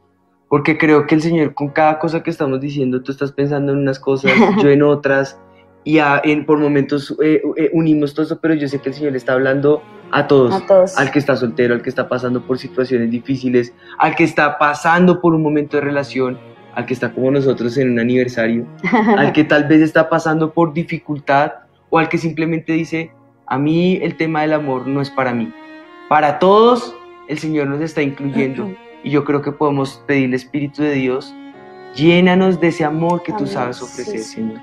Porque 0.48 0.78
creo 0.78 1.07
que 1.07 1.14
el 1.14 1.20
Señor 1.20 1.52
con 1.52 1.68
cada 1.68 1.98
cosa 1.98 2.22
que 2.22 2.30
estamos 2.30 2.59
diciendo, 2.59 3.02
tú 3.02 3.12
estás 3.12 3.32
pensando 3.32 3.72
en 3.72 3.80
unas 3.80 4.00
cosas, 4.00 4.32
yo 4.62 4.70
en 4.70 4.82
otras, 4.82 5.38
y 5.85 5.99
en, 5.99 6.47
por 6.47 6.59
momentos 6.59 7.14
eh, 7.22 7.43
eh, 7.57 7.70
unimos 7.72 8.14
todo 8.14 8.24
eso, 8.24 8.39
pero 8.41 8.55
yo 8.55 8.66
sé 8.68 8.80
que 8.80 8.89
el 8.89 8.95
Señor 8.95 9.14
está 9.14 9.35
hablando 9.35 9.82
a 10.11 10.26
todos, 10.26 10.55
a 10.55 10.66
todos, 10.66 10.97
al 10.97 11.11
que 11.11 11.18
está 11.18 11.37
soltero, 11.37 11.74
al 11.74 11.82
que 11.82 11.91
está 11.91 12.09
pasando 12.09 12.43
por 12.47 12.59
situaciones 12.59 13.11
difíciles, 13.11 13.74
al 13.99 14.14
que 14.16 14.24
está 14.24 14.59
pasando 14.59 15.20
por 15.20 15.35
un 15.35 15.43
momento 15.43 15.76
de 15.76 15.82
relación, 15.82 16.39
al 16.74 16.87
que 16.87 16.95
está 16.95 17.12
como 17.12 17.30
nosotros 17.30 17.76
en 17.76 17.93
un 17.93 17.99
aniversario, 17.99 18.66
al 19.18 19.32
que 19.32 19.45
tal 19.45 19.64
vez 19.64 19.82
está 19.82 20.09
pasando 20.09 20.53
por 20.53 20.72
dificultad 20.72 21.53
o 21.91 21.99
al 21.99 22.09
que 22.09 22.16
simplemente 22.16 22.72
dice, 22.72 23.12
a 23.47 23.59
mí 23.59 23.99
el 24.03 24.16
tema 24.16 24.41
del 24.41 24.55
amor 24.55 24.87
no 24.87 25.03
es 25.03 25.11
para 25.11 25.35
mí. 25.35 25.53
Para 26.09 26.39
todos 26.39 26.97
el 27.28 27.39
Señor 27.39 27.66
nos 27.66 27.82
está 27.82 28.01
incluyendo 28.01 28.74
y 29.03 29.11
yo 29.11 29.24
creo 29.24 29.43
que 29.43 29.53
podemos 29.53 30.03
pedirle 30.07 30.37
Espíritu 30.37 30.82
de 30.82 30.93
Dios, 30.93 31.35
llénanos 31.95 32.59
de 32.59 32.68
ese 32.68 32.85
amor 32.85 33.22
que 33.22 33.35
tú 33.35 33.47
sabes 33.47 33.82
ofrecer, 33.82 34.20
Señor 34.20 34.61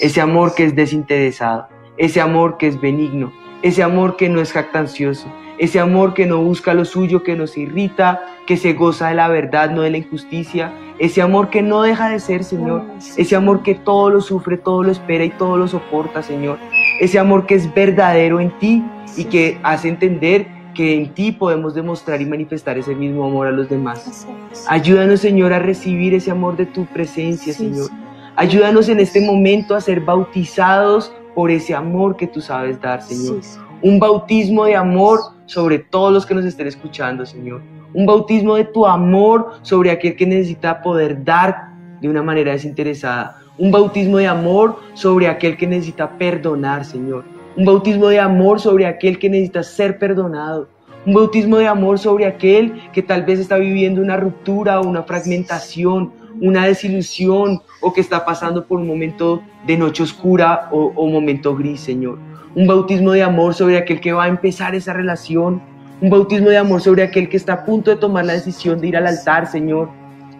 ese 0.00 0.20
amor 0.20 0.54
que 0.54 0.64
es 0.64 0.74
desinteresado, 0.74 1.68
ese 1.96 2.20
amor 2.20 2.56
que 2.58 2.66
es 2.66 2.80
benigno, 2.80 3.32
ese 3.62 3.82
amor 3.82 4.16
que 4.16 4.28
no 4.28 4.40
es 4.40 4.52
jactancioso, 4.52 5.32
ese 5.58 5.78
amor 5.78 6.14
que 6.14 6.26
no 6.26 6.42
busca 6.42 6.74
lo 6.74 6.84
suyo, 6.84 7.22
que 7.22 7.36
nos 7.36 7.56
irrita, 7.56 8.22
que 8.46 8.56
se 8.56 8.72
goza 8.72 9.08
de 9.08 9.14
la 9.14 9.28
verdad, 9.28 9.70
no 9.70 9.82
de 9.82 9.90
la 9.90 9.98
injusticia, 9.98 10.72
ese 10.98 11.22
amor 11.22 11.50
que 11.50 11.62
no 11.62 11.82
deja 11.82 12.08
de 12.08 12.20
ser, 12.20 12.44
Señor, 12.44 12.82
ese 13.16 13.36
amor 13.36 13.62
que 13.62 13.74
todo 13.74 14.10
lo 14.10 14.20
sufre, 14.20 14.56
todo 14.56 14.82
lo 14.82 14.92
espera 14.92 15.24
y 15.24 15.30
todo 15.30 15.56
lo 15.56 15.68
soporta, 15.68 16.22
Señor, 16.22 16.58
ese 17.00 17.18
amor 17.18 17.46
que 17.46 17.54
es 17.54 17.72
verdadero 17.72 18.40
en 18.40 18.56
ti 18.58 18.84
y 19.16 19.24
que 19.24 19.58
hace 19.62 19.88
entender 19.88 20.46
que 20.74 20.96
en 20.96 21.14
ti 21.14 21.32
podemos 21.32 21.74
demostrar 21.74 22.20
y 22.20 22.26
manifestar 22.26 22.76
ese 22.76 22.94
mismo 22.94 23.24
amor 23.24 23.46
a 23.46 23.52
los 23.52 23.68
demás. 23.68 24.26
Ayúdanos, 24.68 25.20
Señor, 25.20 25.52
a 25.52 25.60
recibir 25.60 26.14
ese 26.14 26.30
amor 26.30 26.56
de 26.56 26.66
tu 26.66 26.84
presencia, 26.86 27.52
Señor. 27.52 27.90
Ayúdanos 28.36 28.88
en 28.88 28.98
este 28.98 29.20
momento 29.20 29.76
a 29.76 29.80
ser 29.80 30.00
bautizados 30.00 31.12
por 31.36 31.52
ese 31.52 31.72
amor 31.72 32.16
que 32.16 32.26
tú 32.26 32.40
sabes 32.40 32.80
dar, 32.80 33.00
Señor. 33.00 33.40
Un 33.80 34.00
bautismo 34.00 34.64
de 34.64 34.74
amor 34.74 35.20
sobre 35.46 35.78
todos 35.78 36.12
los 36.12 36.26
que 36.26 36.34
nos 36.34 36.44
estén 36.44 36.66
escuchando, 36.66 37.24
Señor. 37.24 37.62
Un 37.92 38.06
bautismo 38.06 38.56
de 38.56 38.64
tu 38.64 38.86
amor 38.86 39.52
sobre 39.62 39.92
aquel 39.92 40.16
que 40.16 40.26
necesita 40.26 40.82
poder 40.82 41.22
dar 41.22 41.68
de 42.00 42.08
una 42.08 42.24
manera 42.24 42.50
desinteresada. 42.50 43.38
Un 43.56 43.70
bautismo 43.70 44.16
de 44.16 44.26
amor 44.26 44.80
sobre 44.94 45.28
aquel 45.28 45.56
que 45.56 45.68
necesita 45.68 46.18
perdonar, 46.18 46.84
Señor. 46.84 47.24
Un 47.56 47.64
bautismo 47.64 48.08
de 48.08 48.18
amor 48.18 48.58
sobre 48.58 48.86
aquel 48.86 49.16
que 49.20 49.30
necesita 49.30 49.62
ser 49.62 49.96
perdonado. 49.96 50.68
Un 51.06 51.14
bautismo 51.14 51.58
de 51.58 51.68
amor 51.68 52.00
sobre 52.00 52.26
aquel 52.26 52.90
que 52.92 53.02
tal 53.02 53.22
vez 53.22 53.38
está 53.38 53.58
viviendo 53.58 54.02
una 54.02 54.16
ruptura 54.16 54.80
o 54.80 54.88
una 54.88 55.04
fragmentación, 55.04 56.10
una 56.40 56.66
desilusión 56.66 57.62
o 57.80 57.92
que 57.92 58.00
está 58.00 58.24
pasando 58.24 58.66
por 58.66 58.80
un 58.80 58.86
momento 58.86 59.42
de 59.66 59.76
noche 59.76 60.02
oscura 60.02 60.68
o, 60.70 60.92
o 60.94 61.06
momento 61.08 61.54
gris, 61.56 61.80
Señor. 61.80 62.18
Un 62.54 62.66
bautismo 62.66 63.12
de 63.12 63.22
amor 63.22 63.54
sobre 63.54 63.78
aquel 63.78 64.00
que 64.00 64.12
va 64.12 64.24
a 64.24 64.28
empezar 64.28 64.74
esa 64.74 64.92
relación. 64.92 65.62
Un 66.00 66.10
bautismo 66.10 66.50
de 66.50 66.58
amor 66.58 66.80
sobre 66.80 67.02
aquel 67.02 67.28
que 67.28 67.36
está 67.36 67.54
a 67.54 67.64
punto 67.64 67.90
de 67.90 67.96
tomar 67.96 68.24
la 68.24 68.34
decisión 68.34 68.80
de 68.80 68.88
ir 68.88 68.96
al 68.96 69.06
altar, 69.06 69.46
Señor. 69.46 69.88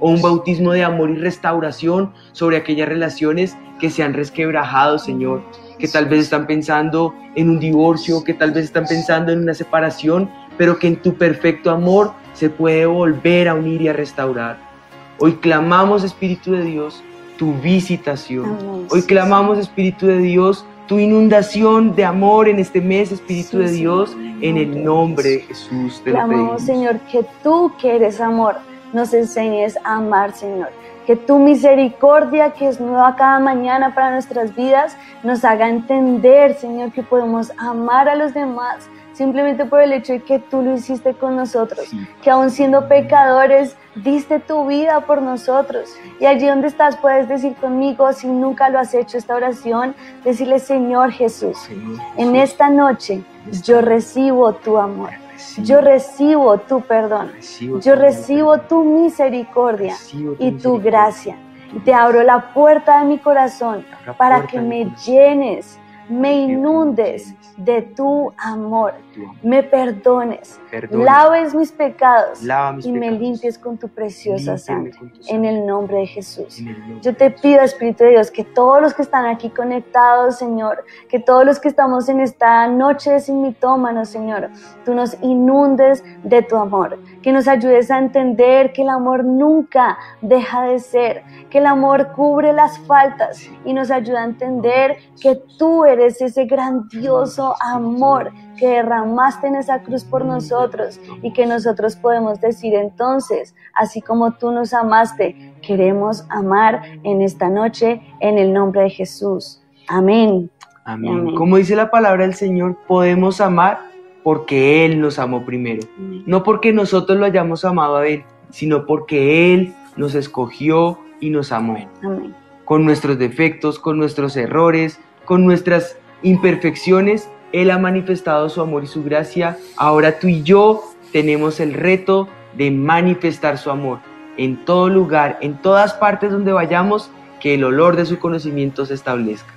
O 0.00 0.10
un 0.10 0.20
bautismo 0.20 0.72
de 0.72 0.84
amor 0.84 1.10
y 1.10 1.16
restauración 1.16 2.12
sobre 2.32 2.56
aquellas 2.56 2.88
relaciones 2.88 3.56
que 3.80 3.90
se 3.90 4.02
han 4.02 4.14
resquebrajado, 4.14 4.98
Señor. 4.98 5.42
Que 5.78 5.88
tal 5.88 6.06
vez 6.06 6.20
están 6.20 6.46
pensando 6.46 7.14
en 7.34 7.50
un 7.50 7.58
divorcio, 7.58 8.22
que 8.22 8.34
tal 8.34 8.52
vez 8.52 8.64
están 8.64 8.86
pensando 8.86 9.32
en 9.32 9.40
una 9.40 9.54
separación, 9.54 10.30
pero 10.56 10.78
que 10.78 10.88
en 10.88 10.96
tu 10.96 11.14
perfecto 11.14 11.70
amor 11.70 12.12
se 12.32 12.50
puede 12.50 12.86
volver 12.86 13.48
a 13.48 13.54
unir 13.54 13.82
y 13.82 13.88
a 13.88 13.92
restaurar. 13.92 14.73
Hoy 15.20 15.34
clamamos, 15.34 16.02
Espíritu 16.02 16.52
de 16.52 16.62
Dios, 16.62 17.02
tu 17.38 17.52
visitación. 17.54 18.86
Hoy 18.90 19.02
clamamos, 19.02 19.58
Espíritu 19.58 20.06
de 20.06 20.18
Dios, 20.18 20.66
tu 20.88 20.98
inundación 20.98 21.94
de 21.94 22.04
amor 22.04 22.48
en 22.48 22.58
este 22.58 22.80
mes, 22.80 23.12
Espíritu 23.12 23.58
de 23.58 23.70
Dios, 23.70 24.16
en 24.40 24.56
el 24.56 24.84
nombre 24.84 25.30
de 25.30 25.40
Jesús. 25.40 26.02
Te 26.02 26.10
Clamamos. 26.10 26.62
Señor, 26.62 26.98
que 27.10 27.24
tú 27.44 27.72
que 27.80 27.94
eres 27.94 28.20
amor, 28.20 28.56
nos 28.92 29.14
enseñes 29.14 29.78
a 29.84 29.96
amar, 29.96 30.32
Señor. 30.32 30.70
Que 31.06 31.14
tu 31.14 31.38
misericordia, 31.38 32.52
que 32.52 32.66
es 32.66 32.80
nueva 32.80 33.14
cada 33.14 33.38
mañana 33.38 33.94
para 33.94 34.10
nuestras 34.10 34.54
vidas, 34.56 34.96
nos 35.22 35.44
haga 35.44 35.68
entender, 35.68 36.54
Señor, 36.54 36.90
que 36.90 37.02
podemos 37.04 37.52
amar 37.56 38.08
a 38.08 38.16
los 38.16 38.34
demás 38.34 38.88
simplemente 39.14 39.64
por 39.64 39.80
el 39.80 39.92
hecho 39.94 40.12
de 40.12 40.20
que 40.22 40.38
tú 40.38 40.60
lo 40.62 40.74
hiciste 40.74 41.14
con 41.14 41.34
nosotros, 41.36 41.86
Sí. 41.88 42.06
que 42.22 42.30
aún 42.30 42.50
siendo 42.50 42.86
pecadores, 42.88 43.76
diste 43.94 44.40
tu 44.40 44.66
vida 44.66 45.00
por 45.06 45.22
nosotros. 45.22 45.94
Y 46.20 46.26
allí 46.26 46.46
donde 46.46 46.66
estás 46.66 46.96
puedes 46.98 47.28
decir 47.28 47.54
conmigo, 47.54 48.12
si 48.12 48.26
nunca 48.26 48.68
lo 48.68 48.78
has 48.78 48.92
hecho 48.92 49.16
esta 49.16 49.34
oración, 49.34 49.94
decirle, 50.24 50.58
Señor 50.58 51.12
Jesús, 51.12 51.56
Señor 51.58 51.98
en 52.16 52.36
esta 52.36 52.68
noche 52.68 53.24
yo 53.62 53.80
recibo 53.80 54.52
tu 54.54 54.76
amor. 54.78 55.10
recibo, 55.32 55.66
Yo 55.66 55.80
recibo 55.80 56.58
tu 56.58 56.80
perdón. 56.82 57.32
recibo 57.34 57.80
Yo 57.80 57.94
tu 57.94 58.00
recibo 58.00 58.58
tu 58.58 58.84
misericordia 58.84 59.92
Recibo 59.92 60.34
tu 60.34 60.42
y 60.44 60.50
tu 60.52 60.54
misericordia. 60.74 60.90
gracia. 60.90 61.36
Te 61.84 61.92
abro 61.92 62.22
la 62.22 62.52
puerta 62.54 63.00
de 63.00 63.04
mi 63.06 63.18
corazón 63.18 63.84
para 64.16 64.46
que 64.46 64.60
me 64.60 64.86
llenes, 65.04 65.78
me 66.08 66.34
inundes 66.40 67.34
de 67.56 67.82
tu 67.82 68.32
amor, 68.36 68.94
me 69.42 69.62
perdones, 69.62 70.60
laves 70.90 71.54
mis 71.54 71.70
pecados 71.70 72.40
y 72.82 72.92
me 72.92 73.12
limpies 73.12 73.58
con 73.58 73.78
tu 73.78 73.88
preciosa 73.88 74.58
sangre. 74.58 74.92
En 75.28 75.44
el 75.44 75.64
nombre 75.64 75.98
de 75.98 76.06
Jesús. 76.06 76.60
Yo 77.00 77.14
te 77.14 77.30
pido, 77.30 77.60
Espíritu 77.60 78.04
de 78.04 78.10
Dios, 78.10 78.30
que 78.30 78.44
todos 78.44 78.82
los 78.82 78.94
que 78.94 79.02
están 79.02 79.26
aquí 79.26 79.50
conectados, 79.50 80.36
Señor, 80.38 80.84
que 81.08 81.20
todos 81.20 81.44
los 81.44 81.60
que 81.60 81.68
estamos 81.68 82.08
en 82.08 82.20
esta 82.20 82.66
noche 82.66 83.12
de 83.12 83.20
sin 83.20 83.40
mitómanos, 83.42 84.08
Señor, 84.08 84.50
tú 84.84 84.94
nos 84.94 85.16
inundes 85.22 86.02
de 86.24 86.42
tu 86.42 86.56
amor, 86.56 86.98
que 87.22 87.32
nos 87.32 87.46
ayudes 87.46 87.90
a 87.90 87.98
entender 87.98 88.72
que 88.72 88.82
el 88.82 88.88
amor 88.88 89.24
nunca 89.24 89.96
deja 90.20 90.64
de 90.64 90.80
ser, 90.80 91.22
que 91.50 91.58
el 91.58 91.66
amor 91.66 92.12
cubre 92.12 92.52
las 92.52 92.78
faltas 92.80 93.48
y 93.64 93.72
nos 93.72 93.90
ayuda 93.90 94.22
a 94.22 94.24
entender 94.24 94.96
que 95.20 95.36
tú 95.56 95.84
eres 95.84 95.93
ese 96.00 96.44
grandioso 96.44 97.54
amor 97.60 98.32
que 98.58 98.68
derramaste 98.68 99.48
en 99.48 99.56
esa 99.56 99.82
cruz 99.82 100.04
por 100.04 100.24
nosotros 100.24 101.00
y 101.22 101.32
que 101.32 101.46
nosotros 101.46 101.96
podemos 101.96 102.40
decir 102.40 102.74
entonces, 102.74 103.54
así 103.74 104.00
como 104.00 104.32
tú 104.32 104.52
nos 104.52 104.72
amaste, 104.72 105.54
queremos 105.62 106.24
amar 106.28 106.82
en 107.02 107.20
esta 107.20 107.48
noche 107.48 108.00
en 108.20 108.38
el 108.38 108.52
nombre 108.52 108.82
de 108.82 108.90
Jesús. 108.90 109.62
Amén. 109.88 110.50
Amén. 110.84 111.18
Amén. 111.18 111.34
Como 111.34 111.56
dice 111.56 111.76
la 111.76 111.90
palabra 111.90 112.24
del 112.24 112.34
Señor, 112.34 112.76
podemos 112.86 113.40
amar 113.40 113.80
porque 114.22 114.84
Él 114.84 115.00
nos 115.00 115.18
amó 115.18 115.44
primero. 115.44 115.86
No 116.26 116.42
porque 116.42 116.72
nosotros 116.72 117.18
lo 117.18 117.26
hayamos 117.26 117.64
amado 117.64 117.96
a 117.96 118.06
Él, 118.06 118.24
sino 118.50 118.86
porque 118.86 119.54
Él 119.54 119.74
nos 119.96 120.14
escogió 120.14 120.98
y 121.20 121.30
nos 121.30 121.52
amó. 121.52 121.76
Amén. 122.02 122.34
Con 122.64 122.84
nuestros 122.84 123.18
defectos, 123.18 123.78
con 123.78 123.98
nuestros 123.98 124.36
errores, 124.36 124.98
con 125.24 125.44
nuestras 125.44 125.96
imperfecciones, 126.22 127.28
Él 127.52 127.70
ha 127.70 127.78
manifestado 127.78 128.48
su 128.48 128.60
amor 128.60 128.84
y 128.84 128.86
su 128.86 129.04
gracia. 129.04 129.58
Ahora 129.76 130.18
tú 130.18 130.28
y 130.28 130.42
yo 130.42 130.82
tenemos 131.12 131.60
el 131.60 131.74
reto 131.74 132.28
de 132.56 132.70
manifestar 132.70 133.58
su 133.58 133.70
amor 133.70 133.98
en 134.36 134.64
todo 134.64 134.88
lugar, 134.88 135.38
en 135.40 135.60
todas 135.60 135.94
partes 135.94 136.32
donde 136.32 136.52
vayamos, 136.52 137.10
que 137.40 137.54
el 137.54 137.64
olor 137.64 137.96
de 137.96 138.06
su 138.06 138.18
conocimiento 138.18 138.86
se 138.86 138.94
establezca. 138.94 139.52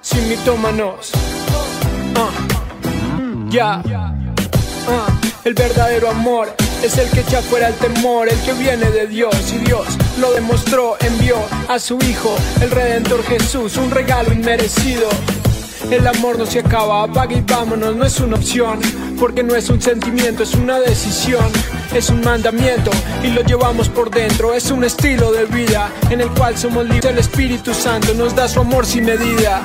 sin 0.00 0.28
mitómanos. 0.28 1.12
Ya. 3.50 3.82
Ah, 4.88 5.06
el 5.44 5.54
verdadero 5.54 6.10
amor 6.10 6.48
es 6.82 6.96
el 6.98 7.10
que 7.10 7.20
echa 7.20 7.42
fuera 7.42 7.68
el 7.68 7.74
temor, 7.74 8.28
el 8.28 8.38
que 8.40 8.52
viene 8.54 8.90
de 8.90 9.06
Dios. 9.06 9.52
Y 9.52 9.58
Dios 9.58 9.86
lo 10.20 10.32
demostró, 10.32 10.96
envió 11.00 11.36
a 11.68 11.78
su 11.78 11.98
Hijo, 11.98 12.34
el 12.60 12.70
Redentor 12.70 13.22
Jesús, 13.24 13.76
un 13.76 13.90
regalo 13.90 14.32
inmerecido. 14.32 15.08
El 15.90 16.06
amor 16.06 16.38
no 16.38 16.44
se 16.44 16.58
acaba, 16.58 17.04
apaga 17.04 17.34
y 17.34 17.40
vámonos, 17.40 17.96
no 17.96 18.04
es 18.04 18.20
una 18.20 18.36
opción, 18.36 18.78
porque 19.18 19.42
no 19.42 19.54
es 19.54 19.70
un 19.70 19.80
sentimiento, 19.80 20.42
es 20.42 20.54
una 20.54 20.80
decisión, 20.80 21.44
es 21.94 22.10
un 22.10 22.20
mandamiento 22.20 22.90
y 23.22 23.28
lo 23.28 23.42
llevamos 23.42 23.88
por 23.88 24.10
dentro, 24.10 24.52
es 24.52 24.70
un 24.70 24.84
estilo 24.84 25.32
de 25.32 25.46
vida 25.46 25.90
en 26.10 26.20
el 26.20 26.28
cual 26.30 26.58
somos 26.58 26.84
libres. 26.84 27.12
El 27.12 27.18
Espíritu 27.18 27.72
Santo 27.72 28.12
nos 28.14 28.34
da 28.34 28.48
su 28.48 28.60
amor 28.60 28.84
sin 28.84 29.04
medida. 29.06 29.62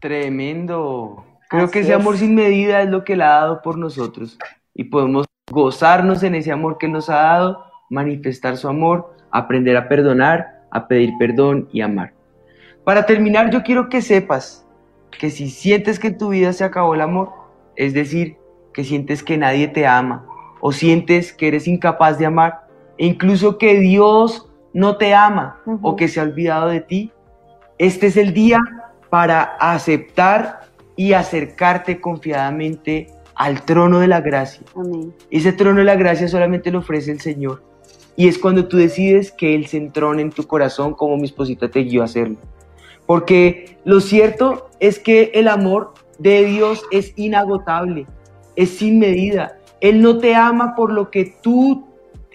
Tremendo. 0.00 1.24
Creo 1.48 1.66
Así 1.66 1.70
que 1.70 1.80
ese 1.80 1.90
es. 1.90 1.94
amor 1.94 2.18
sin 2.18 2.34
medida 2.34 2.82
es 2.82 2.88
lo 2.88 3.04
que 3.04 3.12
Él 3.12 3.22
ha 3.22 3.28
dado 3.40 3.62
por 3.62 3.78
nosotros. 3.78 4.38
Y 4.74 4.84
podemos 4.84 5.26
gozarnos 5.50 6.22
en 6.22 6.34
ese 6.34 6.52
amor 6.52 6.78
que 6.78 6.88
nos 6.88 7.10
ha 7.10 7.16
dado, 7.16 7.64
manifestar 7.90 8.56
su 8.56 8.68
amor, 8.68 9.14
aprender 9.30 9.76
a 9.76 9.88
perdonar, 9.88 10.62
a 10.70 10.88
pedir 10.88 11.12
perdón 11.18 11.68
y 11.72 11.80
amar. 11.82 12.14
Para 12.84 13.06
terminar, 13.06 13.50
yo 13.50 13.62
quiero 13.62 13.88
que 13.88 14.02
sepas 14.02 14.66
que 15.10 15.30
si 15.30 15.50
sientes 15.50 15.98
que 15.98 16.08
en 16.08 16.18
tu 16.18 16.30
vida 16.30 16.52
se 16.52 16.64
acabó 16.64 16.94
el 16.94 17.00
amor, 17.00 17.30
es 17.76 17.94
decir, 17.94 18.36
que 18.72 18.84
sientes 18.84 19.22
que 19.22 19.36
nadie 19.36 19.68
te 19.68 19.86
ama, 19.86 20.26
o 20.60 20.72
sientes 20.72 21.32
que 21.32 21.48
eres 21.48 21.68
incapaz 21.68 22.18
de 22.18 22.26
amar, 22.26 22.66
e 22.98 23.06
incluso 23.06 23.58
que 23.58 23.78
Dios 23.78 24.48
no 24.72 24.96
te 24.96 25.14
ama 25.14 25.60
o 25.82 25.96
que 25.96 26.08
se 26.08 26.20
ha 26.20 26.22
olvidado 26.22 26.68
de 26.68 26.80
ti, 26.80 27.12
este 27.78 28.06
es 28.06 28.16
el 28.16 28.32
día 28.32 28.58
para 29.10 29.42
aceptar 29.42 30.60
y 30.96 31.12
acercarte 31.12 32.00
confiadamente 32.00 33.08
al 33.42 33.64
trono 33.64 33.98
de 33.98 34.06
la 34.06 34.20
gracia. 34.20 34.62
Amén. 34.76 35.12
Ese 35.28 35.52
trono 35.52 35.80
de 35.80 35.84
la 35.84 35.96
gracia 35.96 36.28
solamente 36.28 36.70
lo 36.70 36.78
ofrece 36.78 37.10
el 37.10 37.20
Señor. 37.20 37.60
Y 38.14 38.28
es 38.28 38.38
cuando 38.38 38.68
tú 38.68 38.76
decides 38.76 39.32
que 39.32 39.56
Él 39.56 39.66
se 39.66 39.78
entrone 39.78 40.22
en 40.22 40.30
tu 40.30 40.46
corazón 40.46 40.94
como 40.94 41.16
mi 41.16 41.24
esposita 41.24 41.68
te 41.68 41.80
guió 41.80 42.02
a 42.02 42.04
hacerlo. 42.04 42.36
Porque 43.04 43.78
lo 43.84 44.00
cierto 44.00 44.70
es 44.78 45.00
que 45.00 45.32
el 45.34 45.48
amor 45.48 45.92
de 46.20 46.44
Dios 46.44 46.84
es 46.92 47.14
inagotable, 47.16 48.06
es 48.54 48.70
sin 48.70 49.00
medida. 49.00 49.58
Él 49.80 50.02
no 50.02 50.18
te 50.18 50.36
ama 50.36 50.76
por 50.76 50.92
lo 50.92 51.10
que 51.10 51.34
tú 51.42 51.84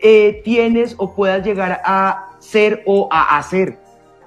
eh, 0.02 0.42
tienes 0.44 0.96
o 0.98 1.16
puedas 1.16 1.46
llegar 1.46 1.80
a 1.86 2.32
ser 2.40 2.84
o 2.86 3.08
a 3.12 3.38
hacer, 3.38 3.80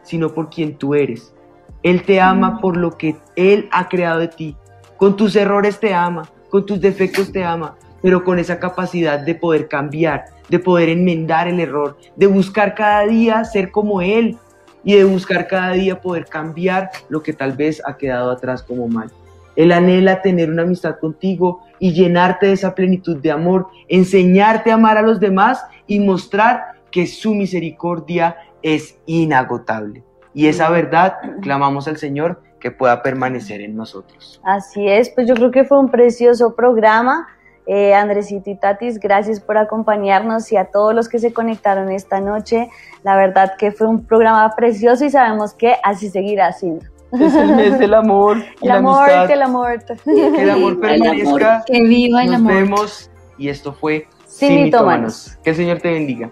sino 0.02 0.32
por 0.32 0.48
quien 0.48 0.78
tú 0.78 0.94
eres. 0.94 1.34
Él 1.82 2.04
te 2.04 2.22
ama 2.22 2.58
por 2.58 2.78
lo 2.78 2.96
que 2.96 3.16
Él 3.36 3.68
ha 3.70 3.86
creado 3.90 4.20
de 4.20 4.28
ti. 4.28 4.56
Con 4.96 5.16
tus 5.16 5.36
errores 5.36 5.78
te 5.78 5.92
ama, 5.92 6.22
con 6.50 6.66
tus 6.66 6.80
defectos 6.80 7.32
te 7.32 7.44
ama, 7.44 7.76
pero 8.02 8.24
con 8.24 8.38
esa 8.38 8.58
capacidad 8.58 9.18
de 9.18 9.34
poder 9.34 9.68
cambiar, 9.68 10.26
de 10.48 10.58
poder 10.58 10.88
enmendar 10.88 11.48
el 11.48 11.60
error, 11.60 11.96
de 12.16 12.26
buscar 12.26 12.74
cada 12.74 13.06
día 13.06 13.44
ser 13.44 13.70
como 13.70 14.02
Él 14.02 14.36
y 14.84 14.96
de 14.96 15.04
buscar 15.04 15.46
cada 15.46 15.72
día 15.72 16.00
poder 16.00 16.26
cambiar 16.26 16.90
lo 17.08 17.22
que 17.22 17.32
tal 17.32 17.52
vez 17.52 17.82
ha 17.86 17.96
quedado 17.96 18.30
atrás 18.30 18.62
como 18.62 18.88
mal. 18.88 19.10
Él 19.56 19.72
anhela 19.72 20.22
tener 20.22 20.50
una 20.50 20.62
amistad 20.62 20.98
contigo 20.98 21.60
y 21.78 21.92
llenarte 21.92 22.46
de 22.46 22.52
esa 22.52 22.74
plenitud 22.74 23.16
de 23.16 23.30
amor, 23.30 23.68
enseñarte 23.88 24.70
a 24.70 24.74
amar 24.74 24.96
a 24.96 25.02
los 25.02 25.20
demás 25.20 25.62
y 25.86 26.00
mostrar 26.00 26.80
que 26.90 27.06
su 27.06 27.34
misericordia 27.34 28.36
es 28.62 28.98
inagotable. 29.06 30.02
Y 30.32 30.46
esa 30.46 30.70
verdad 30.70 31.16
clamamos 31.42 31.88
al 31.88 31.96
Señor 31.96 32.40
que 32.60 32.70
pueda 32.70 33.02
permanecer 33.02 33.60
en 33.60 33.74
nosotros. 33.76 34.40
Así 34.44 34.86
es, 34.88 35.10
pues 35.10 35.26
yo 35.26 35.34
creo 35.34 35.50
que 35.50 35.64
fue 35.64 35.78
un 35.78 35.88
precioso 35.90 36.54
programa. 36.54 37.26
Eh, 37.66 37.94
Andresito 37.94 38.50
y 38.50 38.56
Tatis, 38.58 38.98
gracias 38.98 39.38
por 39.38 39.56
acompañarnos 39.56 40.50
y 40.50 40.56
a 40.56 40.66
todos 40.66 40.92
los 40.94 41.08
que 41.08 41.18
se 41.18 41.32
conectaron 41.32 41.90
esta 41.92 42.20
noche. 42.20 42.68
La 43.04 43.16
verdad 43.16 43.52
que 43.58 43.70
fue 43.70 43.86
un 43.86 44.04
programa 44.04 44.50
precioso 44.56 45.04
y 45.04 45.10
sabemos 45.10 45.54
que 45.54 45.76
así 45.84 46.10
seguirá 46.10 46.52
siendo. 46.52 46.84
Es 47.12 47.34
el 47.34 47.54
mes 47.56 47.78
del 47.78 47.94
amor 47.94 48.38
y 48.60 48.64
El 48.66 48.68
la 48.68 48.74
amor, 48.76 49.02
amistad. 49.02 49.26
que 49.26 49.32
el 49.34 49.42
amor. 49.42 49.84
Que 49.84 50.42
el 50.42 50.50
amor 50.50 50.72
El 50.72 50.78
permanezca. 50.78 51.54
amor, 51.54 51.64
que 51.66 51.82
viva 51.82 52.22
el 52.22 52.26
Nos 52.32 52.36
amor. 52.40 52.52
vemos 52.54 53.10
y 53.38 53.48
esto 53.48 53.72
fue 53.72 54.06
Sin 54.26 54.48
Sin 54.48 54.62
Mitómanos. 54.64 55.26
Mitómanos. 55.26 55.38
Que 55.44 55.50
el 55.50 55.56
Señor 55.56 55.78
te 55.78 55.90
bendiga. 55.92 56.30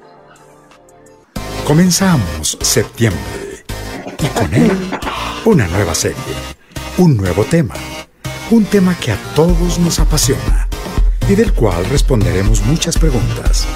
Comenzamos 1.66 2.56
septiembre 2.62 3.20
y 4.18 4.26
con 4.28 4.54
él 4.54 4.70
una 5.48 5.66
nueva 5.68 5.94
serie, 5.94 6.34
un 6.98 7.16
nuevo 7.16 7.42
tema, 7.42 7.72
un 8.50 8.66
tema 8.66 8.94
que 8.98 9.12
a 9.12 9.16
todos 9.34 9.78
nos 9.78 9.98
apasiona 9.98 10.68
y 11.26 11.36
del 11.36 11.54
cual 11.54 11.86
responderemos 11.86 12.60
muchas 12.66 12.98
preguntas. 12.98 13.66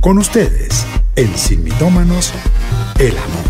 Con 0.00 0.18
ustedes, 0.18 0.84
en 1.14 1.38
Sin 1.38 1.62
Mitómanos, 1.62 2.32
el 2.98 3.16
amor. 3.16 3.44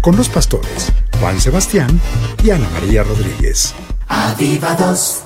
Con 0.00 0.16
los 0.16 0.30
pastores 0.30 0.90
Juan 1.20 1.38
Sebastián 1.38 2.00
y 2.42 2.48
Ana 2.48 2.70
María 2.70 3.02
Rodríguez. 3.02 3.74
Avivados. 4.08 5.22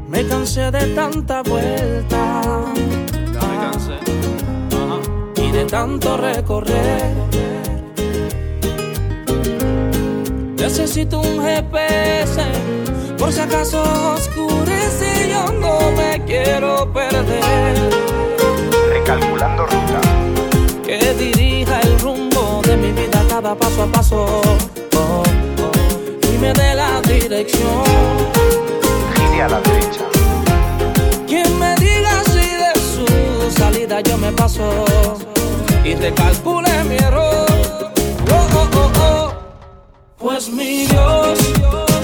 Me 0.08 0.26
cansé 0.28 0.72
de 0.72 0.86
tanta 0.96 1.42
vuelta. 1.44 2.42
Y 5.36 5.52
de 5.52 5.66
tanto 5.66 6.16
recorrer 6.18 7.45
Necesito 10.66 11.20
un 11.20 11.44
GPS, 11.44 12.42
por 13.20 13.32
si 13.32 13.40
acaso 13.40 13.84
oscurece 14.16 15.28
y 15.28 15.30
yo 15.30 15.46
no 15.62 15.92
me 15.92 16.20
quiero 16.26 16.92
perder. 16.92 17.76
Recalculando 18.90 19.68
ruta. 19.68 20.02
Que 20.84 21.14
dirija 21.14 21.80
el 21.82 22.00
rumbo 22.00 22.64
de 22.66 22.78
mi 22.78 22.92
vida 22.94 23.24
cada 23.30 23.54
paso 23.54 23.84
a 23.84 23.88
paso. 23.92 24.26
Oh, 24.96 25.22
oh, 25.22 25.24
y 26.34 26.38
me 26.40 26.52
dé 26.52 26.74
la 26.74 27.00
dirección. 27.02 27.84
Gire 29.14 29.44
a 29.44 29.50
la 29.50 29.62
derecha. 29.62 30.06
Quien 31.28 31.60
me 31.60 31.76
diga 31.76 32.24
si 32.24 32.48
de 32.64 32.74
su 32.96 33.52
salida 33.52 34.02
yo 34.02 34.18
me 34.18 34.32
paso. 34.32 34.86
Y 35.84 35.94
recalcule 35.94 36.72
mi 36.86 36.96
error 36.96 37.55
pues 40.26 40.50
mi 40.50 40.88
Dios. 40.88 41.95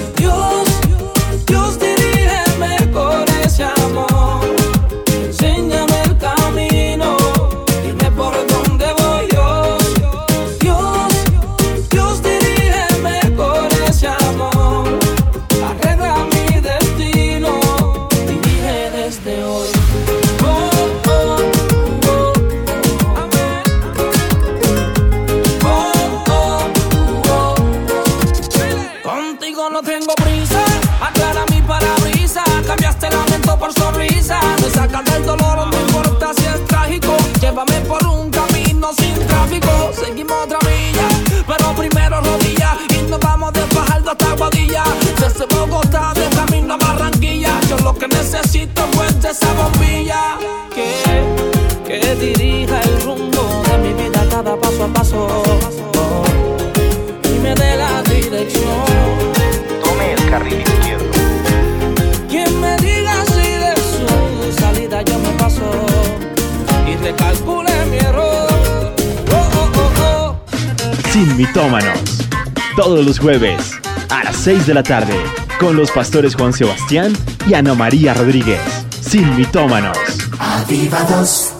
jueves 73.22 73.78
a 74.10 74.24
las 74.24 74.36
6 74.36 74.66
de 74.66 74.74
la 74.74 74.82
tarde 74.82 75.14
con 75.60 75.76
los 75.76 75.92
pastores 75.92 76.34
Juan 76.34 76.52
Sebastián 76.52 77.12
y 77.46 77.54
Ana 77.54 77.74
María 77.74 78.14
Rodríguez. 78.14 78.60
Sin 79.00 79.36
mitómanos. 79.36 79.96
Avivados. 80.38 81.51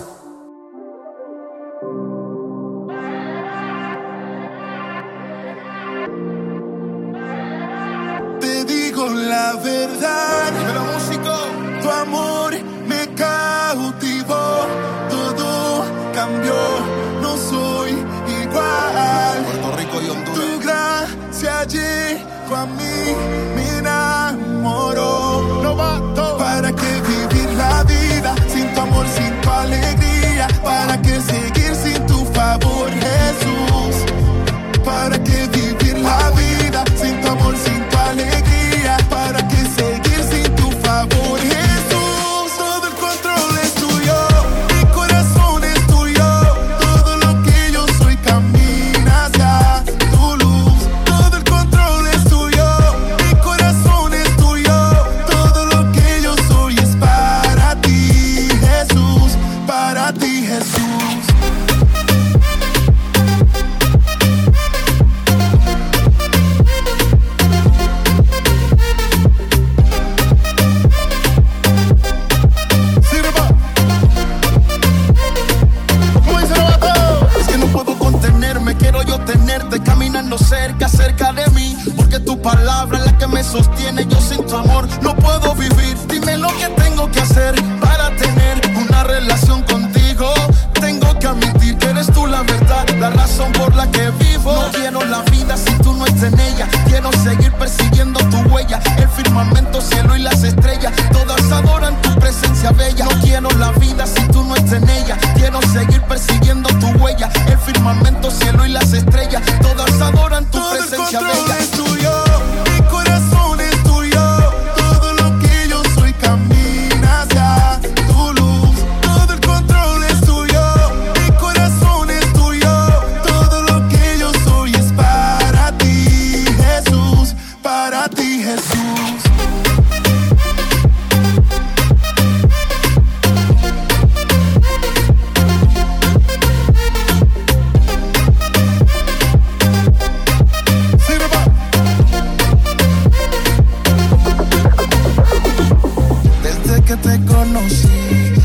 te 146.97 147.19
conocí 147.25 147.87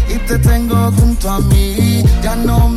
y 0.08 0.18
te 0.26 0.38
tengo 0.38 0.90
junto 0.92 1.30
a 1.30 1.40
mí. 1.40 2.02
Ya 2.22 2.36
no 2.36 2.68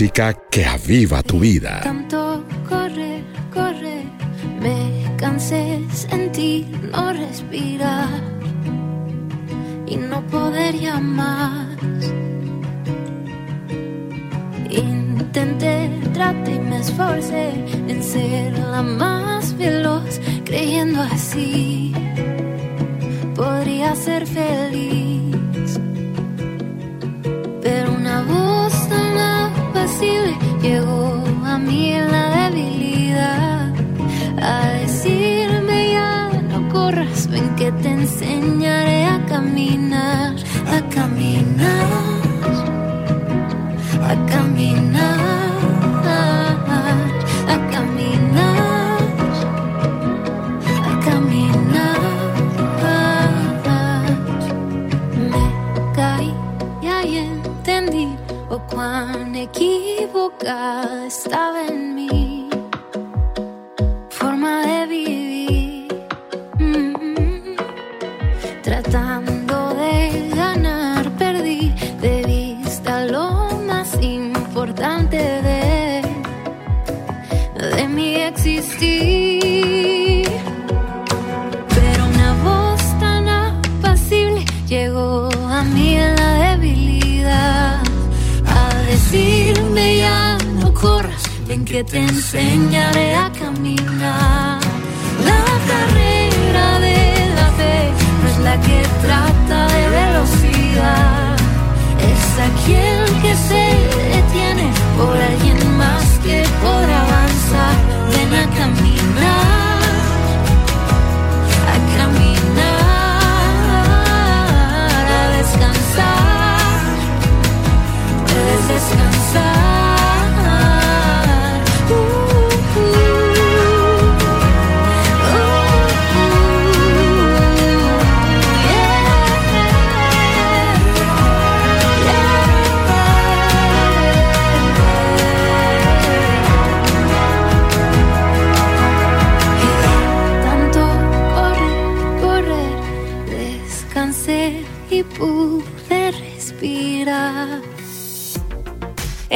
Música 0.00 0.32
que 0.50 0.64
aviva 0.64 1.22
tu 1.22 1.38
vida. 1.40 1.80
Tanto 1.82 2.42
correr, 2.66 3.22
correr, 3.52 4.06
me 4.58 5.14
cansé, 5.18 5.78
sentí 5.92 6.66
no 6.90 7.12
respirar 7.12 8.08
y 9.86 9.96
no 9.96 10.26
poder 10.28 10.74
llamar. 10.74 11.66
Intenté, 14.70 15.90
traté 16.14 16.54
y 16.54 16.60
me 16.60 16.78
esforcé 16.78 17.50
en 17.86 18.02
ser 18.02 18.58
la 18.58 18.80
más 18.80 19.54
veloz, 19.58 20.18
creyendo 20.46 21.02
así 21.02 21.92
podría 23.36 23.94
ser 23.94 24.26
feliz. 24.26 25.78
Pero 27.60 27.92
una 27.92 28.22
voz 28.22 28.69
llegó 30.62 31.24
a 31.44 31.58
mí 31.58 31.92
en 31.92 32.12
la 32.12 32.48
debilidad. 32.50 33.72
A 34.42 34.68
decirme 34.80 35.92
ya 35.92 36.30
no 36.50 36.68
corras, 36.68 37.28
ven 37.28 37.54
que 37.56 37.72
te 37.72 37.90
enseñaré 37.90 39.04
a 39.06 39.24
caminar, 39.26 40.34
a 40.66 40.80
caminar, 40.88 42.20
a 44.02 44.26
caminar, 44.26 45.29
equivocada 60.50 61.06
estaba 61.06 61.62
te 91.84 91.98
enseñaré 91.98 93.14
a 93.14 93.29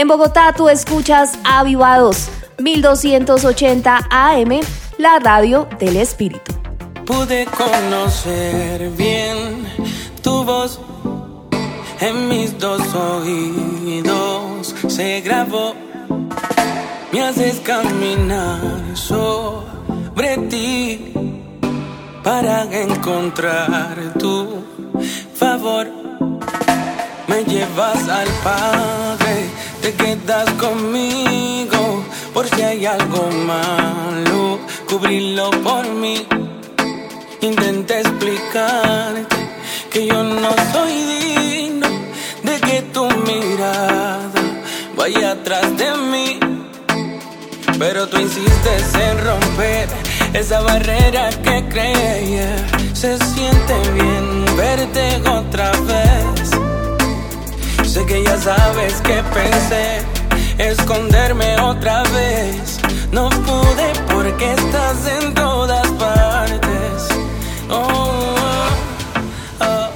En 0.05 0.09
Bogotá 0.09 0.53
tú 0.55 0.69
escuchas 0.69 1.39
Avivados 1.45 2.29
1280 2.59 4.07
AM, 4.11 4.61
la 4.99 5.19
radio 5.19 5.67
del 5.79 5.97
espíritu. 5.97 6.53
Pude 7.07 7.47
conocer 7.47 8.91
bien 8.91 9.67
tu 10.21 10.45
voz 10.45 10.79
en 12.01 12.29
mis 12.29 12.59
dos 12.59 12.83
oídos. 12.95 14.75
Se 14.89 15.23
grabó, 15.23 15.73
me 17.11 17.23
haces 17.23 17.61
caminar 17.61 18.61
sobre 18.93 20.37
ti 20.51 21.15
para 22.23 22.65
encontrar 22.65 23.97
tu 24.19 24.63
favor. 25.35 25.89
Me 27.27 27.43
llevas 27.45 28.07
al 28.07 28.29
Padre, 28.45 29.24
te 29.85 29.93
quedas 29.93 30.51
conmigo 30.53 32.03
por 32.33 32.49
si 32.49 32.63
hay 32.63 32.87
algo 32.87 33.29
malo, 33.47 34.59
cubrirlo 34.89 35.51
por 35.63 35.87
mí. 35.87 36.27
Intenté 37.43 38.01
explicarte 38.01 39.37
que 39.93 40.07
yo 40.07 40.23
no 40.23 40.49
soy 40.73 40.93
digno 41.21 41.89
de 42.45 42.61
que 42.61 42.81
tu 42.95 43.05
mirada 43.29 44.43
vaya 44.97 45.33
atrás 45.33 45.67
de 45.77 45.91
mí. 46.13 46.41
Pero 47.79 48.09
tú 48.09 48.17
insistes 48.19 48.95
en 48.95 49.23
romper 49.23 49.89
esa 50.33 50.63
barrera 50.63 51.29
que 51.29 51.63
creía. 51.69 52.57
Se 52.95 53.19
siente 53.19 53.75
bien 53.93 54.47
verte 54.57 55.21
otra 55.29 55.73
vez. 55.73 56.44
Sé 57.95 58.05
que 58.07 58.25
ya 58.25 58.37
sabes 58.37 59.01
que 59.03 59.23
pensé 59.33 60.03
esconderme 60.59 61.61
otra 61.61 62.03
vez. 62.03 62.81
No 63.13 63.29
pude 63.31 63.93
porque 64.13 64.53
estás 64.53 65.07
en 65.07 65.33
todas 65.33 65.87
partes. 65.93 67.09
Oh, 67.71 68.35
oh, 69.61 69.65
oh. 69.65 69.91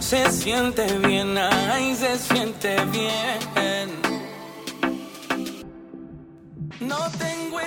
Se 0.00 0.28
siente 0.32 0.84
bien, 1.06 1.38
ay, 1.38 1.94
se 1.94 2.18
siente 2.18 2.74
bien. 2.86 3.90
No 6.80 6.98
tengo 7.16 7.60